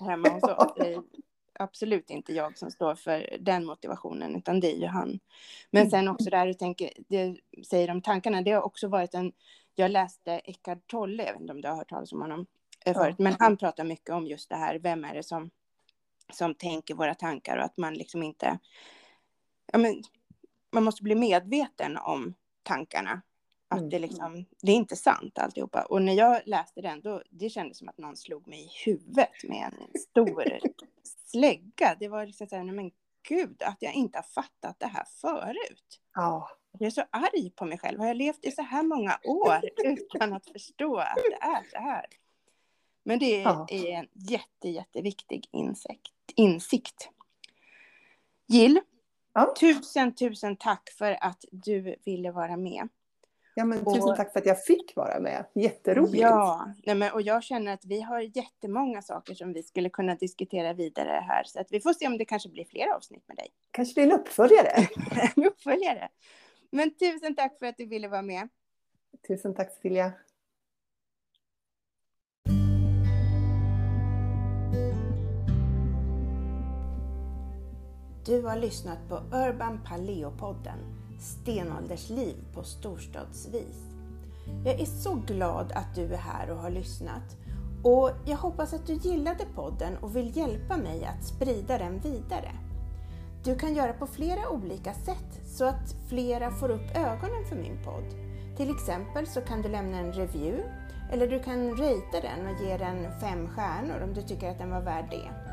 hemma 0.00 0.28
hos 0.28 0.42
oss. 0.42 0.72
Absolut 1.58 2.10
inte 2.10 2.32
jag 2.32 2.58
som 2.58 2.70
står 2.70 2.94
för 2.94 3.36
den 3.40 3.64
motivationen, 3.64 4.36
utan 4.36 4.60
det 4.60 4.72
är 4.72 4.76
ju 4.76 4.86
han. 4.86 5.20
Men 5.70 5.82
mm. 5.82 5.90
sen 5.90 6.08
också 6.08 6.30
där 6.30 6.46
du 6.46 6.54
tänker, 6.54 6.90
det 7.08 7.36
säger 7.66 7.90
om 7.90 8.02
tankarna, 8.02 8.42
det 8.42 8.50
har 8.50 8.62
också 8.62 8.88
varit 8.88 9.14
en, 9.14 9.32
jag 9.74 9.90
läste 9.90 10.40
Eckart 10.44 10.86
Tolle, 10.86 11.24
jag 11.24 11.32
vet 11.32 11.40
inte 11.40 11.52
om 11.52 11.60
du 11.60 11.68
har 11.68 11.76
hört 11.76 11.88
talas 11.88 12.12
om 12.12 12.20
honom 12.20 12.46
eh, 12.86 12.94
förut, 12.94 13.18
men 13.18 13.36
han 13.38 13.56
pratar 13.56 13.84
mycket 13.84 14.10
om 14.10 14.26
just 14.26 14.48
det 14.48 14.56
här, 14.56 14.78
vem 14.78 15.04
är 15.04 15.14
det 15.14 15.22
som, 15.22 15.50
som 16.32 16.54
tänker 16.54 16.94
våra 16.94 17.14
tankar 17.14 17.56
och 17.56 17.64
att 17.64 17.76
man 17.76 17.94
liksom 17.94 18.22
inte, 18.22 18.58
ja 19.76 19.80
men, 19.80 20.02
man 20.72 20.84
måste 20.84 21.02
bli 21.02 21.14
medveten 21.14 21.96
om 21.96 22.34
tankarna. 22.62 23.22
Att 23.68 23.78
mm. 23.78 23.90
det 23.90 23.98
liksom, 23.98 24.44
det 24.62 24.72
är 24.72 24.76
inte 24.76 24.96
sant 24.96 25.38
alltihopa. 25.38 25.82
Och 25.82 26.02
när 26.02 26.12
jag 26.12 26.42
läste 26.46 26.80
den, 26.80 27.00
då, 27.00 27.22
det 27.30 27.50
kändes 27.50 27.78
som 27.78 27.88
att 27.88 27.98
någon 27.98 28.16
slog 28.16 28.48
mig 28.48 28.60
i 28.60 28.70
huvudet 28.84 29.44
med 29.44 29.74
en 29.80 30.00
stor 30.00 30.58
slägga. 31.26 31.96
Det 32.00 32.08
var 32.08 32.26
liksom 32.26 32.46
så 32.46 32.56
här, 32.56 32.64
men 32.64 32.90
gud, 33.28 33.62
att 33.62 33.76
jag 33.80 33.94
inte 33.94 34.18
har 34.18 34.22
fattat 34.22 34.76
det 34.78 34.86
här 34.86 35.04
förut. 35.20 36.00
Ja. 36.14 36.50
Jag 36.78 36.86
är 36.86 36.90
så 36.90 37.04
arg 37.10 37.50
på 37.50 37.64
mig 37.64 37.78
själv. 37.78 37.98
Har 37.98 38.06
jag 38.06 38.16
levt 38.16 38.44
i 38.44 38.50
så 38.50 38.62
här 38.62 38.82
många 38.82 39.18
år 39.24 39.60
utan 39.84 40.32
att 40.32 40.46
förstå 40.46 40.96
att 40.96 41.16
det 41.16 41.46
är 41.46 41.70
så 41.70 41.78
här? 41.78 42.06
Men 43.02 43.18
det 43.18 43.40
ja. 43.40 43.66
är 43.70 43.86
en 43.86 44.08
jätte, 44.12 44.68
jätteviktig 44.68 45.48
insikt. 45.52 46.12
insikt. 46.36 47.10
Jill, 48.46 48.80
ja. 49.36 49.54
tusen, 49.60 50.14
tusen 50.14 50.56
tack 50.56 50.90
för 50.98 51.16
att 51.20 51.44
du 51.50 51.96
ville 52.04 52.30
vara 52.30 52.56
med. 52.56 52.88
Ja, 53.58 53.64
men 53.64 53.84
tusen 53.84 54.02
och, 54.02 54.16
tack 54.16 54.32
för 54.32 54.40
att 54.40 54.46
jag 54.46 54.64
fick 54.64 54.96
vara 54.96 55.20
med. 55.20 55.44
Jätteroligt. 55.54 56.22
Ja, 56.22 56.72
nej 56.86 56.94
men, 56.94 57.12
och 57.12 57.22
jag 57.22 57.42
känner 57.42 57.74
att 57.74 57.84
vi 57.84 58.00
har 58.00 58.20
jättemånga 58.20 59.02
saker 59.02 59.34
som 59.34 59.52
vi 59.52 59.62
skulle 59.62 59.90
kunna 59.90 60.14
diskutera 60.14 60.72
vidare 60.72 61.24
här. 61.28 61.44
Så 61.44 61.60
att 61.60 61.66
vi 61.72 61.80
får 61.80 61.92
se 61.92 62.06
om 62.06 62.18
det 62.18 62.24
kanske 62.24 62.48
blir 62.48 62.64
fler 62.64 62.94
avsnitt 62.94 63.28
med 63.28 63.36
dig. 63.36 63.48
Kanske 63.70 63.94
blir 63.94 64.04
en 64.04 64.20
uppföljare. 64.20 64.88
en 65.36 65.44
uppföljare. 65.44 66.08
Men 66.70 66.94
tusen 66.94 67.34
tack 67.34 67.58
för 67.58 67.66
att 67.66 67.76
du 67.76 67.86
ville 67.86 68.08
vara 68.08 68.22
med. 68.22 68.48
Tusen 69.28 69.54
tack 69.54 69.72
Cecilia. 69.72 70.12
Du 78.26 78.42
har 78.42 78.56
lyssnat 78.56 78.98
på 79.08 79.14
Urban 79.36 79.80
Paleo-podden 79.86 80.78
stenåldersliv 81.20 82.34
på 82.54 82.62
storstadsvis. 82.62 83.84
Jag 84.64 84.80
är 84.80 84.84
så 84.84 85.14
glad 85.14 85.72
att 85.72 85.94
du 85.94 86.14
är 86.14 86.18
här 86.18 86.50
och 86.50 86.58
har 86.58 86.70
lyssnat 86.70 87.36
och 87.82 88.10
jag 88.24 88.36
hoppas 88.36 88.74
att 88.74 88.86
du 88.86 88.94
gillade 88.94 89.44
podden 89.54 89.96
och 89.96 90.16
vill 90.16 90.36
hjälpa 90.36 90.76
mig 90.76 91.04
att 91.04 91.24
sprida 91.24 91.78
den 91.78 91.98
vidare. 91.98 92.50
Du 93.44 93.54
kan 93.54 93.74
göra 93.74 93.92
på 93.92 94.06
flera 94.06 94.48
olika 94.48 94.94
sätt 94.94 95.40
så 95.44 95.64
att 95.64 95.94
flera 96.08 96.50
får 96.50 96.70
upp 96.70 96.96
ögonen 96.96 97.46
för 97.48 97.56
min 97.56 97.84
podd. 97.84 98.14
Till 98.56 98.70
exempel 98.70 99.26
så 99.26 99.40
kan 99.40 99.62
du 99.62 99.68
lämna 99.68 99.98
en 99.98 100.12
review 100.12 100.64
eller 101.12 101.26
du 101.26 101.42
kan 101.42 101.70
ratea 101.70 102.20
den 102.22 102.46
och 102.46 102.62
ge 102.62 102.76
den 102.76 103.20
fem 103.20 103.48
stjärnor 103.48 104.02
om 104.02 104.14
du 104.14 104.22
tycker 104.22 104.50
att 104.50 104.58
den 104.58 104.70
var 104.70 104.82
värd 104.82 105.06
det. 105.10 105.45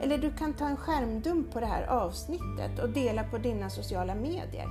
Eller 0.00 0.18
du 0.18 0.32
kan 0.32 0.52
ta 0.52 0.68
en 0.68 0.76
skärmdump 0.76 1.52
på 1.52 1.60
det 1.60 1.66
här 1.66 1.86
avsnittet 1.86 2.78
och 2.82 2.90
dela 2.90 3.24
på 3.24 3.38
dina 3.38 3.70
sociala 3.70 4.14
medier. 4.14 4.66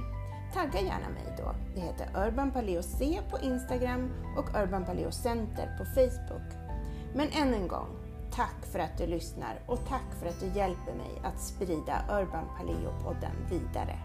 Tagga 0.53 0.79
gärna 0.79 1.09
mig 1.09 1.35
då. 1.37 1.55
Det 1.75 1.81
heter 1.81 2.27
Urban 2.27 2.51
Paleo 2.51 2.81
C 2.83 3.19
på 3.31 3.39
Instagram 3.39 4.11
och 4.37 4.61
Urban 4.63 4.85
Paleo 4.85 5.11
Center 5.11 5.77
på 5.77 5.85
Facebook. 5.85 6.59
Men 7.13 7.29
än 7.29 7.53
en 7.53 7.67
gång, 7.67 7.87
tack 8.31 8.65
för 8.71 8.79
att 8.79 8.97
du 8.97 9.07
lyssnar 9.07 9.59
och 9.67 9.79
tack 9.87 10.19
för 10.19 10.27
att 10.27 10.39
du 10.39 10.59
hjälper 10.59 10.93
mig 10.93 11.21
att 11.23 11.41
sprida 11.41 12.05
Urban 12.09 12.45
Paleo-podden 12.57 13.49
vidare. 13.49 13.99